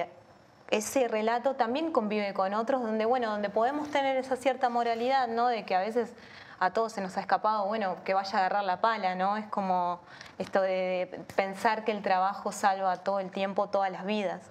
ese 0.69 1.07
relato 1.07 1.55
también 1.55 1.91
convive 1.91 2.33
con 2.33 2.53
otros 2.53 2.81
donde, 2.81 3.05
bueno, 3.05 3.29
donde 3.29 3.49
podemos 3.49 3.89
tener 3.89 4.17
esa 4.17 4.35
cierta 4.35 4.69
moralidad, 4.69 5.27
¿no? 5.27 5.47
De 5.47 5.65
que 5.65 5.75
a 5.75 5.79
veces 5.79 6.13
a 6.59 6.71
todos 6.71 6.93
se 6.93 7.01
nos 7.01 7.17
ha 7.17 7.19
escapado, 7.19 7.65
bueno, 7.65 7.97
que 8.03 8.13
vaya 8.13 8.37
a 8.37 8.39
agarrar 8.39 8.63
la 8.63 8.79
pala, 8.81 9.15
¿no? 9.15 9.37
Es 9.37 9.45
como 9.47 9.99
esto 10.37 10.61
de 10.61 11.23
pensar 11.35 11.83
que 11.83 11.91
el 11.91 12.01
trabajo 12.01 12.51
salva 12.51 12.97
todo 12.97 13.19
el 13.19 13.31
tiempo, 13.31 13.67
todas 13.67 13.91
las 13.91 14.05
vidas. 14.05 14.41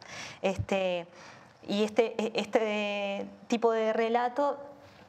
Este, 0.42 1.06
y 1.66 1.84
este, 1.84 2.14
este 2.38 3.26
tipo 3.48 3.72
de 3.72 3.92
relato 3.92 4.58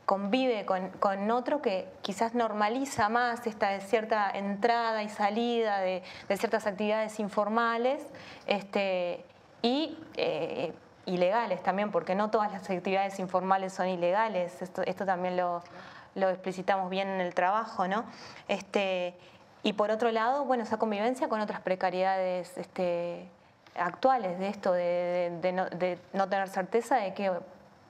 convive 0.06 0.66
con, 0.66 0.90
con 0.92 1.32
otro 1.32 1.62
que 1.62 1.88
quizás 2.02 2.36
normaliza 2.36 3.10
más 3.10 3.48
esta 3.48 3.80
cierta 3.82 4.30
entrada 4.32 5.04
y 5.04 5.10
salida 5.10 5.80
de, 5.80 6.04
de 6.28 6.38
ciertas 6.38 6.68
actividades 6.68 7.20
informales 7.20 8.06
este, 8.46 9.24
y 9.62 9.98
eh, 10.18 10.74
ilegales 11.06 11.62
también, 11.64 11.92
porque 11.92 12.16
no 12.16 12.30
todas 12.30 12.52
las 12.52 12.70
actividades 12.70 13.20
informales 13.20 13.74
son 13.74 13.88
ilegales, 13.88 14.62
esto, 14.62 14.82
esto 14.84 15.06
también 15.06 15.36
lo, 15.38 15.62
lo 16.16 16.30
explicitamos 16.30 16.90
bien 16.90 17.08
en 17.10 17.22
el 17.22 17.34
trabajo, 17.34 17.88
¿no? 17.88 18.06
Este, 18.48 19.16
y 19.64 19.74
por 19.74 19.92
otro 19.92 20.12
lado, 20.12 20.46
bueno, 20.46 20.64
esa 20.64 20.78
convivencia 20.78 21.28
con 21.30 21.40
otras 21.42 21.62
precariedades 21.62 22.58
este, 22.58 23.28
actuales 23.76 24.38
de 24.40 24.48
esto, 24.50 24.72
de, 24.74 25.38
de- 25.42 26.00
no 26.14 26.28
tener 26.30 26.48
certeza 26.50 26.98
de 26.98 27.14
que 27.14 27.32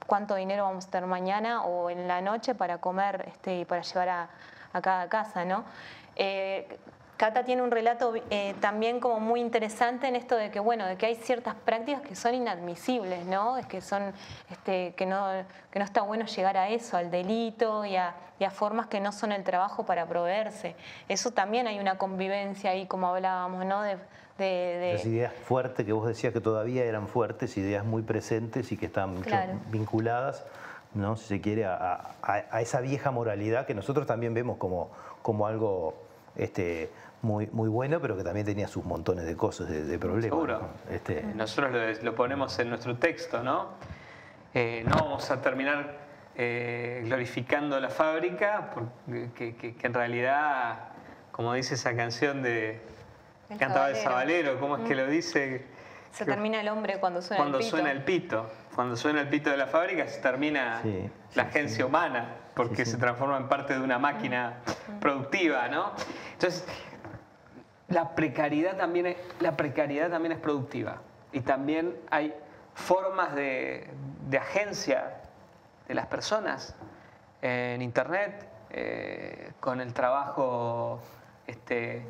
cuánto 0.06 0.34
dinero 0.34 0.64
vamos 0.64 0.86
a 0.86 0.90
tener 0.90 1.08
mañana 1.08 1.62
o 1.64 1.90
en 1.90 2.06
la 2.08 2.20
noche 2.20 2.54
para 2.54 2.78
comer 2.78 3.24
este, 3.28 3.56
y 3.60 3.64
para 3.64 3.82
llevar 3.82 4.08
a, 4.08 4.28
a 4.72 4.80
cada 4.82 5.08
casa, 5.08 5.44
¿no? 5.44 5.64
Eh, 6.16 6.78
Cata 7.16 7.44
tiene 7.44 7.62
un 7.62 7.70
relato 7.70 8.12
eh, 8.30 8.54
también 8.60 8.98
como 8.98 9.20
muy 9.20 9.40
interesante 9.40 10.08
en 10.08 10.16
esto 10.16 10.34
de 10.36 10.50
que, 10.50 10.58
bueno, 10.58 10.84
de 10.86 10.96
que 10.96 11.06
hay 11.06 11.14
ciertas 11.14 11.54
prácticas 11.54 12.02
que 12.02 12.16
son 12.16 12.34
inadmisibles, 12.34 13.24
¿no? 13.26 13.56
Es 13.56 13.66
que 13.66 13.80
son, 13.80 14.12
este, 14.50 14.94
que 14.96 15.06
no, 15.06 15.28
que 15.70 15.78
no 15.78 15.84
está 15.84 16.02
bueno 16.02 16.26
llegar 16.26 16.56
a 16.56 16.68
eso, 16.70 16.96
al 16.96 17.12
delito 17.12 17.84
y 17.84 17.94
a, 17.96 18.14
y 18.40 18.44
a 18.44 18.50
formas 18.50 18.88
que 18.88 18.98
no 18.98 19.12
son 19.12 19.30
el 19.30 19.44
trabajo 19.44 19.86
para 19.86 20.06
proveerse. 20.06 20.74
Eso 21.08 21.30
también 21.30 21.68
hay 21.68 21.78
una 21.78 21.98
convivencia 21.98 22.70
ahí, 22.70 22.86
como 22.86 23.06
hablábamos, 23.06 23.64
¿no? 23.64 23.82
De, 23.82 23.96
de- 24.38 24.44
de- 24.78 24.94
Esas 24.94 25.06
ideas 25.06 25.32
fuertes 25.32 25.86
que 25.86 25.92
vos 25.92 26.08
decías 26.08 26.32
que 26.32 26.40
todavía 26.40 26.84
eran 26.84 27.06
fuertes, 27.06 27.56
ideas 27.56 27.84
muy 27.84 28.02
presentes 28.02 28.72
y 28.72 28.76
que 28.76 28.86
están 28.86 29.22
Claro. 29.22 29.52
vinculadas, 29.70 30.44
¿no? 30.94 31.16
si 31.16 31.26
se 31.28 31.40
quiere, 31.40 31.64
a, 31.64 31.76
a- 32.22 32.44
a 32.50 32.60
esa 32.60 32.80
vieja 32.80 33.12
moralidad 33.12 33.66
que 33.66 33.74
nosotros 33.74 34.04
también 34.08 34.34
vemos 34.34 34.56
como, 34.56 34.90
como 35.22 35.46
algo 35.46 35.94
este, 36.36 36.90
muy, 37.24 37.48
muy 37.52 37.68
bueno, 37.68 38.00
pero 38.00 38.16
que 38.16 38.22
también 38.22 38.46
tenía 38.46 38.68
sus 38.68 38.84
montones 38.84 39.24
de 39.24 39.36
cosas, 39.36 39.68
de, 39.68 39.84
de 39.84 39.98
problemas. 39.98 40.24
Seguro. 40.30 40.60
¿no? 40.60 40.94
Este, 40.94 41.22
Nosotros 41.34 41.72
lo, 41.72 42.02
lo 42.04 42.14
ponemos 42.14 42.56
en 42.58 42.68
nuestro 42.68 42.96
texto, 42.98 43.42
¿no? 43.42 43.70
Eh, 44.52 44.84
no 44.86 44.94
vamos 44.96 45.30
a 45.30 45.40
terminar 45.40 45.96
eh, 46.36 47.02
glorificando 47.04 47.80
la 47.80 47.88
fábrica, 47.90 48.70
porque, 48.72 49.30
que, 49.34 49.56
que- 49.56 49.74
que 49.74 49.86
en 49.86 49.94
realidad, 49.94 50.90
como 51.32 51.52
dice 51.54 51.74
esa 51.74 51.96
canción 51.96 52.42
de... 52.42 52.80
El 53.50 53.58
Cantaba 53.58 53.90
el 53.90 53.96
Sabalero. 53.96 54.58
¿cómo 54.60 54.76
es 54.78 54.84
que 54.88 54.94
lo 54.94 55.06
dice? 55.06 55.66
se 56.12 56.24
termina 56.24 56.60
el 56.60 56.68
hombre 56.68 56.98
cuando 57.00 57.20
suena 57.20 57.38
Cuando 57.42 57.58
el 57.58 57.64
pito. 57.64 57.76
suena 57.76 57.90
el 57.90 58.04
pito. 58.04 58.48
Cuando 58.74 58.96
suena 58.96 59.20
el 59.22 59.28
pito 59.28 59.50
de 59.50 59.56
la 59.56 59.66
fábrica 59.66 60.06
se 60.06 60.20
termina 60.20 60.80
Sí, 60.82 61.10
la 61.34 61.42
sí, 61.44 61.48
agencia 61.48 61.84
humana, 61.86 62.36
porque 62.54 62.76
Sí, 62.76 62.84
sí. 62.84 62.90
se 62.92 62.96
transforma 62.98 63.36
en 63.36 63.48
parte 63.48 63.74
de 63.74 63.80
una 63.80 63.98
máquina 63.98 64.58
productiva, 65.00 65.68
¿no? 65.68 65.92
Entonces, 66.32 66.64
la 67.88 68.14
precariedad 68.14 68.76
también 68.76 69.06
es, 69.06 69.16
la 69.40 69.56
precariedad 69.56 70.10
también 70.10 70.32
es 70.32 70.38
productiva. 70.38 71.00
Y 71.32 71.40
también 71.40 71.96
hay 72.10 72.34
formas 72.74 73.34
de, 73.34 73.88
de 74.28 74.38
agencia 74.38 75.20
de 75.86 75.94
las 75.94 76.06
personas 76.06 76.74
en 77.42 77.82
Internet, 77.82 78.48
eh, 78.70 79.52
con 79.60 79.80
el 79.80 79.92
trabajo, 79.92 81.00
este, 81.46 82.02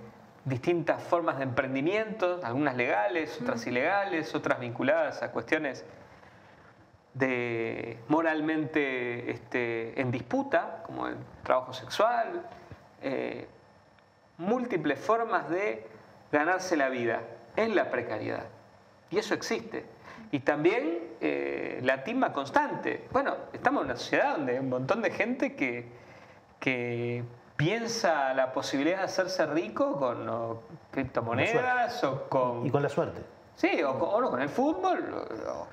distintas 0.45 1.03
formas 1.03 1.39
de 1.39 1.43
emprendimiento, 1.43 2.41
algunas 2.43 2.77
legales, 2.77 3.39
otras 3.43 3.67
ilegales, 3.67 4.35
otras 4.35 4.61
vinculadas 4.61 5.23
a 5.23 5.33
cuestiones 5.33 5.85
de 7.13 7.99
moralmente 8.09 9.31
este, 9.31 10.01
en 10.01 10.11
disputa, 10.11 10.83
como 10.87 11.09
el 11.09 11.17
trabajo 11.43 11.73
sexual, 11.73 12.47
eh, 13.03 13.47
múltiples 14.39 14.99
formas 14.99 15.49
de 15.51 15.87
ganarse 16.33 16.77
la 16.77 16.89
vida 16.89 17.21
en 17.57 17.75
la 17.77 17.91
precariedad. 17.91 18.45
Y 19.11 19.19
eso 19.19 19.35
existe. 19.35 19.85
Y 20.33 20.41
también 20.41 20.99
eh, 21.21 21.79
la 21.83 22.03
timba 22.03 22.33
constante. 22.33 23.07
Bueno, 23.13 23.37
estamos 23.53 23.83
en 23.83 23.91
una 23.91 23.97
sociedad 23.97 24.37
donde 24.37 24.53
hay 24.53 24.59
un 24.59 24.69
montón 24.69 25.03
de 25.03 25.11
gente 25.13 25.55
que, 25.55 25.87
que 26.59 27.23
piensa 27.57 28.35
la 28.35 28.53
posibilidad 28.53 28.99
de 28.99 29.05
hacerse 29.05 29.47
rico 29.47 29.97
con 29.97 30.29
o, 30.29 30.63
criptomonedas 30.91 32.03
o 32.05 32.29
con... 32.29 32.67
y 32.67 32.71
con 32.71 32.83
la 32.83 32.89
suerte. 32.89 33.21
Sí, 33.55 33.81
o 33.85 33.97
con, 33.99 34.09
o 34.13 34.21
no, 34.21 34.31
con 34.31 34.43
el 34.43 34.49
fútbol. 34.49 35.15
o- 35.49 35.67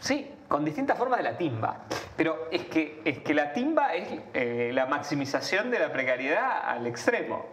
sí, 0.00 0.34
con 0.48 0.64
distintas 0.64 0.98
formas 0.98 1.18
de 1.18 1.24
la 1.24 1.38
timba. 1.38 1.76
Pero 2.16 2.48
es 2.50 2.64
que, 2.66 3.00
es 3.04 3.20
que 3.20 3.34
la 3.34 3.52
timba 3.52 3.94
es 3.94 4.08
eh, 4.34 4.70
la 4.74 4.86
maximización 4.86 5.70
de 5.70 5.78
la 5.78 5.92
precariedad 5.92 6.68
al 6.68 6.86
extremo. 6.88 7.46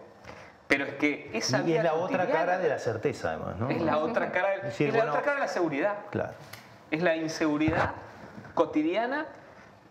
Pero 0.67 0.85
es 0.85 0.93
que 0.95 1.29
esa 1.33 1.57
Y 1.57 1.59
es 1.61 1.65
vida 1.67 1.83
la 1.83 1.93
otra 1.93 2.27
cara 2.27 2.57
de 2.57 2.69
la 2.69 2.79
certeza, 2.79 3.29
además, 3.29 3.57
¿no? 3.57 3.69
Es 3.69 3.81
la 3.81 3.97
otra 3.97 4.31
cara, 4.31 4.55
Es 4.55 4.63
decir, 4.63 4.87
es 4.87 4.93
la 4.93 4.99
bueno, 5.01 5.11
otra 5.11 5.21
cara 5.23 5.35
de 5.35 5.41
la 5.41 5.47
seguridad. 5.47 5.95
Claro. 6.09 6.31
Es 6.89 7.01
la 7.03 7.15
inseguridad 7.15 7.91
cotidiana 8.53 9.25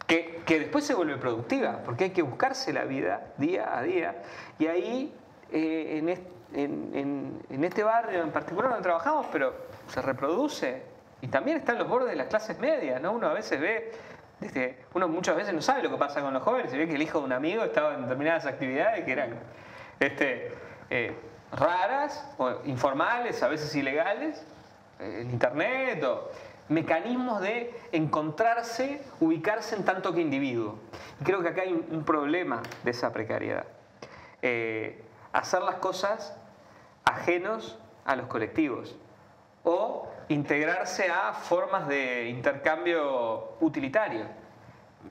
que, 0.06 0.42
que 0.46 0.58
después 0.60 0.84
se 0.84 0.94
vuelve 0.94 1.16
productiva, 1.16 1.78
porque 1.84 2.04
hay 2.04 2.10
que 2.10 2.22
buscarse 2.22 2.72
la 2.72 2.84
vida 2.84 3.20
día 3.36 3.76
a 3.76 3.82
día. 3.82 4.16
Y 4.58 4.66
ahí, 4.66 5.14
eh, 5.52 5.98
en, 5.98 6.08
est- 6.08 6.22
en- 6.54 6.90
en- 6.94 7.42
en 7.50 7.64
este 7.64 7.82
barrio 7.82 8.22
en 8.22 8.30
particular 8.30 8.70
donde 8.70 8.82
trabajamos, 8.82 9.26
pero 9.32 9.54
se 9.88 10.02
reproduce. 10.02 10.82
Y 11.20 11.28
también 11.28 11.58
está 11.58 11.72
en 11.72 11.78
los 11.78 11.88
bordes 11.88 12.10
de 12.10 12.16
las 12.16 12.26
clases 12.26 12.58
medias, 12.58 13.00
¿no? 13.00 13.12
Uno 13.12 13.28
a 13.28 13.32
veces 13.32 13.60
ve, 13.60 13.92
desde, 14.40 14.78
uno 14.94 15.06
muchas 15.08 15.36
veces 15.36 15.54
no 15.54 15.62
sabe 15.62 15.82
lo 15.82 15.90
que 15.90 15.96
pasa 15.96 16.20
con 16.20 16.32
los 16.34 16.42
jóvenes, 16.42 16.72
y 16.74 16.78
ve 16.78 16.88
que 16.88 16.94
el 16.96 17.02
hijo 17.02 17.20
de 17.20 17.26
un 17.26 17.32
amigo 17.32 17.62
estaba 17.62 17.94
en 17.94 18.02
determinadas 18.02 18.44
actividades 18.46 19.04
que 19.04 19.12
eran 19.12 19.30
este, 20.06 20.52
eh, 20.90 21.14
raras, 21.52 22.26
o 22.38 22.56
informales, 22.64 23.42
a 23.42 23.48
veces 23.48 23.74
ilegales, 23.74 24.44
eh, 24.98 25.20
en 25.22 25.30
internet 25.30 26.02
o 26.04 26.30
mecanismos 26.68 27.40
de 27.40 27.74
encontrarse, 27.92 29.02
ubicarse 29.20 29.76
en 29.76 29.84
tanto 29.84 30.14
que 30.14 30.20
individuo. 30.20 30.78
Creo 31.22 31.42
que 31.42 31.48
acá 31.48 31.62
hay 31.62 31.72
un, 31.72 32.04
problema 32.04 32.62
de 32.82 32.90
esa 32.90 33.12
precariedad. 33.12 33.66
Eh, 34.40 35.04
hacer 35.32 35.62
las 35.62 35.76
cosas 35.76 36.36
ajenos 37.04 37.78
a 38.04 38.16
los 38.16 38.26
colectivos 38.26 38.96
o 39.64 40.08
integrarse 40.28 41.10
a 41.10 41.32
formas 41.34 41.86
de 41.88 42.28
intercambio 42.28 43.56
utilitario 43.60 44.26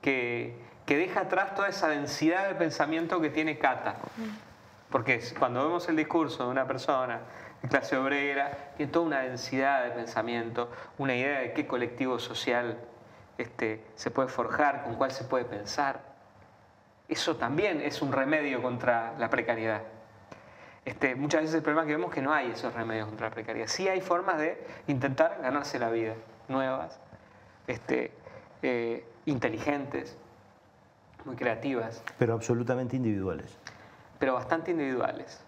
que, 0.00 0.56
que 0.84 0.96
deja 0.96 1.20
atrás 1.20 1.54
toda 1.54 1.68
esa 1.68 1.88
densidad 1.88 2.48
de 2.48 2.54
pensamiento 2.54 3.20
que 3.20 3.30
tiene 3.30 3.58
Cata. 3.58 3.96
Porque 4.92 5.20
cuando 5.38 5.64
vemos 5.64 5.88
el 5.88 5.96
discurso 5.96 6.44
de 6.44 6.50
una 6.50 6.66
persona 6.66 7.20
de 7.62 7.68
clase 7.68 7.96
obrera, 7.96 8.74
tiene 8.76 8.92
toda 8.92 9.06
una 9.06 9.20
densidad 9.20 9.84
de 9.84 9.90
pensamiento, 9.90 10.70
una 10.98 11.16
idea 11.16 11.40
de 11.40 11.54
qué 11.54 11.66
colectivo 11.66 12.18
social 12.18 12.78
este, 13.38 13.82
se 13.94 14.10
puede 14.10 14.28
forjar, 14.28 14.84
con 14.84 14.96
cuál 14.96 15.10
se 15.10 15.24
puede 15.24 15.46
pensar. 15.46 16.00
Eso 17.08 17.36
también 17.36 17.80
es 17.80 18.02
un 18.02 18.12
remedio 18.12 18.60
contra 18.60 19.14
la 19.18 19.30
precariedad. 19.30 19.82
Este, 20.84 21.14
muchas 21.14 21.42
veces 21.42 21.56
el 21.56 21.62
problema 21.62 21.86
que 21.86 21.92
vemos 21.92 22.12
que 22.12 22.20
no 22.20 22.34
hay 22.34 22.50
esos 22.50 22.74
remedios 22.74 23.06
contra 23.06 23.28
la 23.28 23.34
precariedad. 23.34 23.68
Sí 23.68 23.88
hay 23.88 24.02
formas 24.02 24.38
de 24.38 24.62
intentar 24.88 25.38
ganarse 25.40 25.78
la 25.78 25.88
vida, 25.88 26.14
nuevas, 26.48 27.00
este, 27.66 28.12
eh, 28.62 29.06
inteligentes, 29.24 30.18
muy 31.24 31.36
creativas. 31.36 32.02
Pero 32.18 32.34
absolutamente 32.34 32.96
individuales. 32.96 33.56
Pero 34.22 34.34
bastante 34.34 34.70
individuales. 34.70 35.42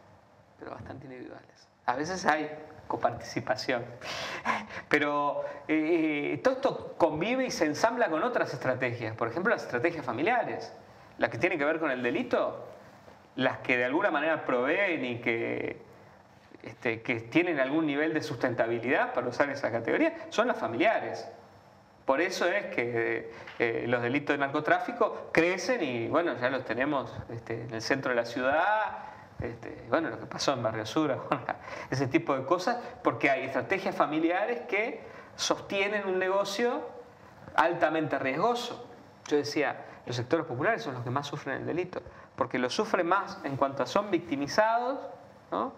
Pero 0.58 0.72
bastante 0.72 1.06
individuales. 1.06 1.68
A 1.86 1.94
veces 1.94 2.26
hay 2.26 2.50
coparticipación. 2.88 3.84
Pero 4.88 5.44
eh, 5.68 6.40
todo 6.42 6.54
esto 6.54 6.94
convive 6.98 7.46
y 7.46 7.52
se 7.52 7.66
ensambla 7.66 8.10
con 8.10 8.24
otras 8.24 8.52
estrategias. 8.52 9.14
Por 9.14 9.28
ejemplo, 9.28 9.54
las 9.54 9.62
estrategias 9.62 10.04
familiares. 10.04 10.72
Las 11.18 11.30
que 11.30 11.38
tienen 11.38 11.56
que 11.56 11.64
ver 11.64 11.78
con 11.78 11.92
el 11.92 12.02
delito, 12.02 12.66
las 13.36 13.58
que 13.58 13.76
de 13.76 13.84
alguna 13.84 14.10
manera 14.10 14.44
proveen 14.44 15.04
y 15.04 15.20
que, 15.20 15.80
este, 16.64 17.00
que 17.02 17.20
tienen 17.20 17.60
algún 17.60 17.86
nivel 17.86 18.12
de 18.12 18.22
sustentabilidad, 18.22 19.12
para 19.14 19.28
usar 19.28 19.50
esa 19.50 19.70
categoría, 19.70 20.16
son 20.30 20.48
las 20.48 20.58
familiares. 20.58 21.28
Por 22.04 22.20
eso 22.20 22.46
es 22.46 22.66
que 22.66 23.32
eh, 23.58 23.84
los 23.88 24.02
delitos 24.02 24.34
de 24.34 24.38
narcotráfico 24.38 25.28
crecen 25.32 25.82
y 25.82 26.08
bueno, 26.08 26.34
ya 26.38 26.50
los 26.50 26.64
tenemos 26.64 27.10
este, 27.30 27.62
en 27.62 27.72
el 27.72 27.80
centro 27.80 28.10
de 28.10 28.16
la 28.16 28.26
ciudad, 28.26 28.98
este, 29.40 29.86
bueno, 29.88 30.10
lo 30.10 30.18
que 30.18 30.26
pasó 30.26 30.52
en 30.52 30.62
Barrio 30.62 30.84
Sur, 30.84 31.28
ese 31.90 32.06
tipo 32.06 32.36
de 32.36 32.44
cosas, 32.44 32.76
porque 33.02 33.30
hay 33.30 33.44
estrategias 33.44 33.94
familiares 33.94 34.62
que 34.68 35.02
sostienen 35.36 36.06
un 36.06 36.18
negocio 36.18 36.82
altamente 37.54 38.18
riesgoso. 38.18 38.86
Yo 39.26 39.36
decía, 39.38 39.84
los 40.06 40.16
sectores 40.16 40.44
populares 40.46 40.82
son 40.82 40.94
los 40.94 41.04
que 41.04 41.10
más 41.10 41.26
sufren 41.26 41.56
el 41.56 41.66
delito, 41.66 42.02
porque 42.36 42.58
lo 42.58 42.68
sufren 42.68 43.06
más 43.06 43.38
en 43.44 43.56
cuanto 43.56 43.82
a 43.82 43.86
son 43.86 44.10
victimizados, 44.10 44.98
¿no? 45.50 45.72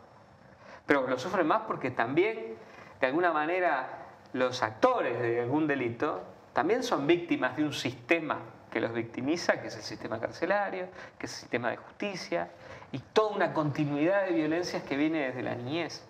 pero 0.87 1.07
lo 1.07 1.19
sufren 1.19 1.47
más 1.47 1.63
porque 1.67 1.91
también, 1.91 2.57
de 3.01 3.07
alguna 3.07 3.33
manera, 3.33 4.06
los 4.37 4.63
actores 4.63 5.21
de 5.21 5.41
algún 5.41 5.67
delito 5.67 6.23
también 6.53 6.83
son 6.83 7.07
víctimas 7.07 7.57
de 7.57 7.65
un 7.65 7.73
sistema 7.73 8.39
que 8.71 8.81
los 8.81 8.93
victimiza, 8.93 9.61
que 9.61 9.69
es 9.69 9.77
el 9.77 9.83
sistema 9.83 10.21
carcelario, 10.21 10.89
que 11.19 11.27
es 11.27 11.33
el 11.33 11.41
sistema 11.41 11.71
de 11.71 11.77
justicia, 11.77 12.51
y 12.93 12.99
toda 12.99 13.35
una 13.35 13.53
continuidad 13.53 14.27
de 14.27 14.33
violencias 14.33 14.83
que 14.83 14.97
viene 14.97 15.27
desde 15.27 15.43
la 15.43 15.55
niñez. 15.55 16.05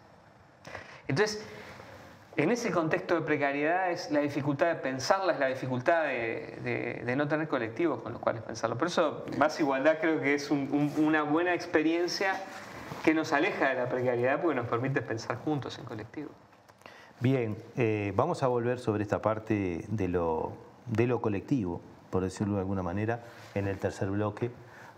Entonces, 1.09 1.47
en 2.37 2.51
ese 2.51 2.71
contexto 2.71 3.15
de 3.15 3.23
precariedad 3.23 3.91
es 3.91 4.11
la 4.11 4.21
dificultad 4.21 4.67
de 4.67 4.75
pensarla, 4.75 5.33
es 5.33 5.39
la 5.39 5.47
dificultad 5.47 6.05
de, 6.05 7.15
no 7.17 7.29
tener 7.29 7.49
colectivos 7.49 8.03
con 8.03 8.13
los 8.13 8.21
cuales 8.21 8.43
pensarlo. 8.43 8.77
Por 8.77 8.89
eso, 8.89 9.25
más 9.39 9.59
igualdad 9.59 9.99
creo 10.01 10.21
que 10.21 10.35
es 10.35 10.51
una 10.51 11.23
buena 11.23 11.55
experiencia 11.55 12.35
que 13.05 13.15
nos 13.15 13.33
aleja 13.33 13.69
de 13.69 13.75
la 13.77 13.89
precariedad 13.89 14.41
porque 14.41 14.57
nos 14.57 14.67
permite 14.67 15.01
pensar 15.01 15.37
juntos 15.39 15.79
en 15.79 15.85
colectivo. 15.85 16.31
Bien, 17.19 17.57
eh, 17.77 18.13
vamos 18.15 18.43
a 18.43 18.47
volver 18.49 18.79
sobre 18.79 19.03
esta 19.03 19.23
parte 19.23 19.87
de 19.89 20.09
lo, 20.09 20.53
de 20.85 21.07
lo 21.07 21.23
colectivo, 21.23 21.81
por 22.11 22.23
decirlo 22.23 22.57
de 22.57 22.61
alguna 22.61 22.83
manera, 22.83 23.25
en 23.55 23.69
el 23.69 23.79
tercer 23.79 24.11
bloque 24.11 24.51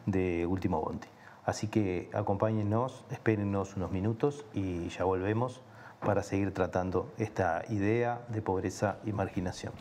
de 0.04 0.44
Último 0.44 0.80
Bondi. 0.80 1.06
Así 1.44 1.68
que 1.68 2.10
acompáñennos, 2.12 3.04
espérennos 3.12 3.76
unos 3.76 3.92
minutos 3.92 4.44
y 4.52 4.88
ya 4.88 5.04
volvemos 5.04 5.60
para 6.04 6.24
seguir 6.24 6.52
tratando 6.52 7.12
esta 7.18 7.62
idea 7.68 8.20
de 8.28 8.42
pobreza 8.42 8.96
y 9.06 9.12
marginación. 9.12 9.72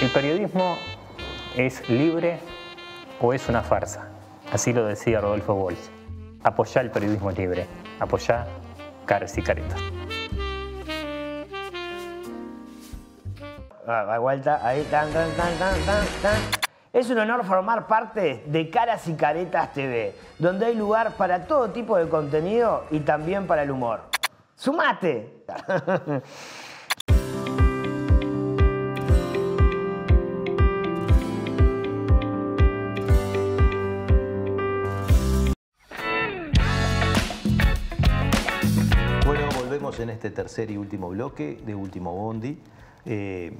El 0.00 0.08
periodismo 0.10 0.76
es 1.56 1.88
libre 1.88 2.38
o 3.20 3.32
es 3.32 3.48
una 3.48 3.62
farsa. 3.62 4.08
Así 4.52 4.72
lo 4.72 4.86
decía 4.86 5.20
Rodolfo 5.20 5.54
Bols. 5.54 5.90
Apoyá 6.42 6.80
el 6.80 6.90
periodismo 6.90 7.30
libre. 7.30 7.66
Apoyá 7.98 8.46
caras 9.06 9.36
y 9.36 9.42
caretas. 9.42 9.80
Ah, 13.86 14.18
vuelta, 14.18 14.66
ahí, 14.66 14.82
tan, 14.90 15.10
tan, 15.12 15.30
tan, 15.32 15.58
tan, 15.58 15.78
tan, 16.22 16.36
Es 16.92 17.08
un 17.10 17.18
honor 17.18 17.44
formar 17.44 17.86
parte 17.86 18.44
de 18.46 18.70
Caras 18.70 19.08
y 19.08 19.14
Caretas 19.14 19.72
TV, 19.72 20.14
donde 20.38 20.66
hay 20.66 20.74
lugar 20.74 21.12
para 21.12 21.46
todo 21.46 21.70
tipo 21.70 21.96
de 21.96 22.08
contenido 22.08 22.84
y 22.90 23.00
también 23.00 23.46
para 23.46 23.62
el 23.62 23.70
humor. 23.70 24.00
¡Sumate! 24.54 25.44
en 39.98 40.10
este 40.10 40.30
tercer 40.30 40.70
y 40.70 40.76
último 40.76 41.10
bloque 41.10 41.60
de 41.64 41.74
Último 41.74 42.14
Bondi. 42.14 42.58
Eh, 43.06 43.52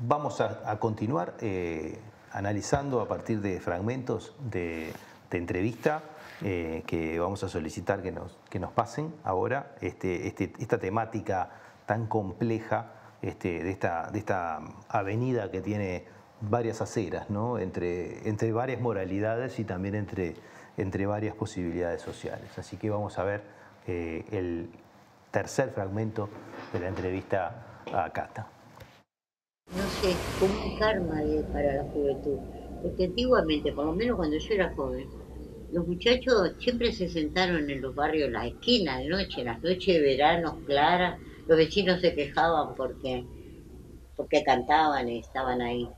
vamos 0.00 0.40
a, 0.40 0.78
continuar 0.78 1.34
eh, 1.40 1.98
analizando 2.32 3.00
a 3.00 3.08
partir 3.08 3.40
de 3.40 3.60
fragmentos 3.60 4.34
de, 4.50 4.92
entrevista 5.30 6.02
eh, 6.42 6.84
que 6.86 7.18
vamos 7.18 7.42
a 7.42 7.48
solicitar 7.48 8.02
que 8.02 8.12
nos, 8.12 8.38
que 8.48 8.60
nos 8.60 8.70
pasen 8.70 9.12
ahora 9.24 9.74
este, 9.80 10.28
este, 10.28 10.52
esta 10.60 10.78
temática 10.78 11.50
tan 11.86 12.06
compleja 12.06 12.92
este, 13.20 13.64
de, 13.64 13.70
esta, 13.72 14.12
de 14.12 14.20
esta 14.20 14.60
avenida 14.88 15.50
que 15.50 15.60
tiene 15.60 16.04
varias 16.40 16.80
aceras, 16.80 17.26
entre, 17.58 18.28
entre 18.28 18.52
varias 18.52 18.80
moralidades 18.80 19.58
y 19.58 19.64
también 19.64 19.96
entre, 19.96 20.36
entre 20.76 21.04
varias 21.06 21.34
posibilidades 21.34 22.00
sociales. 22.00 22.56
Así 22.56 22.76
que 22.76 22.90
vamos 22.90 23.18
a 23.18 23.24
ver 23.24 23.42
el, 23.86 24.70
tercer 25.34 25.70
fragmento 25.70 26.28
de 26.72 26.78
la 26.78 26.86
entrevista 26.86 27.50
a 27.92 28.08
Cata. 28.10 28.46
No 29.72 29.82
sé, 30.00 30.14
como 30.38 30.54
un 30.66 30.78
karma 30.78 31.20
para 31.52 31.74
la 31.74 31.84
juventud. 31.84 32.38
Porque 32.82 33.06
antiguamente, 33.06 33.72
por 33.72 33.86
lo 33.86 33.92
menos 33.92 34.16
cuando 34.16 34.36
yo 34.36 34.54
era 34.54 34.72
joven, 34.74 35.08
los 35.72 35.86
muchachos 35.86 36.52
siempre 36.60 36.92
se 36.92 37.08
sentaron 37.08 37.68
en 37.68 37.80
los 37.80 37.94
barrios, 37.94 38.30
las 38.30 38.46
esquinas 38.46 39.00
de 39.00 39.08
noche, 39.08 39.42
las 39.42 39.60
noches 39.62 39.86
de 39.86 40.00
verano 40.00 40.60
claras, 40.66 41.18
los 41.48 41.58
vecinos 41.58 42.00
se 42.00 42.14
quejaban 42.14 42.74
porque, 42.76 43.24
porque 44.16 44.44
cantaban 44.44 45.08
y 45.08 45.18
estaban 45.18 45.60
ahí. 45.60 45.88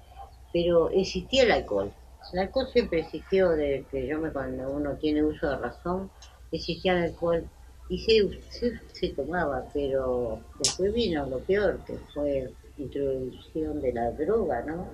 Pero 0.53 0.89
existía 0.91 1.43
el 1.43 1.53
alcohol. 1.53 1.93
El 2.33 2.39
alcohol 2.39 2.69
siempre 2.73 3.01
existió 3.01 3.51
desde 3.51 3.85
que 3.91 4.07
yo 4.07 4.19
me, 4.19 4.31
cuando 4.31 4.71
uno 4.71 4.95
tiene 4.95 5.23
uso 5.23 5.51
de 5.51 5.59
razón, 5.59 6.11
existía 6.51 6.93
el 6.93 7.11
alcohol 7.11 7.45
y 7.91 7.99
se, 7.99 8.81
se, 8.93 9.09
tomaba, 9.11 9.67
pero 9.75 10.41
después 10.59 10.95
vino 10.95 11.27
lo 11.27 11.41
peor, 11.41 11.79
que 11.87 11.99
fue 12.15 12.51
introducción 12.79 13.81
de 13.81 13.93
la 13.93 14.11
droga, 14.13 14.63
¿no? 14.63 14.89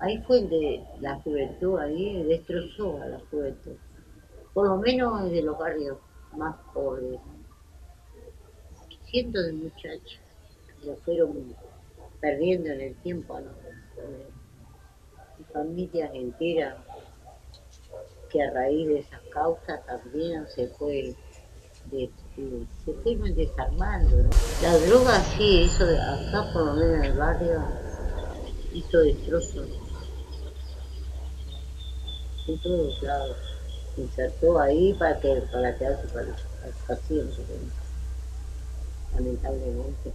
Ahí 0.00 0.18
fue 0.26 0.42
de 0.42 0.84
la 1.00 1.16
juventud, 1.20 1.78
ahí 1.78 2.22
destrozó 2.24 3.00
a 3.02 3.06
la 3.06 3.20
juventud, 3.30 3.76
por 4.54 4.68
lo 4.68 4.76
menos 4.76 5.30
de 5.30 5.42
los 5.42 5.58
barrios 5.58 5.98
más 6.36 6.56
pobres. 6.72 7.20
Cientos 9.06 9.46
de 9.46 9.52
muchachos 9.52 10.20
lo 10.84 10.94
fueron 10.96 11.54
perdiendo 12.20 12.70
en 12.70 12.80
el 12.80 12.94
tiempo, 12.96 13.40
¿no? 13.40 13.50
familias 15.52 16.10
enteras 16.14 16.76
que 18.30 18.42
a 18.42 18.50
raíz 18.50 18.88
de 18.88 18.98
esas 19.00 19.20
causas 19.32 19.84
también 19.86 20.46
se 20.48 20.68
fue 20.68 21.14
se 21.90 22.92
fueron 23.02 23.34
desarmando. 23.34 24.16
¿no? 24.16 24.30
La 24.62 24.76
droga 24.78 25.20
sí 25.20 25.62
hizo, 25.62 25.84
acá 25.84 26.52
por 26.52 26.66
lo 26.66 26.72
menos 26.74 26.96
en 26.96 27.04
el 27.04 27.18
barrio, 27.18 27.62
hizo 28.72 28.98
destrozos. 28.98 29.68
En 32.46 32.58
todos 32.62 33.02
lados. 33.02 33.36
Se 33.94 34.02
insertó 34.02 34.60
ahí 34.60 34.94
para 34.94 35.18
que 35.20 35.42
para 35.52 35.76
quedarse 35.76 36.06
para, 36.08 36.28
para 36.86 37.00
siempre. 37.00 37.44
¿no? 37.48 39.16
Lamentablemente. 39.16 40.14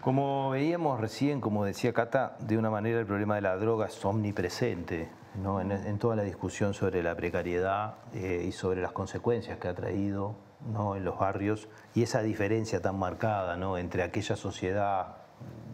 Como 0.00 0.50
veíamos 0.50 1.00
recién, 1.00 1.40
como 1.40 1.64
decía 1.64 1.92
Cata, 1.92 2.36
de 2.40 2.58
una 2.58 2.70
manera 2.70 3.00
el 3.00 3.06
problema 3.06 3.36
de 3.36 3.40
la 3.40 3.56
droga 3.56 3.86
es 3.86 4.04
omnipresente 4.04 5.08
¿no? 5.34 5.60
en, 5.60 5.72
en 5.72 5.98
toda 5.98 6.16
la 6.16 6.22
discusión 6.22 6.74
sobre 6.74 7.02
la 7.02 7.14
precariedad 7.14 7.94
eh, 8.14 8.44
y 8.46 8.52
sobre 8.52 8.80
las 8.80 8.92
consecuencias 8.92 9.58
que 9.58 9.68
ha 9.68 9.74
traído 9.74 10.34
¿no? 10.72 10.96
en 10.96 11.04
los 11.04 11.18
barrios 11.18 11.68
y 11.94 12.02
esa 12.02 12.22
diferencia 12.22 12.80
tan 12.80 12.98
marcada 12.98 13.56
¿no? 13.56 13.78
entre 13.78 14.02
aquella 14.02 14.36
sociedad 14.36 15.16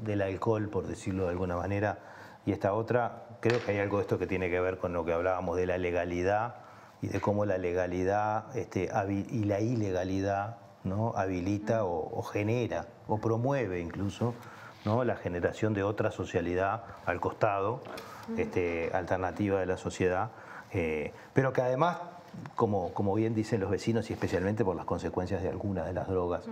del 0.03 0.23
alcohol, 0.23 0.69
por 0.69 0.87
decirlo 0.87 1.25
de 1.25 1.31
alguna 1.31 1.57
manera, 1.57 1.99
y 2.47 2.53
esta 2.53 2.73
otra. 2.73 3.27
Creo 3.41 3.63
que 3.65 3.73
hay 3.73 3.79
algo 3.79 3.99
de 3.99 4.03
esto 4.03 4.19
que 4.19 4.27
tiene 4.27 4.51
que 4.51 4.61
ver 4.61 4.79
con 4.79 4.93
lo 4.93 5.05
que 5.05 5.13
hablábamos 5.13 5.57
de 5.57 5.67
la 5.67 5.79
legalidad 5.79 6.57
y 7.03 7.09
de 7.09 7.21
cómo 7.21 7.45
la 7.45 7.59
legalidad 7.59 8.55
este, 8.57 8.91
y 9.31 9.45
la 9.45 9.61
ilegalidad 9.61 10.59
¿no? 10.85 11.15
habilita 11.17 11.85
o, 11.85 12.19
o 12.19 12.23
genera 12.23 12.87
o 13.09 13.19
promueve 13.19 13.81
incluso 13.81 14.35
¿no? 14.85 15.05
la 15.05 15.17
generación 15.17 15.73
de 15.75 15.83
otra 15.83 16.11
socialidad 16.11 16.85
al 17.07 17.21
costado, 17.21 17.81
este, 18.37 18.91
alternativa 18.93 19.61
de 19.61 19.67
la 19.67 19.77
sociedad, 19.77 20.31
eh, 20.73 21.13
pero 21.33 21.53
que 21.53 21.63
además, 21.63 21.99
como, 22.57 22.93
como 22.95 23.15
bien 23.15 23.35
dicen 23.35 23.61
los 23.61 23.71
vecinos 23.71 24.09
y 24.11 24.13
especialmente 24.13 24.65
por 24.65 24.77
las 24.77 24.85
consecuencias 24.85 25.43
de 25.43 25.49
algunas 25.49 25.87
de 25.87 25.93
las 25.93 26.07
drogas 26.09 26.45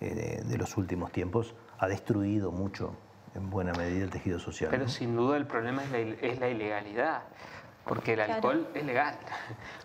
eh, 0.00 0.14
de, 0.14 0.42
de 0.48 0.58
los 0.58 0.76
últimos 0.76 1.12
tiempos, 1.12 1.54
ha 1.78 1.86
destruido 1.88 2.50
mucho 2.52 2.94
en 3.34 3.48
buena 3.50 3.72
medida 3.74 4.02
el 4.04 4.10
tejido 4.10 4.38
social. 4.38 4.70
Pero 4.70 4.84
¿no? 4.84 4.88
sin 4.90 5.14
duda 5.16 5.36
el 5.36 5.46
problema 5.46 5.84
es 5.84 5.90
la, 5.92 5.98
il- 6.00 6.18
es 6.20 6.40
la 6.40 6.48
ilegalidad, 6.48 7.22
porque 7.84 8.12
el 8.14 8.16
Claro. 8.18 8.34
alcohol 8.34 8.68
es 8.74 8.84
legal. 8.84 9.14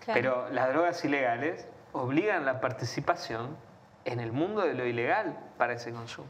Claro. 0.04 0.20
Pero 0.20 0.50
las 0.50 0.68
drogas 0.70 1.04
ilegales 1.04 1.66
obligan 1.92 2.44
la 2.44 2.60
participación 2.60 3.56
en 4.04 4.20
el 4.20 4.32
mundo 4.32 4.62
de 4.62 4.74
lo 4.74 4.84
ilegal 4.86 5.38
para 5.58 5.74
ese 5.74 5.92
consumo. 5.92 6.28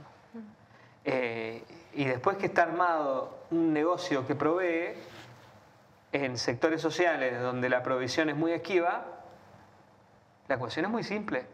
Eh, 1.05 1.63
y 1.97 2.05
después 2.05 2.37
que 2.37 2.47
está 2.47 2.63
armado 2.63 3.39
un 3.51 3.73
negocio 3.73 4.27
que 4.27 4.35
provee 4.35 4.95
en 6.13 6.37
sectores 6.37 6.81
sociales 6.81 7.41
donde 7.41 7.71
la 7.71 7.83
provisión 7.83 8.29
es 8.29 8.37
muy 8.37 8.53
esquiva, 8.53 9.05
la 10.47 10.59
cuestión 10.59 10.85
es 10.85 10.91
muy 10.91 11.03
simple. 11.03 11.47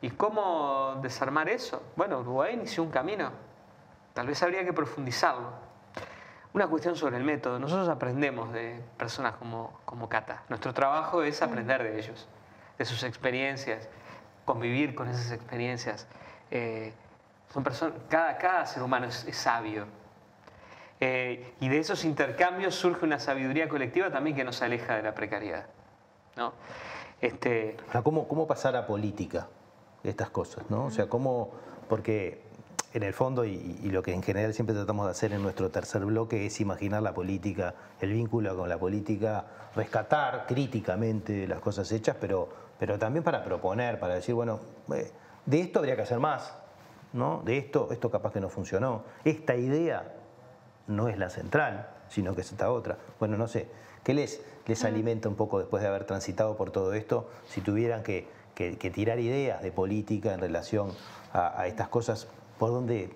¿Y 0.00 0.10
cómo 0.10 0.98
desarmar 1.00 1.48
eso? 1.48 1.82
Bueno, 1.94 2.18
Uruguay 2.18 2.54
inició 2.54 2.82
un 2.82 2.90
camino. 2.90 3.30
Tal 4.12 4.26
vez 4.26 4.42
habría 4.42 4.64
que 4.64 4.72
profundizarlo. 4.72 5.50
Una 6.52 6.66
cuestión 6.66 6.96
sobre 6.96 7.16
el 7.16 7.22
método. 7.22 7.60
Nosotros 7.60 7.88
aprendemos 7.88 8.52
de 8.52 8.82
personas 8.98 9.36
como, 9.36 9.78
como 9.84 10.08
Cata. 10.08 10.42
Nuestro 10.48 10.74
trabajo 10.74 11.22
es 11.22 11.40
aprender 11.40 11.82
de 11.84 11.98
ellos, 11.98 12.28
de 12.76 12.84
sus 12.84 13.04
experiencias, 13.04 13.88
convivir 14.44 14.96
con 14.96 15.08
esas 15.08 15.30
experiencias. 15.30 16.08
Eh, 16.50 16.92
son 17.52 17.62
personas, 17.62 17.94
cada, 18.08 18.38
cada 18.38 18.66
ser 18.66 18.82
humano 18.82 19.06
es, 19.06 19.26
sabio. 19.36 19.86
Eh, 21.00 21.54
y 21.60 21.68
de 21.68 21.78
esos 21.78 22.04
intercambios 22.04 22.74
surge 22.74 23.04
una 23.04 23.18
sabiduría 23.18 23.68
colectiva 23.68 24.10
también 24.10 24.36
que 24.36 24.44
nos 24.44 24.62
aleja 24.62 24.96
de 24.96 25.02
la 25.02 25.14
precariedad. 25.14 25.66
¿no? 26.36 26.52
Este, 27.20 27.76
¿cómo, 28.02 28.26
¿cómo 28.28 28.46
pasar 28.46 28.76
a 28.76 28.86
política 28.86 29.48
estas 30.02 30.30
cosas? 30.30 30.64
¿no? 30.70 30.86
O 30.86 30.90
sea, 30.90 31.08
¿cómo...? 31.08 31.50
Porque 31.88 32.42
en 32.94 33.02
el 33.02 33.12
fondo, 33.12 33.44
y, 33.44 33.80
y 33.82 33.90
lo 33.90 34.02
que 34.02 34.14
en 34.14 34.22
general 34.22 34.54
siempre 34.54 34.74
tratamos 34.74 35.04
de 35.06 35.10
hacer 35.10 35.32
en 35.32 35.42
nuestro 35.42 35.70
tercer 35.70 36.04
bloque, 36.04 36.46
es 36.46 36.60
imaginar 36.60 37.02
la 37.02 37.12
política, 37.12 37.74
el 38.00 38.12
vínculo 38.12 38.56
con 38.56 38.68
la 38.68 38.78
política, 38.78 39.44
rescatar 39.74 40.46
críticamente 40.46 41.46
las 41.46 41.60
cosas 41.60 41.90
hechas, 41.92 42.16
pero, 42.18 42.48
pero 42.78 42.98
también 42.98 43.24
para 43.24 43.44
proponer, 43.44 43.98
para 43.98 44.14
decir, 44.14 44.34
bueno, 44.34 44.60
eh, 44.94 45.10
de 45.44 45.60
esto 45.60 45.80
habría 45.80 45.96
que 45.96 46.02
hacer 46.02 46.18
más, 46.18 46.54
¿no? 47.12 47.42
De 47.44 47.58
esto, 47.58 47.88
esto 47.92 48.10
capaz 48.10 48.32
que 48.32 48.40
no 48.40 48.48
funcionó. 48.48 49.02
Esta 49.24 49.54
idea 49.56 50.12
no 50.86 51.08
es 51.08 51.18
la 51.18 51.30
central, 51.30 51.88
sino 52.08 52.34
que 52.34 52.40
es 52.42 52.52
esta 52.52 52.70
otra. 52.70 52.98
Bueno, 53.18 53.36
no 53.36 53.48
sé, 53.48 53.68
¿qué 54.04 54.14
les, 54.14 54.40
les 54.66 54.84
alimenta 54.84 55.28
un 55.28 55.36
poco 55.36 55.58
después 55.58 55.82
de 55.82 55.88
haber 55.88 56.04
transitado 56.04 56.56
por 56.56 56.70
todo 56.70 56.92
esto? 56.94 57.28
Si 57.48 57.60
tuvieran 57.60 58.02
que, 58.02 58.26
que- 58.54 58.76
que 58.78 58.90
tirar 58.90 59.18
ideas 59.20 59.62
de 59.62 59.72
política 59.72 60.34
en 60.34 60.40
relación 60.40 60.90
a, 61.32 61.60
a 61.60 61.66
estas 61.66 61.88
cosas, 61.88 62.26
¿por 62.58 62.70
dónde? 62.70 63.10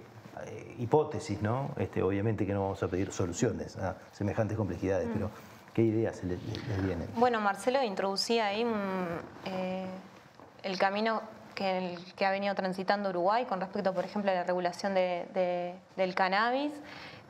eh, 0.47 0.75
hipótesis, 0.79 1.41
¿no? 1.41 1.71
Este, 1.79 2.03
obviamente 2.03 2.45
que 2.47 2.53
no 2.53 2.61
vamos 2.61 2.83
a 2.83 2.89
pedir 2.89 3.11
soluciones 3.11 3.77
a 3.79 3.97
semejantes 4.13 4.57
complejidades, 4.59 5.09
pero 5.13 5.31
¿qué 5.73 5.81
ideas 5.83 6.23
les, 6.25 6.43
les- 6.45 6.69
les 6.69 6.85
vienen? 6.85 7.09
Bueno, 7.17 7.41
Marcelo 7.41 7.83
introducía 7.83 8.47
ahí 8.49 8.63
un, 8.63 8.75
eh, 9.47 9.87
el 10.63 10.79
camino 10.79 11.23
que, 11.57 11.79
el- 11.79 12.15
que 12.15 12.25
ha 12.25 12.31
venido 12.31 12.55
transitando 12.55 13.09
Uruguay 13.11 13.45
con 13.47 13.61
respecto, 13.61 13.93
por 13.93 14.05
ejemplo, 14.05 14.31
a 14.31 14.35
la 14.35 14.45
regulación 14.45 14.95
de- 14.95 15.27
de- 15.35 15.75
del 15.97 16.15
cannabis, 16.15 16.73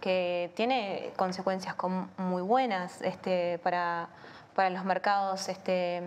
que 0.03 0.51
tiene 0.55 1.13
consecuencias 1.17 1.75
com- 1.75 2.09
muy 2.19 2.43
buenas 2.43 3.01
este, 3.01 3.59
para, 3.61 4.09
para 4.55 4.69
los 4.69 4.85
mercados 4.85 5.49
este, 5.49 6.03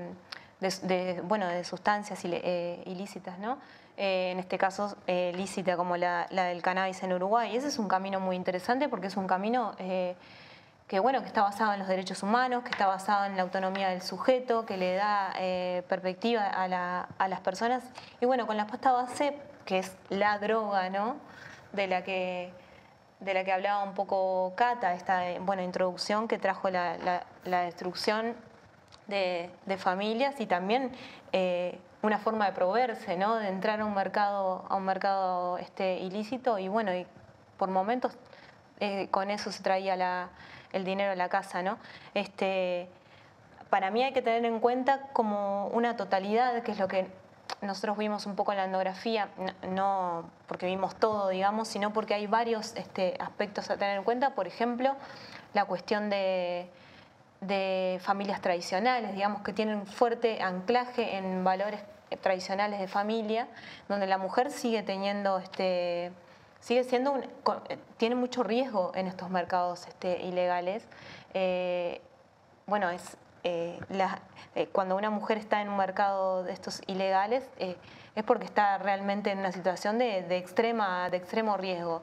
de, 0.60 1.22
bueno, 1.24 1.48
de 1.48 1.64
sustancias 1.64 2.20
eh, 2.24 2.84
ilícitas, 2.86 3.40
¿no? 3.40 3.58
Eh, 3.98 4.32
en 4.32 4.40
este 4.40 4.58
caso 4.58 4.96
eh, 5.08 5.34
lícita 5.36 5.76
como 5.76 5.98
la, 5.98 6.28
la 6.30 6.46
del 6.46 6.62
cannabis 6.62 7.02
en 7.04 7.12
Uruguay. 7.14 7.56
Ese 7.56 7.68
es 7.68 7.80
un 7.80 7.88
camino 7.90 8.20
muy 8.20 8.36
interesante 8.36 8.88
porque 8.88 9.08
es 9.08 9.18
un 9.18 9.28
camino 9.28 9.74
que 10.90 11.00
bueno, 11.00 11.22
que 11.22 11.28
está 11.28 11.44
basado 11.44 11.72
en 11.74 11.80
los 11.80 11.88
derechos 11.88 12.24
humanos, 12.24 12.64
que 12.64 12.72
está 12.72 12.88
basado 12.88 13.26
en 13.26 13.38
la 13.38 13.44
autonomía 13.44 13.90
del 13.90 14.02
sujeto, 14.02 14.66
que 14.66 14.76
le 14.76 14.96
da 14.96 15.32
eh, 15.38 15.84
perspectiva 15.88 16.48
a, 16.48 16.68
la- 16.68 17.08
a 17.20 17.28
las 17.28 17.40
personas. 17.42 17.84
Y 18.20 18.26
bueno, 18.26 18.46
con 18.48 18.58
la 18.58 18.66
pasta 18.68 18.92
base, 18.92 19.38
que 19.66 19.78
es 19.80 19.96
la 20.10 20.40
droga, 20.40 20.90
¿no? 20.90 21.16
De 21.74 21.86
la 21.88 22.04
que, 22.04 22.52
de 23.20 23.34
la 23.36 23.44
que 23.44 23.54
hablaba 23.54 23.84
un 23.84 23.94
poco 23.94 24.54
Cata, 24.56 24.96
esta 24.96 25.22
buena 25.42 25.62
introducción 25.64 26.28
que 26.28 26.40
trajo 26.40 26.72
la, 26.72 26.98
la- 27.46 27.62
destrucción 27.62 28.36
de, 29.06 29.52
de 29.68 29.78
familias 29.78 30.40
y 30.42 30.48
también 30.48 30.92
eh, 31.34 31.80
una 32.02 32.18
forma 32.18 32.48
de 32.48 32.54
proveerse, 32.54 33.16
¿no? 33.16 33.36
De 33.36 33.48
entrar 33.48 33.80
a 33.82 33.86
un 33.86 33.94
mercado, 33.94 34.66
a 34.68 34.76
un 34.76 34.86
mercado 34.86 35.60
este, 35.60 35.98
ilícito 36.00 36.58
y 36.58 36.68
bueno, 36.68 36.96
y 36.96 37.06
por 37.58 37.70
momentos 37.70 38.18
eh, 38.80 39.08
con 39.12 39.30
eso 39.30 39.52
se 39.52 39.62
traía 39.62 39.96
la- 39.96 40.30
el 40.74 40.86
dinero 40.86 41.12
a 41.12 41.16
la 41.16 41.30
casa, 41.30 41.62
¿no? 41.62 41.78
Este, 42.14 42.88
para 43.70 43.92
mí 43.92 44.04
hay 44.04 44.14
que 44.14 44.22
tener 44.22 44.46
en 44.46 44.60
cuenta 44.60 45.08
como 45.14 45.68
una 45.68 45.96
totalidad, 45.96 46.62
que 46.64 46.72
es 46.72 46.80
lo 46.80 46.88
que 46.88 47.08
nosotros 47.62 47.98
vimos 47.98 48.26
un 48.26 48.36
poco 48.36 48.52
en 48.52 48.58
la 48.58 48.66
etnografía, 48.66 49.30
no, 49.38 49.70
no 49.70 50.30
porque 50.48 50.66
vimos 50.66 50.96
todo, 50.96 51.30
digamos, 51.30 51.68
sino 51.68 51.92
porque 51.92 52.14
hay 52.14 52.28
varios 52.28 52.76
este, 52.76 53.16
aspectos 53.20 53.70
a 53.70 53.78
tener 53.78 53.98
en 53.98 54.04
cuenta. 54.04 54.32
Por 54.36 54.48
ejemplo, 54.48 54.96
la 55.54 55.66
cuestión 55.66 56.10
de, 56.10 56.70
de 57.42 58.00
familias 58.02 58.42
tradicionales, 58.42 59.14
digamos, 59.14 59.42
que 59.42 59.54
tienen 59.54 59.86
fuerte 59.86 60.42
anclaje 60.42 61.18
en 61.18 61.44
valores 61.44 61.82
tradicionales 62.22 62.80
de 62.80 62.88
familia, 62.88 63.48
donde 63.88 64.08
la 64.08 64.18
mujer 64.18 64.52
sigue 64.52 64.84
teniendo 64.84 65.38
este 65.40 66.12
sigue 66.60 66.84
siendo 66.84 67.12
un- 67.14 67.24
eh, 67.24 67.78
tiene 67.98 68.16
mucho 68.16 68.44
riesgo 68.44 68.92
en 68.96 69.08
estos 69.08 69.30
mercados 69.30 69.88
este, 69.88 70.22
ilegales. 70.24 70.84
Eh, 71.34 72.02
bueno, 72.66 72.90
es 72.90 73.18
eh, 73.44 73.80
la- 73.90 74.20
cuando 74.74 74.96
una 74.98 75.10
mujer 75.10 75.38
está 75.38 75.62
en 75.62 75.70
un 75.70 75.78
mercado 75.78 76.44
de 76.44 76.52
estos 76.52 76.82
ilegales 76.88 77.48
es 77.58 78.24
porque 78.26 78.44
está 78.46 78.78
realmente 78.80 79.32
en 79.32 79.40
una 79.40 79.52
situación 79.54 79.98
de, 79.98 80.24
de 80.24 80.38
extrema, 80.38 81.10
de 81.10 81.18
extremo 81.18 81.56
riesgo. 81.56 82.02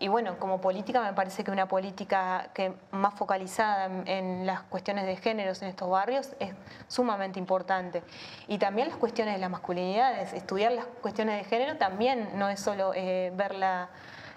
Y 0.00 0.06
bueno, 0.08 0.38
como 0.38 0.60
política 0.60 1.02
me 1.02 1.12
parece 1.12 1.42
que 1.42 1.50
una 1.50 1.66
política 1.66 2.50
que 2.54 2.72
más 2.92 3.14
focalizada 3.14 3.86
en, 4.06 4.46
las 4.46 4.62
cuestiones 4.62 5.06
de 5.06 5.16
géneros 5.16 5.60
en 5.62 5.68
estos 5.68 5.90
barrios 5.90 6.36
es 6.38 6.52
sumamente 6.86 7.40
importante. 7.40 8.04
Y 8.46 8.58
también 8.58 8.88
las 8.88 8.96
cuestiones 8.96 9.34
de 9.34 9.40
las 9.40 9.50
masculinidades, 9.50 10.32
estudiar 10.32 10.72
las 10.72 10.86
cuestiones 11.02 11.42
de 11.42 11.44
género 11.48 11.78
también 11.78 12.30
no 12.34 12.48
es 12.48 12.60
solo 12.60 12.92
eh, 12.94 13.32
ver 13.34 13.56
la, 13.56 13.88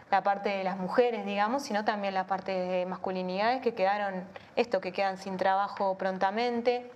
la 0.10 0.24
parte 0.24 0.50
de 0.50 0.64
las 0.64 0.78
mujeres, 0.78 1.26
digamos, 1.26 1.64
sino 1.64 1.86
también 1.86 2.16
la 2.16 2.26
parte 2.26 2.52
de 2.52 2.86
masculinidades 2.88 3.62
que 3.62 3.76
quedaron, 3.76 4.24
esto, 4.56 4.82
que 4.82 4.92
quedan 4.92 5.18
sin 5.18 5.38
trabajo 5.38 5.96
prontamente, 5.96 6.90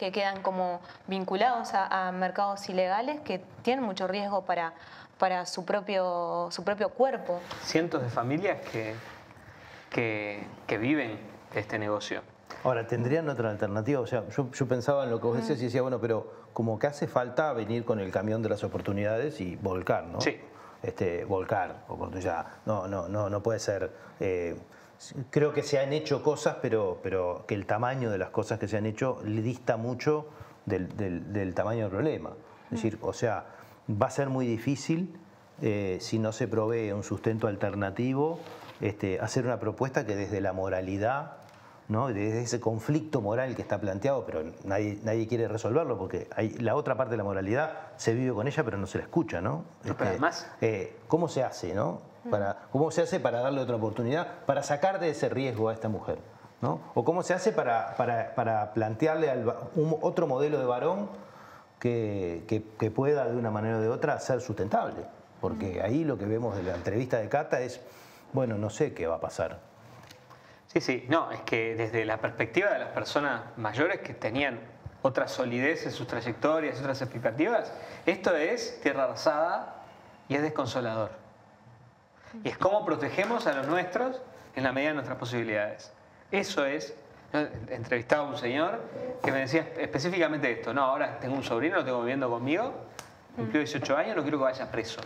que 0.00 0.10
quedan 0.12 0.40
como 0.40 0.80
vinculados 1.08 1.74
a, 1.74 2.08
a 2.08 2.10
mercados 2.10 2.66
ilegales 2.70 3.20
que 3.20 3.44
tienen 3.60 3.84
mucho 3.84 4.08
riesgo 4.08 4.46
para, 4.46 4.72
para 5.18 5.44
su, 5.44 5.66
propio, 5.66 6.48
su 6.50 6.64
propio 6.64 6.88
cuerpo. 6.88 7.38
cientos 7.62 8.02
de 8.02 8.08
familias 8.08 8.66
que, 8.72 8.94
que, 9.90 10.42
que 10.66 10.78
viven 10.78 11.18
este 11.54 11.78
negocio. 11.78 12.22
Ahora, 12.64 12.86
¿tendrían 12.86 13.28
otra 13.28 13.50
alternativa? 13.50 14.00
O 14.00 14.06
sea, 14.06 14.26
yo, 14.30 14.50
yo 14.50 14.66
pensaba 14.66 15.04
en 15.04 15.10
lo 15.10 15.20
que 15.20 15.26
vos 15.26 15.36
decías 15.36 15.60
y 15.60 15.64
decía, 15.64 15.82
bueno, 15.82 16.00
pero 16.00 16.32
como 16.54 16.78
que 16.78 16.86
hace 16.86 17.06
falta 17.06 17.52
venir 17.52 17.84
con 17.84 18.00
el 18.00 18.10
camión 18.10 18.42
de 18.42 18.48
las 18.48 18.64
oportunidades 18.64 19.38
y 19.42 19.56
volcar, 19.56 20.04
¿no? 20.04 20.22
Sí. 20.22 20.40
Este, 20.82 21.26
volcar, 21.26 21.84
oportunidad. 21.88 22.46
No, 22.64 22.88
no, 22.88 23.06
no, 23.06 23.28
no 23.28 23.42
puede 23.42 23.58
ser. 23.58 23.90
eh, 24.18 24.58
creo 25.30 25.52
que 25.52 25.62
se 25.62 25.78
han 25.78 25.92
hecho 25.92 26.22
cosas, 26.22 26.56
pero, 26.60 26.98
pero 27.02 27.44
que 27.46 27.54
el 27.54 27.66
tamaño 27.66 28.10
de 28.10 28.18
las 28.18 28.30
cosas 28.30 28.58
que 28.58 28.68
se 28.68 28.76
han 28.76 28.86
hecho 28.86 29.20
le 29.24 29.42
dista 29.42 29.76
mucho 29.76 30.26
del, 30.66 30.96
del- 30.96 31.32
del 31.32 31.54
tamaño 31.54 31.82
del 31.84 31.90
problema. 31.90 32.30
Es 32.66 32.70
decir, 32.82 32.98
o 33.02 33.12
sea, 33.12 33.46
va 33.90 34.06
a 34.06 34.10
ser 34.10 34.28
muy 34.28 34.46
difícil 34.46 35.16
eh, 35.62 35.98
si 36.00 36.18
no 36.18 36.32
se 36.32 36.48
provee 36.48 36.92
un 36.92 37.02
sustento 37.02 37.46
alternativo, 37.48 38.38
este, 38.80 39.20
hacer 39.20 39.44
una 39.44 39.58
propuesta 39.58 40.06
que 40.06 40.16
desde 40.16 40.40
la 40.40 40.52
moralidad, 40.52 41.32
¿no? 41.88 42.08
desde 42.08 42.40
ese 42.42 42.60
conflicto 42.60 43.20
moral 43.20 43.56
que 43.56 43.62
está 43.62 43.78
planteado, 43.80 44.24
pero 44.24 44.42
nadie, 44.64 44.98
nadie 45.02 45.26
quiere 45.26 45.48
resolverlo 45.48 45.98
porque 45.98 46.28
hay, 46.36 46.50
la 46.50 46.76
otra 46.76 46.96
parte 46.96 47.10
de 47.12 47.16
la 47.18 47.24
moralidad 47.24 47.72
se 47.96 48.14
vive 48.14 48.32
con 48.32 48.46
ella, 48.46 48.62
pero 48.64 48.78
no 48.78 48.86
se 48.86 48.98
la 48.98 49.04
escucha. 49.04 49.40
¿no? 49.40 49.64
Pero 49.82 49.96
además- 50.10 50.46
eh, 50.60 50.96
¿Cómo 51.08 51.28
se 51.28 51.42
hace, 51.42 51.74
no? 51.74 52.00
Para, 52.28 52.56
¿Cómo 52.72 52.90
se 52.90 53.02
hace 53.02 53.20
para 53.20 53.40
darle 53.40 53.60
otra 53.60 53.76
oportunidad, 53.76 54.26
para 54.46 54.62
sacar 54.62 55.00
de 55.00 55.10
ese 55.10 55.28
riesgo 55.28 55.68
a 55.68 55.72
esta 55.72 55.88
mujer? 55.88 56.18
¿no? 56.60 56.80
¿O 56.94 57.04
cómo 57.04 57.22
se 57.22 57.32
hace 57.32 57.52
para, 57.52 57.94
para- 57.96 58.34
para 58.34 58.74
plantearle 58.74 59.30
al 59.30 59.46
un- 59.76 59.96
otro 60.02 60.26
modelo 60.26 60.58
de 60.58 60.66
varón 60.66 61.08
que, 61.78 62.44
que- 62.46 62.62
que 62.78 62.90
pueda 62.90 63.24
de 63.26 63.36
una 63.36 63.50
manera 63.50 63.78
o 63.78 63.80
de 63.80 63.88
otra 63.88 64.18
ser 64.20 64.40
sustentable? 64.42 65.04
Porque 65.40 65.80
ahí 65.82 66.04
lo 66.04 66.18
que 66.18 66.26
vemos 66.26 66.54
de 66.56 66.62
la 66.62 66.74
entrevista 66.74 67.16
de 67.18 67.30
Cata 67.30 67.60
es, 67.60 67.80
bueno, 68.34 68.58
no 68.58 68.68
sé 68.68 68.92
qué 68.92 69.06
va 69.06 69.16
a 69.16 69.20
pasar. 69.20 69.58
Sí, 70.66 70.82
sí, 70.82 71.06
no, 71.08 71.32
es 71.32 71.40
que 71.40 71.74
desde 71.74 72.04
la 72.04 72.18
perspectiva 72.18 72.70
de 72.70 72.78
las 72.80 72.90
personas 72.90 73.40
mayores 73.56 74.00
que 74.00 74.12
tenían 74.12 74.60
otra 75.02 75.26
solidez 75.28 75.86
en 75.86 75.92
sus 75.92 76.06
trayectorias, 76.06 76.78
otras 76.78 77.00
expectativas, 77.00 77.72
esto 78.04 78.36
es 78.36 78.78
tierra 78.82 79.04
arrasada 79.04 79.76
y 80.28 80.34
es 80.34 80.42
desconsolador. 80.42 81.12
Y 82.44 82.48
es 82.48 82.58
cómo 82.58 82.84
protegemos 82.84 83.46
a 83.46 83.52
los 83.52 83.66
nuestros 83.66 84.20
en 84.56 84.64
la 84.64 84.72
medida 84.72 84.90
de 84.90 84.94
nuestras 84.94 85.18
posibilidades. 85.18 85.92
Eso 86.30 86.64
es, 86.64 86.94
yo 87.32 87.40
entrevistaba 87.68 88.26
a 88.26 88.30
un 88.30 88.36
señor 88.36 88.80
que 89.22 89.32
me 89.32 89.40
decía 89.40 89.68
específicamente 89.78 90.50
esto, 90.50 90.72
no, 90.74 90.82
ahora 90.82 91.18
tengo 91.18 91.34
un 91.34 91.42
sobrino, 91.44 91.76
lo 91.76 91.84
tengo 91.84 92.00
viviendo 92.00 92.28
conmigo, 92.30 92.72
cumplió 93.36 93.60
18 93.60 93.96
años, 93.96 94.16
no 94.16 94.22
quiero 94.22 94.38
que 94.38 94.44
vaya 94.44 94.70
preso. 94.70 95.00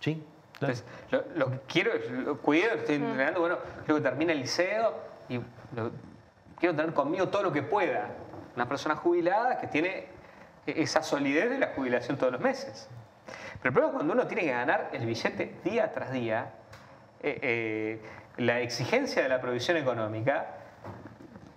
¿Sí? 0.00 0.24
Entonces, 0.54 0.84
lo, 1.10 1.24
lo 1.34 1.50
que 1.50 1.58
quiero 1.68 1.92
es, 1.92 2.10
lo 2.10 2.38
cuido, 2.38 2.72
estoy 2.72 2.96
entrenando, 2.96 3.40
bueno, 3.40 3.58
quiero 3.84 3.96
que 3.96 4.08
termine 4.08 4.32
el 4.32 4.40
liceo 4.40 4.94
y 5.28 5.36
lo- 5.74 5.90
quiero 6.58 6.74
tener 6.74 6.92
conmigo 6.94 7.28
todo 7.28 7.42
lo 7.42 7.52
que 7.52 7.62
pueda. 7.62 8.08
Una 8.54 8.66
persona 8.66 8.96
jubilada 8.96 9.58
que 9.58 9.66
tiene 9.66 10.06
e- 10.66 10.82
esa 10.82 11.02
solidez 11.02 11.50
de 11.50 11.58
la 11.58 11.68
jubilación 11.74 12.16
todos 12.16 12.32
los 12.32 12.40
meses. 12.40 12.88
Pero 13.66 13.70
el 13.70 13.72
problema 13.72 13.88
es 13.88 13.94
cuando 13.96 14.12
uno 14.14 14.26
tiene 14.28 14.42
que 14.44 14.50
ganar 14.52 14.90
el 14.92 15.06
billete 15.06 15.56
día 15.64 15.90
tras 15.90 16.12
día, 16.12 16.50
eh, 17.20 17.38
eh, 17.42 18.00
la 18.36 18.60
exigencia 18.60 19.22
de 19.22 19.28
la 19.28 19.40
provisión 19.40 19.76
económica 19.76 20.46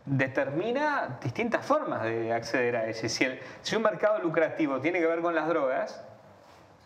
determina 0.05 1.20
distintas 1.22 1.64
formas 1.64 2.01
de 2.03 2.34
acceder 2.34 2.76
a 2.78 2.86
ese. 2.88 3.10
Si, 3.10 3.24
el- 3.26 3.39
si 3.62 3.76
un 3.76 3.84
mercado 3.84 4.18
lucrativo 4.20 4.80
tiene 4.80 4.99
que 4.99 5.05
ver 5.05 5.22
con 5.22 5.36
las 5.36 5.47
drogas, 5.47 6.03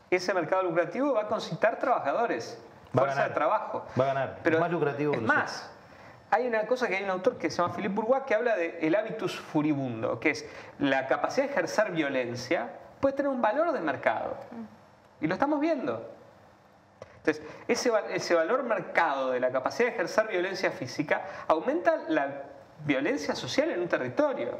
ese 0.09 0.33
mercado 0.33 0.63
lucrativo 0.63 1.13
va 1.13 1.21
a 1.21 1.27
concitar 1.27 1.79
trabajadores, 1.79 2.61
Va 2.95 3.03
a 3.03 3.05
fuerza 3.05 3.15
ganar. 3.15 3.29
de 3.29 3.33
trabajo. 3.35 3.85
Va 3.97 4.03
a 4.03 4.07
ganar. 4.07 4.39
Pero 4.43 4.57
Es 4.57 4.61
más 4.61 4.71
lucrativo 4.71 5.13
Es 5.13 5.21
más, 5.21 5.71
hay 6.31 6.47
una 6.47 6.67
cosa 6.67 6.87
que 6.89 6.97
hay 6.97 7.03
un 7.05 7.09
autor 7.11 7.37
que 7.37 7.49
se 7.49 7.61
llama 7.61 7.73
Philippe 7.73 7.95
Bourgois 7.95 8.23
que 8.23 8.35
habla 8.35 8.55
de 8.57 8.77
el 8.81 8.93
habitus 8.93 9.39
furibundo, 9.39 10.19
que 10.19 10.31
es 10.31 10.45
la 10.79 11.07
capacidad 11.07 11.45
de 11.47 11.51
ejercer 11.53 11.91
violencia 11.91 12.67
puede 12.99 13.15
tener 13.15 13.31
un 13.31 13.41
valor 13.41 13.71
de 13.71 13.79
mercado. 13.79 14.35
Y 15.23 15.27
lo 15.27 15.33
estamos 15.33 15.59
viendo. 15.61 16.09
Entonces, 17.17 17.41
ese, 17.69 17.89
ese 18.11 18.35
valor 18.35 18.63
mercado 18.63 19.31
de 19.31 19.39
la 19.39 19.49
capacidad 19.51 19.87
de 19.87 19.93
ejercer 19.95 20.27
violencia 20.27 20.69
física 20.71 21.23
aumenta 21.47 22.03
la 22.09 22.43
violencia 22.85 23.33
social 23.33 23.69
en 23.71 23.79
un 23.81 23.87
territorio. 23.87 24.57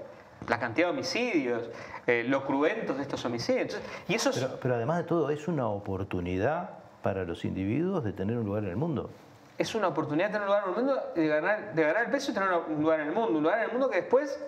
La 0.48 0.60
cantidad 0.60 0.88
de 0.88 0.94
homicidios, 0.94 1.70
eh, 2.08 2.24
lo 2.26 2.46
cruentos 2.46 2.96
de 2.96 3.02
estos 3.04 3.24
homicidios. 3.26 3.78
Y 4.08 4.16
eso 4.16 4.30
es- 4.30 4.40
Pero, 4.40 4.58
pero 4.62 4.76
además 4.76 4.98
de 5.00 5.04
todo, 5.04 5.30
es 5.30 5.48
una 5.50 5.68
oportunidad 5.68 6.70
para 7.02 7.26
los 7.26 7.44
individuos 7.44 8.04
de 8.06 8.14
tener 8.14 8.38
un 8.38 8.46
lugar 8.46 8.64
en 8.64 8.70
el 8.70 8.78
mundo. 8.78 9.10
es 9.56 9.76
una 9.76 9.88
oportunidad 9.90 10.28
de 10.30 10.34
tener 10.34 10.48
un 10.48 10.56
lugar 10.56 10.64
en 10.64 10.70
el 10.70 10.76
mundo, 10.76 11.04
de 11.16 11.28
ganar, 11.28 11.74
de 11.76 11.84
ganar 11.84 12.06
el 12.06 12.12
peso 12.12 12.32
y 12.32 12.34
tener 12.34 12.50
un 12.52 12.82
lugar 12.82 13.00
en 13.02 13.08
el 13.10 13.14
mundo. 13.14 13.38
Un 13.38 13.44
lugar 13.44 13.60
en 13.60 13.66
el 13.66 13.72
mundo 13.72 13.88
que 13.90 13.98
después, 13.98 14.44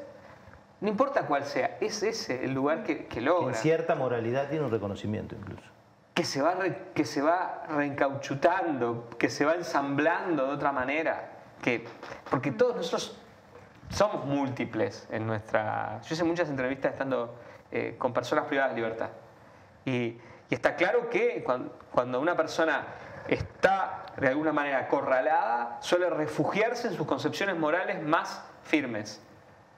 no 0.81 0.89
importa 0.89 1.27
cuál 1.27 1.43
sea, 1.43 1.77
es 1.79 2.01
ese 2.01 2.43
el 2.43 2.53
lugar 2.53 2.83
que, 2.83 2.99
que 3.05 3.07
Que 3.07 3.21
logra. 3.21 3.49
en 3.49 3.53
cierta 3.55 3.93
moralidad 3.95 4.49
tiene 4.49 4.65
un 4.65 4.71
reconocimiento 4.71 5.35
incluso. 5.35 5.63
Que 6.15 6.23
se 6.23 6.41
va 6.41 6.55
que 6.95 7.05
se 7.05 7.21
va 7.21 7.65
reencauchutando, 7.69 9.09
que 9.19 9.29
se 9.29 9.45
va 9.45 9.53
ensamblando 9.53 10.47
de 10.47 10.53
otra 10.53 10.71
manera, 10.71 11.29
que 11.61 11.85
porque 12.31 12.51
todos 12.51 12.75
nosotros 12.77 13.19
somos 13.89 14.25
múltiples 14.25 15.07
en 15.11 15.27
nuestra. 15.27 15.99
Yo 16.01 16.15
hice 16.15 16.23
muchas 16.23 16.49
entrevistas 16.49 16.93
estando 16.93 17.35
eh, 17.71 17.95
con 17.99 18.13
personas 18.13 18.45
privadas 18.45 18.71
de 18.71 18.75
libertad 18.77 19.09
y, 19.85 20.17
está 20.49 20.75
claro 20.75 21.09
que 21.09 21.43
cuan- 21.43 21.71
cuando, 21.91 22.19
una 22.21 22.35
persona 22.35 22.83
está 23.27 24.05
de 24.17 24.27
alguna 24.29 24.53
manera 24.53 24.79
acorralada 24.79 25.77
suele 25.81 26.09
refugiarse 26.09 26.87
en 26.87 26.93
sus 26.95 27.05
concepciones 27.05 27.57
morales 27.57 28.01
más 28.01 28.43
firmes. 28.63 29.21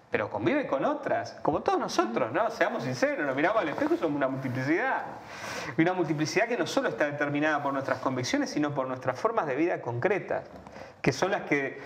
Pero 0.09 0.29
convive 0.29 0.67
con 0.67 0.85
otras, 0.85 1.37
como 1.41 1.61
todos 1.61 1.79
nosotros, 1.79 2.31
¿no? 2.31 2.49
Seamos 2.49 2.83
sinceros, 2.83 3.25
nos 3.25 3.35
miramos 3.35 3.61
al 3.61 3.69
espejo 3.69 3.95
y 3.95 3.97
somos 3.97 4.15
una 4.15 4.29
multiplicidad. 4.29 5.03
Y 5.77 5.81
una 5.81 5.93
multiplicidad 5.93 6.47
que 6.47 6.57
no 6.57 6.65
solo 6.65 6.87
está 6.89 7.05
determinada 7.05 7.61
por 7.61 7.73
nuestras 7.73 7.99
convicciones, 7.99 8.49
sino 8.49 8.73
por 8.73 8.87
nuestras 8.87 9.19
formas 9.19 9.47
de 9.47 9.55
vida 9.57 9.81
concretas, 9.81 10.45
que 11.01 11.11
son 11.11 11.31
las 11.31 11.41
que 11.41 11.81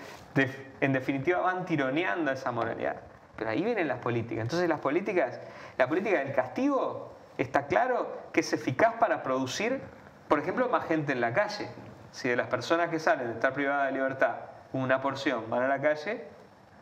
en 0.81 0.93
definitiva 0.93 1.39
van 1.39 1.65
tironeando 1.65 2.31
esa 2.31 2.51
moralidad. 2.51 2.97
Pero 3.37 3.49
ahí 3.49 3.63
vienen 3.63 3.87
las 3.87 3.97
políticas. 3.97 4.43
Entonces 4.43 4.69
las 4.69 4.79
políticas, 4.79 5.39
la 5.79 5.87
política 5.87 6.19
del 6.19 6.31
castigo 6.31 7.15
está 7.39 7.65
claro 7.65 8.21
que 8.31 8.41
es 8.41 8.53
eficaz 8.53 8.93
para 8.99 9.23
producir, 9.23 9.81
por 10.27 10.37
ejemplo, 10.37 10.69
más 10.69 10.85
gente 10.85 11.11
en 11.11 11.21
la 11.21 11.33
calle. 11.33 11.69
Si 12.11 12.29
de 12.29 12.35
las 12.35 12.47
personas 12.47 12.89
que 12.89 12.99
salen 12.99 13.27
de 13.27 13.33
estar 13.33 13.53
privadas 13.53 13.87
de 13.87 13.93
libertad, 13.93 14.35
una 14.73 15.01
porción 15.01 15.49
van 15.49 15.63
a 15.63 15.67
la 15.67 15.81
calle, 15.81 16.23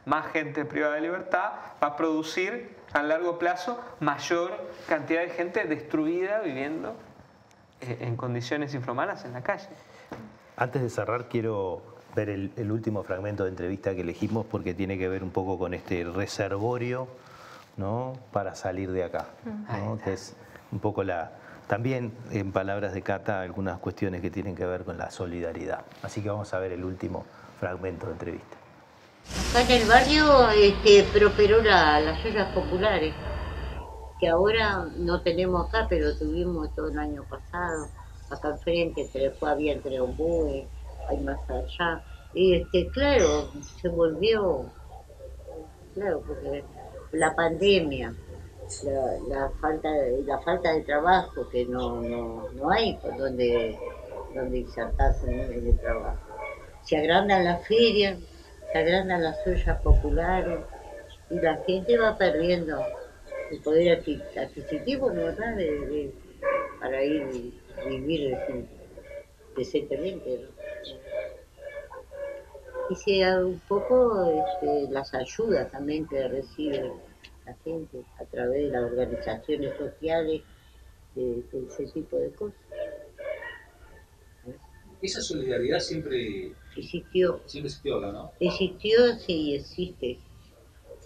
más 0.06 0.32
gente 0.32 0.66
privada 0.66 0.96
de 0.96 1.02
libertad 1.02 1.52
va 1.82 1.88
a 1.88 1.96
producir 1.96 2.76
a 2.94 3.04
largo 3.04 3.38
plazo 3.38 3.80
mayor 4.00 4.52
cantidad 4.88 5.22
de 5.22 5.30
gente 5.30 5.64
destruida 5.66 6.40
viviendo 6.40 6.96
eh, 7.82 7.98
en 8.02 8.16
condiciones 8.16 8.74
infrahumanas 8.74 9.26
en 9.26 9.34
la 9.34 9.42
calle. 9.42 9.70
Antes 10.58 10.82
de 10.82 10.90
cerrar, 10.90 11.30
quiero 11.30 11.82
ver 12.16 12.30
el, 12.30 12.52
el 12.58 12.72
último 12.72 13.04
fragmento 13.04 13.44
de 13.44 13.52
entrevista 13.52 13.94
que 13.94 14.02
elegimos 14.02 14.46
porque 14.46 14.74
tiene 14.74 14.98
que 14.98 15.08
ver 15.08 15.24
un 15.24 15.30
poco 15.30 15.58
con 15.58 15.74
este 15.74 16.04
reservorio 16.04 17.08
¿no? 17.80 18.14
para 18.32 18.54
salir 18.56 18.92
de 18.92 19.06
acá. 19.06 19.28
¿no? 19.46 19.98
Que 20.04 20.14
es 20.14 20.36
un 20.72 20.80
poco 20.80 21.04
la. 21.04 21.32
También, 21.68 22.12
en 22.32 22.52
palabras 22.52 22.94
de 22.94 23.02
Cata, 23.02 23.42
algunas 23.42 23.80
cuestiones 23.80 24.22
que 24.22 24.32
tienen 24.32 24.56
que 24.56 24.66
ver 24.66 24.84
con 24.84 24.98
la 24.98 25.12
solidaridad. 25.12 25.86
Así 26.02 26.22
que 26.22 26.30
vamos 26.30 26.54
a 26.54 26.60
ver 26.60 26.72
el 26.72 26.84
último 26.84 27.26
fragmento 27.60 28.08
de 28.08 28.14
entrevista. 28.14 28.58
Acá 29.38 29.62
en 29.62 29.82
el 29.82 29.88
barrio 29.88 30.50
este, 30.52 31.04
prosperó 31.04 31.62
la- 31.62 32.00
las 32.00 32.24
ollas 32.26 32.52
populares, 32.54 33.14
que 34.20 34.28
ahora 34.28 34.86
no 34.98 35.22
tenemos 35.22 35.68
acá, 35.68 35.88
pero 35.90 36.16
tuvimos 36.18 36.74
todo 36.76 36.90
el 36.90 36.98
año 37.00 37.24
pasado. 37.30 37.90
Acá 38.30 38.50
enfrente, 38.50 39.02
entre, 39.02 39.24
después 39.30 39.52
había 39.52 39.74
entre 39.74 40.00
ombúes, 40.00 40.68
hay 41.08 41.18
más 41.22 41.40
allá. 41.50 42.04
Y 42.34 42.56
este, 42.56 42.90
claro, 42.90 43.50
se 43.82 43.88
volvió, 43.90 44.66
claro, 45.96 46.22
porque 46.28 46.64
la 47.14 47.34
pandemia, 47.36 48.14
la, 48.84 49.02
la 49.28 49.52
falta 49.60 49.90
la 50.26 50.40
falta 50.42 50.74
de 50.74 50.82
trabajo, 50.82 51.50
que 51.50 51.66
no, 51.66 52.02
no, 52.02 52.50
no 52.52 52.70
hay 52.70 52.94
por 52.98 53.18
donde, 53.18 53.80
donde 54.36 54.60
insertarse 54.60 55.26
en 55.32 55.68
el 55.68 55.80
trabajo. 55.80 56.20
Se 56.84 56.98
agrandan 56.98 57.46
las 57.46 57.68
ferias, 57.68 58.20
se 58.72 58.78
agrandan 58.78 59.24
las 59.24 59.46
ollas 59.48 59.82
populares 59.82 60.60
y 61.30 61.40
la 61.40 61.58
gente 61.64 61.98
va 61.98 62.18
perdiendo 62.18 62.86
el 63.52 63.60
poder 63.62 64.00
adqui- 64.00 64.24
adquisitivo, 64.38 65.12
¿no 65.12 65.24
verdad? 65.26 65.56
De, 65.56 66.12
para 66.80 67.04
ir 67.04 67.54
a 67.78 67.88
vivir 67.88 68.32
decen- 68.36 68.68
decentemente. 69.56 70.46
¿no? 70.84 71.00
Y 72.92 72.96
sea 72.96 73.40
un 73.46 73.60
poco 73.68 74.32
este, 74.46 74.92
las 74.92 75.14
ayudas 75.14 75.72
también 75.72 76.08
que 76.08 76.28
recibe 76.28 76.92
la 77.46 77.56
gente 77.64 78.04
a 78.20 78.26
través 78.26 78.64
de 78.66 78.70
las 78.72 78.84
organizaciones 78.84 79.76
sociales, 79.78 80.42
de, 81.16 81.44
de 81.52 81.68
ese 81.68 81.86
tipo 81.94 82.18
de 82.18 82.32
cosas. 82.32 82.56
Esa 85.02 85.22
solidaridad 85.22 85.80
siempre, 85.80 86.52
Existió, 86.80 87.42
siempre 87.46 87.68
existió 87.70 87.98
acá, 87.98 88.12
¿no? 88.12 88.32
existió, 88.40 89.18
sí, 89.20 89.56
existe. 89.56 90.20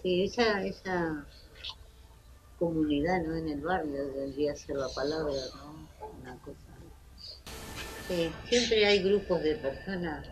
Sí, 0.02 0.24
esa, 0.24 0.64
esa 0.64 1.26
comunidad, 2.58 3.22
¿no? 3.22 3.36
En 3.36 3.48
el 3.48 3.60
barrio 3.60 4.06
debería 4.06 4.54
ser 4.54 4.76
la 4.76 4.88
palabra, 4.88 5.32
¿no? 5.56 5.88
Una 6.20 6.36
cosa. 6.38 6.58
Sí, 8.08 8.34
siempre 8.44 8.84
hay 8.86 9.02
grupos 9.02 9.42
de 9.42 9.56
personas 9.56 10.28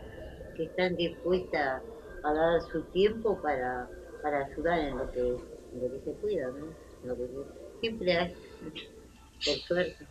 que 0.54 0.64
están 0.64 0.94
dispuestas 0.96 1.82
a 2.22 2.32
dar 2.32 2.60
su 2.70 2.82
tiempo 2.82 3.40
para, 3.40 3.88
para 4.20 4.44
ayudar 4.46 4.78
en 4.80 4.98
lo 4.98 5.10
que, 5.10 5.20
en 5.20 5.80
lo 5.80 5.90
que 5.90 6.00
se 6.04 6.10
pueda, 6.12 6.50
¿no? 6.50 6.66
En 7.02 7.08
lo 7.08 7.16
que 7.16 7.26
se- 7.28 7.80
siempre 7.80 8.12
hay, 8.18 8.36
por 9.44 9.54
suerte. 9.66 10.06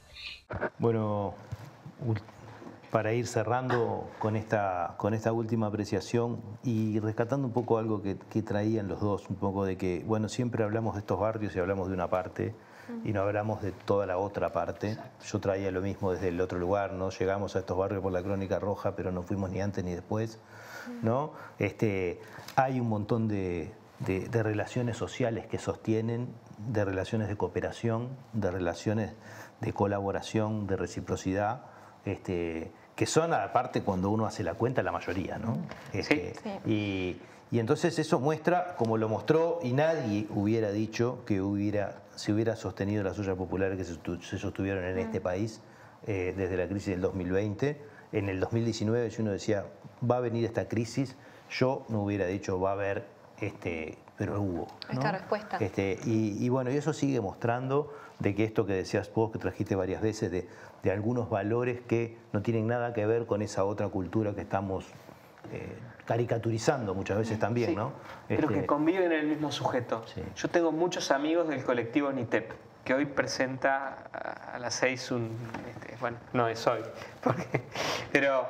Bueno, 0.80 1.36
para 2.92 3.14
ir 3.14 3.26
cerrando 3.26 4.10
con 4.20 4.36
esta, 4.36 4.96
con 4.98 5.14
esta 5.14 5.32
última 5.32 5.68
apreciación 5.68 6.42
y 6.64 7.00
rescatando 7.00 7.48
un 7.48 7.54
poco 7.54 7.78
algo 7.78 8.02
que, 8.02 8.18
que 8.30 8.42
traían 8.44 8.88
los 8.88 9.00
dos, 9.00 9.30
un 9.30 9.38
poco 9.38 9.64
de 9.66 9.78
que, 9.78 10.04
bueno, 10.06 10.28
siempre 10.28 10.64
hablamos 10.64 10.96
de 10.96 11.00
estos 11.00 11.20
barrios 11.20 11.56
y 11.56 11.60
hablamos 11.60 11.88
de 11.88 11.94
una 11.94 12.10
parte 12.10 12.54
y 13.06 13.14
no 13.14 13.22
hablamos 13.22 13.62
de 13.62 13.72
toda 13.72 14.06
la 14.06 14.18
otra 14.18 14.52
parte. 14.52 14.98
Yo 15.26 15.40
traía 15.40 15.72
lo 15.72 15.82
mismo 15.82 16.12
desde 16.12 16.28
el 16.28 16.42
otro 16.42 16.60
lugar, 16.60 16.92
¿no? 16.92 17.10
Llegamos 17.12 17.56
a 17.56 17.60
estos 17.60 17.78
barrios 17.78 18.02
por 18.02 18.12
la 18.12 18.22
Crónica 18.22 18.60
Roja, 18.60 18.96
pero 18.96 19.12
no 19.14 19.24
fuimos 19.24 19.50
ni 19.52 19.62
antes 19.62 19.86
ni 19.86 19.94
después, 19.94 20.40
¿no? 21.02 21.32
Este, 21.60 22.20
hay 22.58 22.82
un 22.82 22.90
montón 22.90 23.30
de, 23.30 23.72
de- 24.00 24.28
de 24.28 24.44
relaciones 24.44 24.98
sociales 24.98 25.48
que 25.48 25.58
sostienen, 25.60 26.28
de 26.68 26.84
relaciones 26.84 27.30
de 27.30 27.38
cooperación, 27.38 28.10
de 28.34 28.52
relaciones 28.52 29.14
de 29.62 29.72
colaboración, 29.72 30.68
de 30.68 30.76
reciprocidad, 30.76 31.62
este, 32.04 32.72
que 33.02 33.08
son 33.08 33.34
aparte 33.34 33.82
cuando 33.82 34.12
uno 34.12 34.28
hace 34.28 34.44
la 34.44 34.54
cuenta 34.54 34.84
la 34.84 34.92
mayoría, 34.92 35.40
¿no? 35.40 35.58
Este, 35.92 36.34
Y, 36.68 37.18
y 37.50 37.58
entonces 37.58 37.98
eso 37.98 38.20
muestra, 38.20 38.76
como 38.76 38.96
lo 38.96 39.10
mostró, 39.10 39.58
y 39.64 39.74
nadie 39.74 40.28
hubiera 40.30 40.72
dicho 40.72 41.24
que 41.26 41.42
hubiera, 41.42 42.04
se 42.16 42.32
hubiera 42.32 42.56
sostenido 42.56 43.02
las 43.04 43.18
ollas 43.18 43.36
populares 43.36 43.76
que 43.80 43.86
se, 43.86 43.96
sostu- 43.96 44.22
se 44.22 44.38
sostuvieron 44.38 44.84
en 44.84 45.00
este 45.00 45.20
país 45.20 45.62
eh, 46.06 46.36
desde 46.38 46.56
la 46.58 46.68
crisis 46.68 46.90
del 46.90 47.02
2020. 47.02 47.82
En 48.12 48.30
el 48.30 48.40
2019, 48.40 49.10
si 49.10 49.24
uno 49.24 49.32
decía, 49.32 49.66
va 50.08 50.18
a 50.18 50.20
venir 50.20 50.46
esta 50.46 50.68
crisis, 50.68 51.16
yo 51.50 51.84
no 51.90 52.04
hubiera 52.04 52.28
dicho, 52.28 52.60
va 52.60 52.70
a 52.70 52.74
haber, 52.74 53.06
este, 53.40 53.98
pero 54.16 54.40
hubo. 54.40 54.68
¿no? 54.90 55.00
Esta 55.00 55.12
respuesta. 55.14 55.58
Este, 55.60 55.98
y, 56.06 56.38
y 56.46 56.50
bueno, 56.50 56.70
y 56.70 56.76
eso 56.78 56.94
sigue 56.94 57.20
mostrando 57.20 57.92
de 58.20 58.36
que 58.36 58.44
esto 58.44 58.68
que 58.68 58.74
decías 58.74 59.12
vos, 59.12 59.32
que 59.32 59.40
trajiste 59.40 59.76
varias 59.76 60.04
veces, 60.04 60.30
de, 60.30 60.48
de 60.84 60.92
algunos 60.92 61.30
valores 61.30 61.80
que 61.82 62.18
no 62.34 62.42
tienen 62.42 62.68
nada 62.68 62.94
que 62.94 63.06
ver 63.06 63.26
con 63.26 63.42
esa 63.42 63.64
otra 63.66 63.88
cultura 63.90 64.34
que 64.34 64.42
estamos 64.42 64.86
eh, 65.52 65.78
caricaturizando 66.06 66.94
muchas 66.96 67.18
veces 67.20 67.40
también, 67.40 67.70
Sí, 67.72 67.76
¿no? 67.76 67.94
Pero 68.28 68.48
Este, 68.50 68.62
que 68.62 68.66
conviven 68.66 69.12
en 69.12 69.20
el 69.20 69.28
mismo 69.28 69.52
sujeto. 69.52 70.04
Yo 70.36 70.48
tengo 70.50 70.72
muchos 70.72 71.12
amigos 71.12 71.48
del 71.48 71.64
colectivo 71.64 72.12
NITEP, 72.12 72.52
que 72.84 72.94
hoy 72.94 73.06
presenta 73.06 74.06
a 74.14 74.42
a 74.56 74.60
las 74.60 74.74
seis 74.74 75.12
un... 75.12 75.30
este, 75.70 75.96
bueno, 76.02 76.18
no 76.34 76.48
es 76.50 76.66
hoy, 76.68 76.82
porque- 77.24 77.62
pero 78.12 78.46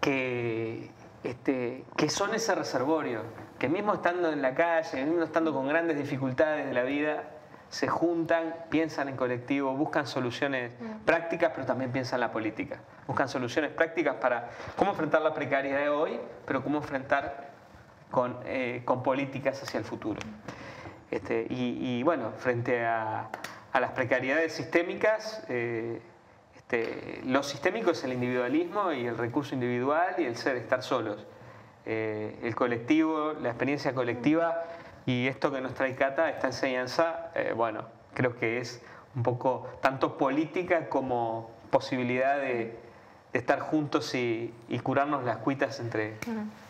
que, 0.00 0.90
este, 1.24 1.84
que 1.96 2.08
son 2.08 2.32
ese 2.34 2.54
reservorio, 2.54 3.20
que 3.58 3.68
mismo 3.68 3.92
estando 3.94 4.32
en 4.32 4.40
la 4.40 4.54
calle, 4.54 5.04
mismo 5.04 5.22
estando 5.24 5.52
con 5.52 5.68
grandes 5.68 5.98
dificultades 5.98 6.66
de 6.66 6.72
la 6.72 6.84
vida, 6.84 7.24
se 7.72 7.88
juntan, 7.88 8.54
piensan 8.68 9.08
en 9.08 9.16
colectivo, 9.16 9.74
buscan 9.74 10.06
soluciones 10.06 10.74
prácticas, 11.06 11.52
pero 11.54 11.66
también 11.66 11.90
piensan 11.90 12.20
la 12.20 12.30
política. 12.30 12.80
Buscan 13.06 13.30
soluciones 13.30 13.70
prácticas 13.70 14.16
para 14.16 14.50
cómo 14.76 14.90
enfrentar 14.90 15.22
la 15.22 15.32
precariedad 15.32 15.80
de 15.80 15.88
hoy, 15.88 16.20
pero 16.44 16.62
cómo 16.62 16.76
enfrentar 16.76 17.48
con, 18.10 18.36
eh, 18.44 18.82
con 18.84 19.02
políticas 19.02 19.62
hacia 19.62 19.78
el 19.78 19.84
futuro. 19.84 20.20
Este, 21.10 21.46
y, 21.48 21.78
y, 21.80 22.02
bueno, 22.02 22.32
frente 22.36 22.84
a, 22.84 23.30
a 23.72 23.80
las 23.80 23.92
precariedades 23.92 24.52
sistémicas, 24.52 25.42
eh, 25.48 26.02
este, 26.54 27.22
lo 27.24 27.42
sistémico 27.42 27.92
es 27.92 28.04
el 28.04 28.12
individualismo 28.12 28.92
y 28.92 29.06
el 29.06 29.16
recurso 29.16 29.54
individual 29.54 30.16
y 30.18 30.24
el 30.24 30.36
ser 30.36 30.56
estar 30.56 30.82
solos. 30.82 31.24
Eh, 31.86 32.38
el 32.42 32.54
colectivo, 32.54 33.32
la 33.40 33.48
experiencia 33.48 33.94
colectiva 33.94 34.62
y 35.06 35.26
esto 35.26 35.50
que 35.52 35.60
nos 35.60 35.74
trae 35.74 35.94
Cata, 35.94 36.30
esta 36.30 36.46
enseñanza, 36.48 37.30
eh, 37.34 37.52
bueno, 37.56 37.84
creo 38.14 38.36
que 38.36 38.58
es 38.58 38.82
un 39.14 39.22
poco 39.22 39.68
tanto 39.80 40.16
política 40.16 40.88
como 40.88 41.50
posibilidad 41.70 42.36
de, 42.38 42.78
de 43.32 43.38
estar 43.38 43.60
juntos 43.60 44.14
y, 44.14 44.54
y 44.68 44.78
curarnos 44.80 45.24
las 45.24 45.38
cuitas 45.38 45.80
entre, 45.80 46.16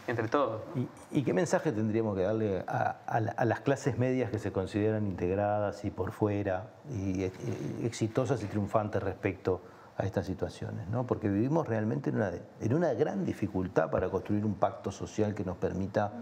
entre 0.06 0.28
todos. 0.28 0.62
¿Y, 0.76 0.88
y 1.18 1.22
qué 1.24 1.32
mensaje 1.34 1.72
tendríamos 1.72 2.16
que 2.16 2.22
darle 2.22 2.64
a, 2.66 2.96
a 3.06 3.20
la- 3.20 3.32
a 3.32 3.44
las 3.44 3.60
clases 3.60 3.98
medias 3.98 4.30
que 4.30 4.38
se 4.38 4.50
consideran 4.52 5.06
integradas 5.06 5.84
y 5.84 5.90
por 5.90 6.12
fuera, 6.12 6.68
y, 6.90 7.24
ex- 7.24 7.38
y 7.82 7.86
exitosas 7.86 8.42
y 8.42 8.46
triunfantes 8.46 9.02
respecto 9.02 9.60
a 9.98 10.04
estas 10.06 10.24
situaciones? 10.26 10.88
¿no? 10.88 11.04
Porque 11.06 11.28
vivimos 11.28 11.68
realmente 11.68 12.10
en 12.10 12.16
una, 12.16 12.30
en 12.60 12.74
una 12.74 12.92
gran 12.94 13.24
dificultad 13.24 13.90
para 13.90 14.08
construir 14.08 14.44
un 14.44 14.54
pacto 14.54 14.90
social 14.90 15.34
que 15.34 15.44
nos 15.44 15.56
permita 15.58 16.12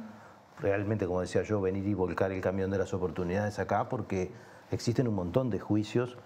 realmente, 0.60 1.06
como 1.06 1.20
decía 1.20 1.42
yo, 1.42 1.60
venir 1.60 1.86
y 1.86 1.94
volcar 1.94 2.32
el 2.32 2.40
camión 2.40 2.70
de 2.70 2.78
las 2.78 2.92
oportunidades 2.94 3.58
acá, 3.58 3.88
porque 3.88 4.30
existen 4.70 5.08
un 5.08 5.14
montón 5.14 5.50
de 5.50 5.58
juicios 5.58 6.16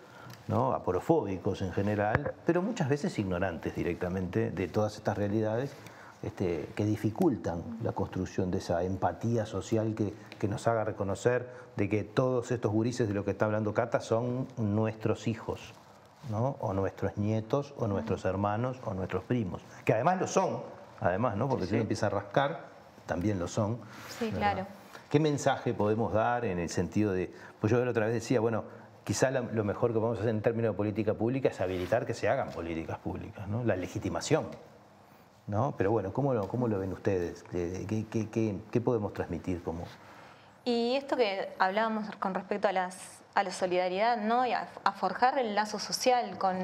¿no? 0.49 0.72
aporofóbicos 0.72 1.62
en 1.62 1.72
general, 1.72 2.35
pero 2.45 2.62
muchas 2.62 2.89
veces 2.89 3.18
ignorantes 3.18 3.74
directamente 3.74 4.51
de 4.51 4.68
todas 4.68 4.97
estas 4.97 5.16
realidades 5.16 5.74
este, 6.22 6.68
que 6.74 6.85
dificultan 6.85 7.78
la 7.82 7.93
construcción 7.93 8.51
de 8.51 8.59
esa 8.59 8.82
empatía 8.82 9.47
social 9.47 9.95
que, 9.95 10.14
que 10.39 10.49
nos 10.49 10.66
haga 10.66 10.85
reconocer 10.85 11.49
de 11.76 11.89
que 11.89 12.05
todos 12.05 12.51
estos 12.51 12.72
gurises 12.72 13.09
de 13.09 13.14
lo 13.14 13.24
que 13.24 13.32
está 13.32 13.47
hablando 13.47 13.74
Cata 13.74 14.01
son 14.01 14.47
nuestros 14.57 15.28
hijos, 15.28 15.74
¿no? 16.30 16.57
o 16.61 16.72
nuestros 16.72 17.16
nietos, 17.18 17.74
o 17.76 17.87
nuestros 17.87 18.24
hermanos, 18.24 18.78
o 18.85 18.95
nuestros 18.95 19.24
primos, 19.24 19.62
que 19.85 19.93
además 19.93 20.20
lo 20.20 20.26
son, 20.26 20.62
además, 21.01 21.37
¿no? 21.37 21.49
porque 21.49 21.66
si 21.66 21.74
uno 21.74 21.82
empieza 21.82 22.07
a 22.07 22.11
rascar, 22.11 22.73
también 23.07 23.38
lo 23.38 23.48
son. 23.48 23.78
Sí, 24.18 24.26
¿verdad? 24.30 24.38
claro. 24.55 24.66
¿Qué 25.11 25.20
mensaje 25.20 25.74
podemos 25.74 26.12
dar 26.12 26.44
en 26.44 26.59
el 26.59 26.68
sentido 26.70 27.12
de, 27.12 27.32
pues 27.61 27.70
yo 27.70 27.82
la 27.84 27.90
otra 27.90 28.07
vez 28.07 28.14
decía, 28.14 28.40
bueno, 28.40 28.64
quizá 29.05 29.30
la- 29.30 29.40
lo 29.42 29.62
mejor 29.64 29.92
que 29.92 29.98
podemos 29.98 30.18
hacer 30.18 30.30
en 30.30 30.42
términos 30.42 30.72
de 30.72 30.76
política 30.76 31.14
pública 31.14 31.48
es 31.50 31.61
habilitar 31.61 32.05
que 32.07 32.14
se 32.14 32.28
hagan 32.28 32.50
políticas 32.50 32.98
públicas, 32.98 33.46
¿no? 33.48 33.62
La 33.64 33.76
legitimación, 33.76 34.46
¿no? 35.46 35.74
Pero 35.76 35.90
bueno, 35.92 36.12
¿cómo 36.12 36.34
lo, 36.34 36.48
cómo 36.48 36.66
lo 36.68 36.78
ven 36.78 36.92
ustedes? 36.92 37.44
¿Qué, 37.44 38.07
qué- 38.11 38.28
qué- 38.70 38.80
podemos 38.80 39.12
transmitir 39.12 39.62
como...? 39.62 39.84
Y 40.64 40.96
esto 40.96 41.16
que 41.16 41.52
hablábamos 41.59 42.07
con 42.16 42.32
respecto 42.34 42.66
a, 42.68 42.72
las, 42.72 42.96
a 43.34 43.42
la 43.42 43.50
solidaridad, 43.50 44.16
¿no? 44.16 44.46
Y 44.46 44.52
a, 44.52 44.66
a 44.82 44.92
forjar 44.92 45.38
el 45.38 45.55
lazo 45.55 45.78
social 45.78 46.38
con, 46.38 46.57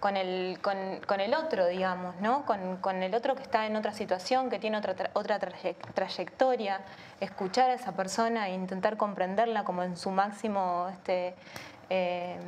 con, 0.00 0.16
el, 0.16 0.58
con, 0.62 0.76
con 1.06 1.20
el 1.20 1.34
otro, 1.34 1.66
digamos, 1.66 2.14
¿no? 2.20 2.44
Con, 2.44 2.76
con 2.78 3.02
el 3.02 3.14
otro 3.14 3.34
que 3.34 3.42
está 3.42 3.66
en 3.66 3.76
otra 3.76 3.92
situación, 3.92 4.50
que 4.50 4.58
tiene 4.58 4.76
otra, 4.76 4.94
tra- 4.94 5.10
otra 5.14 5.38
traye- 5.38 5.74
trayectoria, 5.94 6.80
escuchar 7.20 7.70
a 7.70 7.74
esa 7.74 7.92
persona 7.92 8.48
e 8.48 8.54
intentar 8.54 8.96
comprenderla 8.96 9.64
como 9.64 9.82
en 9.82 9.96
su 9.96 10.10
máximo 10.10 10.88
este, 10.92 11.34
eh, 11.90 12.38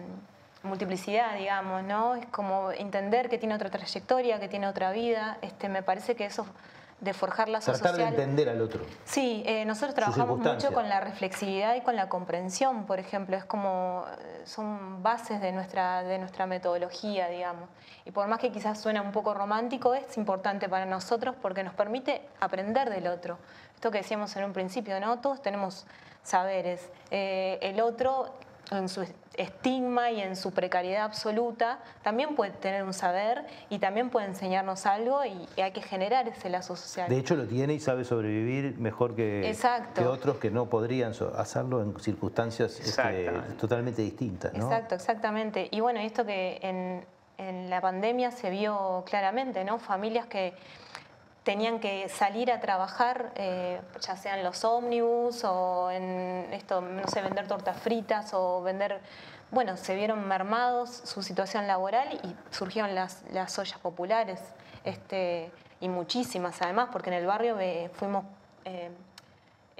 multiplicidad, 0.62 1.36
digamos, 1.36 1.82
¿no? 1.84 2.14
Es 2.16 2.26
como 2.26 2.70
entender 2.72 3.28
que 3.28 3.38
tiene 3.38 3.54
otra 3.54 3.70
trayectoria, 3.70 4.40
que 4.40 4.48
tiene 4.48 4.66
otra 4.66 4.90
vida. 4.92 5.38
Este, 5.40 5.68
me 5.68 5.82
parece 5.82 6.16
que 6.16 6.26
eso 6.26 6.44
de 7.00 7.14
forjar 7.14 7.48
lazo 7.48 7.72
Tratar 7.72 7.96
de 7.96 8.04
entender 8.04 8.48
al 8.48 8.60
otro. 8.60 8.84
Sí, 9.04 9.42
eh, 9.46 9.64
nosotros 9.64 9.94
trabajamos 9.94 10.38
mucho 10.38 10.72
con 10.72 10.88
la 10.88 11.00
reflexividad 11.00 11.76
y 11.76 11.80
con 11.82 11.94
la 11.94 12.08
comprensión, 12.08 12.86
por 12.86 12.98
ejemplo, 12.98 13.36
es 13.36 13.44
como 13.44 14.04
eh, 14.18 14.42
son 14.44 15.02
bases 15.02 15.40
de 15.40 15.52
nuestra, 15.52 16.02
de 16.02 16.18
nuestra 16.18 16.46
metodología, 16.46 17.28
digamos. 17.28 17.68
Y 18.04 18.10
por 18.10 18.26
más 18.26 18.40
que 18.40 18.50
quizás 18.50 18.80
suene 18.80 19.00
un 19.00 19.12
poco 19.12 19.32
romántico, 19.32 19.94
es 19.94 20.16
importante 20.16 20.68
para 20.68 20.86
nosotros 20.86 21.36
porque 21.40 21.62
nos 21.62 21.74
permite 21.74 22.22
aprender 22.40 22.90
del 22.90 23.06
otro. 23.06 23.38
Esto 23.74 23.92
que 23.92 23.98
decíamos 23.98 24.34
en 24.36 24.44
un 24.44 24.52
principio, 24.52 24.98
¿no? 24.98 25.20
Todos 25.20 25.40
tenemos 25.40 25.86
saberes. 26.24 26.90
Eh, 27.10 27.58
el 27.62 27.80
otro, 27.80 28.34
en 28.70 28.88
su 28.88 29.06
estigma 29.36 30.10
y 30.10 30.20
en 30.20 30.36
su 30.36 30.52
precariedad 30.52 31.04
absoluta, 31.04 31.78
también 32.02 32.34
puede 32.34 32.50
tener 32.52 32.82
un 32.82 32.92
saber 32.92 33.46
y 33.70 33.78
también 33.78 34.10
puede 34.10 34.26
enseñarnos 34.26 34.84
algo 34.86 35.24
y, 35.24 35.48
hay 35.60 35.72
que 35.72 35.82
generar 35.82 36.28
ese 36.28 36.48
lazo 36.48 36.76
social. 36.76 37.08
De 37.08 37.18
hecho 37.18 37.36
lo 37.36 37.46
tiene 37.46 37.74
y 37.74 37.80
sabe 37.80 38.04
sobrevivir 38.04 38.78
mejor 38.78 39.14
que, 39.14 39.56
otros 40.06 40.38
que 40.38 40.50
no 40.50 40.66
podrían 40.66 41.12
hacerlo 41.36 41.82
en 41.82 41.98
circunstancias 42.00 42.80
este, 42.80 43.30
totalmente 43.58 44.02
distintas, 44.02 44.52
¿no? 44.54 44.66
Exacto, 44.66 44.94
exactamente. 44.94 45.68
Y 45.70 45.80
bueno, 45.80 46.00
esto 46.00 46.24
que 46.24 46.58
en, 46.62 47.04
en 47.38 47.70
la 47.70 47.80
pandemia 47.80 48.30
se 48.30 48.50
vio 48.50 49.04
claramente, 49.06 49.64
¿no? 49.64 49.78
Familias 49.78 50.26
que 50.26 50.54
tenían 51.48 51.80
que 51.80 52.10
salir 52.10 52.52
a 52.52 52.60
trabajar, 52.60 53.32
eh, 53.34 53.80
ya 54.02 54.16
sea 54.18 54.36
en 54.36 54.44
los 54.44 54.66
ómnibus 54.66 55.44
o 55.44 55.90
en 55.90 56.46
esto, 56.52 56.82
no 56.82 57.08
sé, 57.08 57.22
vender 57.22 57.48
tortas 57.48 57.80
fritas 57.80 58.34
o 58.34 58.62
vender, 58.62 59.00
bueno, 59.50 59.78
se 59.78 59.96
vieron 59.96 60.28
mermados 60.28 60.90
su 60.90 61.22
situación 61.22 61.66
laboral 61.66 62.20
y 62.22 62.36
surgieron 62.54 62.94
las, 62.94 63.24
las 63.32 63.58
ollas 63.58 63.78
populares, 63.78 64.38
este, 64.84 65.50
y 65.80 65.88
muchísimas 65.88 66.60
además, 66.60 66.90
porque 66.92 67.08
en 67.08 67.16
el 67.16 67.24
barrio 67.24 67.58
eh, 67.58 67.90
fuimos 67.94 68.26
eh, 68.66 68.90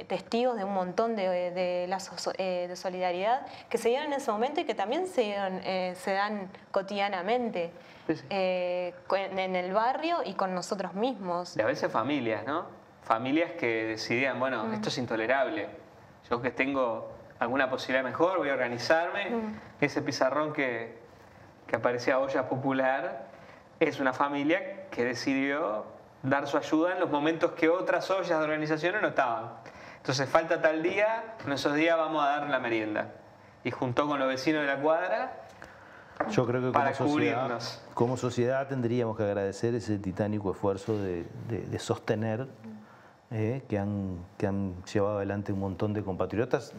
testigos 0.07 0.57
de 0.57 0.65
un 0.65 0.75
montón 0.75 1.17
de, 1.17 1.51
de 1.51 1.87
lazos 1.89 2.31
eh, 2.39 2.67
de 2.69 2.77
solidaridad 2.77 3.47
que 3.69 3.79
se 3.79 3.89
dieron 3.89 4.13
en 4.13 4.15
ese 4.15 4.31
momento 4.31 4.61
y 4.61 4.65
que 4.65 4.75
también 4.75 5.07
se, 5.07 5.23
dieron, 5.23 5.61
eh, 5.65 5.95
se 5.97 6.13
dan 6.13 6.49
cotidianamente 6.71 7.73
eh, 8.31 8.95
en 9.11 9.57
el 9.57 9.73
barrio 9.73 10.19
y 10.25 10.35
con 10.35 10.55
nosotros 10.55 10.95
mismos. 10.95 11.57
Y 11.57 11.61
a 11.61 11.67
veces 11.67 11.91
familias, 11.91 12.47
¿no? 12.47 12.67
Familias 13.03 13.53
que 13.53 13.85
decidían, 13.85 14.39
bueno, 14.39 14.73
esto 14.73 14.89
es 14.91 14.99
intolerable. 14.99 15.69
Yo 16.29 16.43
que 16.43 16.51
tengo 16.51 17.11
alguna 17.39 17.71
posibilidad 17.71 18.05
mejor, 18.05 18.39
voy 18.39 18.51
a 18.51 18.53
organizarme. 18.53 19.31
Ese 19.81 20.03
pizarrón 20.03 20.53
que, 20.53 20.99
que 21.67 21.77
aparecía 21.77 22.19
olla 22.19 22.49
popular 22.49 23.29
es 23.81 24.01
una 24.01 24.13
familia 24.13 24.89
que 24.91 25.05
decidió 25.05 25.87
dar 26.23 26.47
su 26.47 26.57
ayuda 26.57 26.93
en 26.93 27.01
los 27.01 27.11
momentos 27.11 27.53
que 27.53 27.69
otras 27.69 28.11
ollas 28.11 28.39
de 28.39 28.45
organizaciones 28.45 29.01
no 29.01 29.09
estaban. 29.09 29.51
Entonces 29.99 30.29
falta 30.29 30.61
tal 30.63 30.83
día, 30.83 31.37
en 31.45 31.53
esos 31.53 31.75
días 31.75 31.97
vamos 31.97 32.23
a 32.25 32.29
dar 32.29 32.49
la 32.51 32.59
merienda. 32.59 33.11
Y 33.65 33.71
juntó 33.71 34.07
con 34.07 34.19
los 34.19 34.29
vecinos 34.29 34.63
de 34.63 34.67
la 34.69 34.81
cuadra 34.81 35.33
Yo 36.31 36.47
creo 36.47 36.61
que 36.63 36.71
Para 36.73 36.93
como 36.93 37.11
sociedad, 37.11 37.37
cubrirnos. 37.43 37.83
como 37.95 38.17
sociedad 38.17 38.67
tendríamos 38.69 39.17
que 39.17 39.25
agradecer 39.25 39.75
ese 39.75 39.99
titánico 39.99 40.53
esfuerzo 40.53 40.97
de, 41.01 41.25
de- 41.49 41.67
de 41.67 41.79
sostener 41.79 42.47
eh, 43.31 43.63
que, 43.69 43.79
han, 43.79 44.19
que 44.39 44.47
han 44.47 44.83
llevado 44.85 45.19
adelante 45.19 45.53
un 45.53 45.61
montón 45.61 45.93
de 45.93 46.03
compatriotas, 46.03 46.73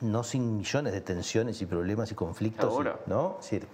no 0.00 0.24
sin 0.24 0.56
millones 0.56 0.92
de 0.92 1.00
tensiones 1.00 1.62
y 1.62 1.66
problemas 1.66 2.10
y 2.10 2.14
conflictos, 2.16 2.70
Seguro. 2.70 2.98
¿no? 3.06 3.36
Es 3.38 3.44
decir, 3.50 3.68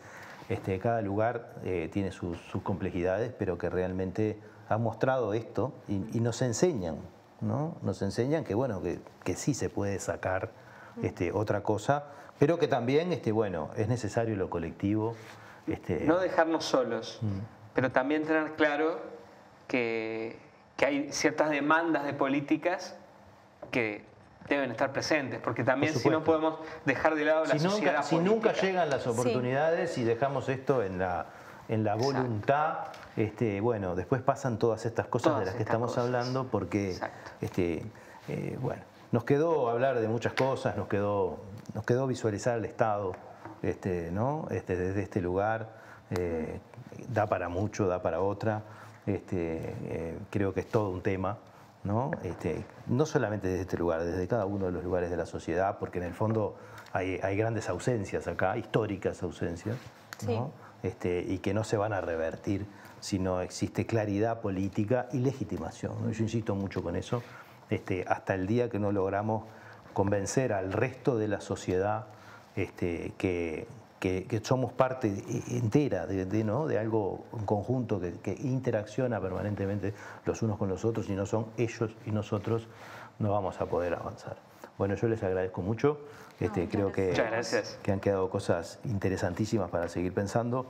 este, 0.48 0.78
cada 0.78 1.00
lugar 1.00 1.54
eh, 1.64 1.88
tiene 1.92 2.12
sus, 2.12 2.38
sus 2.50 2.62
complejidades, 2.62 3.32
pero 3.38 3.56
que 3.56 3.70
realmente 3.70 4.38
han 4.68 4.82
mostrado 4.82 5.32
esto 5.32 5.72
y, 5.88 6.04
y 6.16 6.20
nos 6.20 6.42
enseñan, 6.42 6.96
¿no? 7.42 7.76
Nos 7.82 8.00
enseñan 8.02 8.44
que, 8.44 8.54
bueno, 8.54 8.80
que, 8.82 9.00
que 9.24 9.34
sí 9.34 9.52
se 9.54 9.68
puede 9.68 9.98
sacar 9.98 10.50
este, 11.02 11.32
otra 11.32 11.62
cosa, 11.62 12.04
pero 12.38 12.58
que 12.58 12.68
también, 12.68 13.12
este, 13.12 13.32
bueno, 13.32 13.70
es 13.76 13.88
necesario 13.88 14.36
lo 14.36 14.48
colectivo. 14.48 15.14
Este, 15.66 16.00
no 16.06 16.18
dejarnos 16.18 16.64
solos, 16.64 17.18
Mm. 17.22 17.38
pero 17.74 17.92
también 17.92 18.24
tener 18.24 18.52
claro 18.54 19.00
que, 19.68 20.38
que 20.76 20.86
hay 20.86 21.12
ciertas 21.12 21.50
demandas 21.50 22.04
de 22.04 22.14
políticas 22.14 22.96
que 23.70 24.04
deben 24.48 24.70
estar 24.72 24.92
presentes, 24.92 25.40
porque 25.40 25.62
también 25.62 25.92
Por 25.92 26.02
si 26.02 26.10
no 26.10 26.24
podemos 26.24 26.58
dejar 26.84 27.14
de 27.14 27.24
lado 27.24 27.44
la 27.44 27.52
si 27.52 27.58
nunca, 27.58 27.70
sociedad 27.70 28.02
si 28.04 28.18
nunca 28.18 28.52
llegan 28.52 28.90
las 28.90 29.06
oportunidades 29.06 29.96
y 29.98 30.04
dejamos 30.04 30.48
esto 30.48 30.82
en 30.82 30.98
la, 30.98 31.26
en 31.68 31.84
la 31.84 31.94
Exacto. 31.94 32.12
voluntad, 32.18 32.74
este, 33.16 33.60
bueno, 33.60 33.94
después 33.94 34.22
pasan 34.22 34.58
todas 34.58 34.86
estas 34.86 35.06
cosas 35.06 35.32
Todas 35.32 35.40
de 35.40 35.46
las 35.46 35.54
que 35.54 35.62
estamos 35.62 35.90
cosas. 35.90 36.04
hablando 36.04 36.46
porque, 36.46 36.98
este, 37.40 37.82
eh, 38.28 38.58
bueno, 38.60 38.82
nos 39.10 39.24
quedó 39.24 39.68
hablar 39.68 40.00
de 40.00 40.08
muchas 40.08 40.32
cosas, 40.32 40.76
nos 40.76 40.88
quedó, 40.88 41.38
nos 41.74 41.84
quedó 41.84 42.06
visualizar 42.06 42.58
el 42.58 42.64
Estado, 42.64 43.12
este, 43.62 44.10
¿no? 44.10 44.46
Este, 44.50 44.76
desde 44.76 45.02
este 45.02 45.20
lugar, 45.20 45.68
eh, 46.10 46.60
da 47.08 47.26
para 47.26 47.48
mucho, 47.48 47.86
da 47.86 48.00
para 48.00 48.20
otra, 48.20 48.62
este, 49.06 49.74
eh, 49.84 50.18
creo 50.30 50.54
que 50.54 50.60
es 50.60 50.68
todo 50.68 50.90
un 50.90 51.02
tema. 51.02 51.38
¿no? 51.84 52.12
Este, 52.22 52.64
no 52.86 53.06
solamente 53.06 53.48
desde 53.48 53.62
este 53.62 53.76
lugar, 53.76 54.04
desde 54.04 54.28
cada 54.28 54.46
uno 54.46 54.66
de 54.66 54.72
los 54.72 54.84
lugares 54.84 55.10
de 55.10 55.16
la 55.16 55.26
sociedad, 55.26 55.78
porque 55.80 55.98
en 55.98 56.04
el 56.04 56.14
fondo 56.14 56.54
hay, 56.92 57.18
hay 57.24 57.36
grandes 57.36 57.68
ausencias 57.68 58.28
acá, 58.28 58.56
históricas 58.56 59.20
ausencias, 59.24 59.76
¿no? 60.26 60.52
este, 60.84 61.24
y 61.26 61.38
que 61.38 61.54
no 61.54 61.64
se 61.64 61.76
van 61.76 61.92
a 61.92 62.00
revertir 62.00 62.66
si 63.02 63.18
no 63.18 63.40
existe 63.40 63.84
claridad 63.84 64.40
política 64.40 65.08
y 65.12 65.18
legitimación. 65.18 65.92
¿no? 66.02 66.10
Yo 66.12 66.22
insisto 66.22 66.54
mucho 66.54 66.82
con 66.84 66.94
eso, 66.94 67.20
este, 67.68 68.04
hasta 68.06 68.34
el 68.34 68.46
día 68.46 68.70
que 68.70 68.78
no 68.78 68.92
logramos 68.92 69.42
convencer 69.92 70.52
al 70.52 70.72
resto 70.72 71.18
de 71.18 71.26
la 71.26 71.40
sociedad 71.40 72.06
este, 72.54 73.12
que, 73.18 73.66
que- 73.98 74.24
que 74.28 74.40
somos 74.44 74.72
parte 74.72 75.12
entera 75.50 76.06
de, 76.06 76.26
de, 76.26 76.44
¿no? 76.44 76.66
de 76.68 76.78
algo 76.78 77.24
en 77.38 77.44
conjunto 77.44 78.00
que, 78.00 78.12
que 78.20 78.32
interacciona 78.40 79.20
permanentemente 79.20 79.94
los 80.24 80.40
unos 80.42 80.56
con 80.58 80.68
los 80.68 80.84
otros 80.84 81.08
y 81.08 81.12
no 81.12 81.26
son 81.26 81.46
ellos 81.56 81.90
y 82.06 82.10
nosotros, 82.12 82.68
no 83.18 83.32
vamos 83.32 83.60
a 83.60 83.66
poder 83.66 83.94
avanzar. 83.94 84.36
Bueno, 84.78 84.94
yo 84.94 85.08
les 85.08 85.22
agradezco 85.24 85.60
mucho. 85.60 85.98
Este, 86.40 86.68
creo 86.68 86.90
que, 86.92 87.12
que 87.82 87.92
han 87.92 88.00
quedado 88.00 88.30
cosas 88.30 88.78
interesantísimas 88.84 89.70
para 89.70 89.88
seguir 89.88 90.12
pensando. 90.14 90.66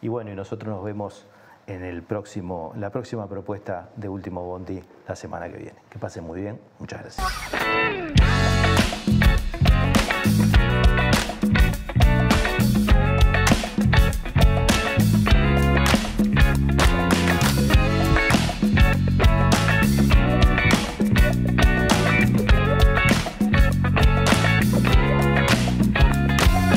Y 0.00 0.08
bueno, 0.08 0.32
y 0.32 0.34
nosotros 0.34 0.74
nos 0.74 0.82
vemos 0.84 1.26
en 1.66 1.84
el 1.84 2.02
próximo, 2.02 2.72
la 2.76 2.90
próxima 2.90 3.28
propuesta 3.28 3.90
de 3.96 4.08
Último 4.08 4.42
Bondi 4.44 4.82
la 5.06 5.16
semana 5.16 5.48
que 5.48 5.58
viene. 5.58 5.78
Que 5.90 5.98
pasen 5.98 6.24
muy 6.24 6.40
bien. 6.40 6.60
Muchas 6.78 7.00
gracias. 7.00 7.26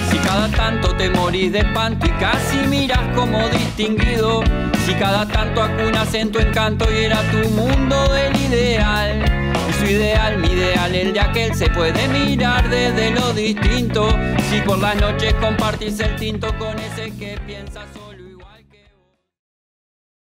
Si 0.10 0.18
cada 0.20 0.50
tanto 0.52 0.96
te 0.96 1.10
morís 1.10 1.52
de 1.52 1.60
espanto 1.60 2.06
y 2.06 2.12
casi 2.12 2.68
miras 2.68 3.16
como 3.16 3.48
distinguido, 3.50 4.44
si 4.86 4.94
cada 4.94 5.28
tanto 5.28 5.64
acunas 5.64 6.14
en 6.14 6.32
tu 6.32 6.40
encanto 6.40 6.86
y 6.92 7.06
era 7.06 7.20
tu 7.32 7.50
mundo 7.50 8.08
del 8.14 8.36
ideal. 8.36 9.26
Y 9.68 9.74
su 9.74 9.86
ideal, 9.86 10.38
mi 10.38 10.50
ideal, 10.50 10.94
el 10.94 11.14
de 11.14 11.20
aquel 11.20 11.56
se 11.56 11.70
puede 11.70 12.08
mirar 12.10 12.70
desde 12.70 13.10
lo 13.12 13.34
distinto. 13.34 14.08
Si 14.50 14.62
por 14.62 14.78
las 14.78 14.96
noches 14.98 15.34
compartís 15.36 16.00
el 16.00 16.16
tinto 16.18 16.56
con 16.60 16.78
ese 16.78 17.12
que 17.18 17.40
piensa 17.48 17.82
solo. 17.94 18.05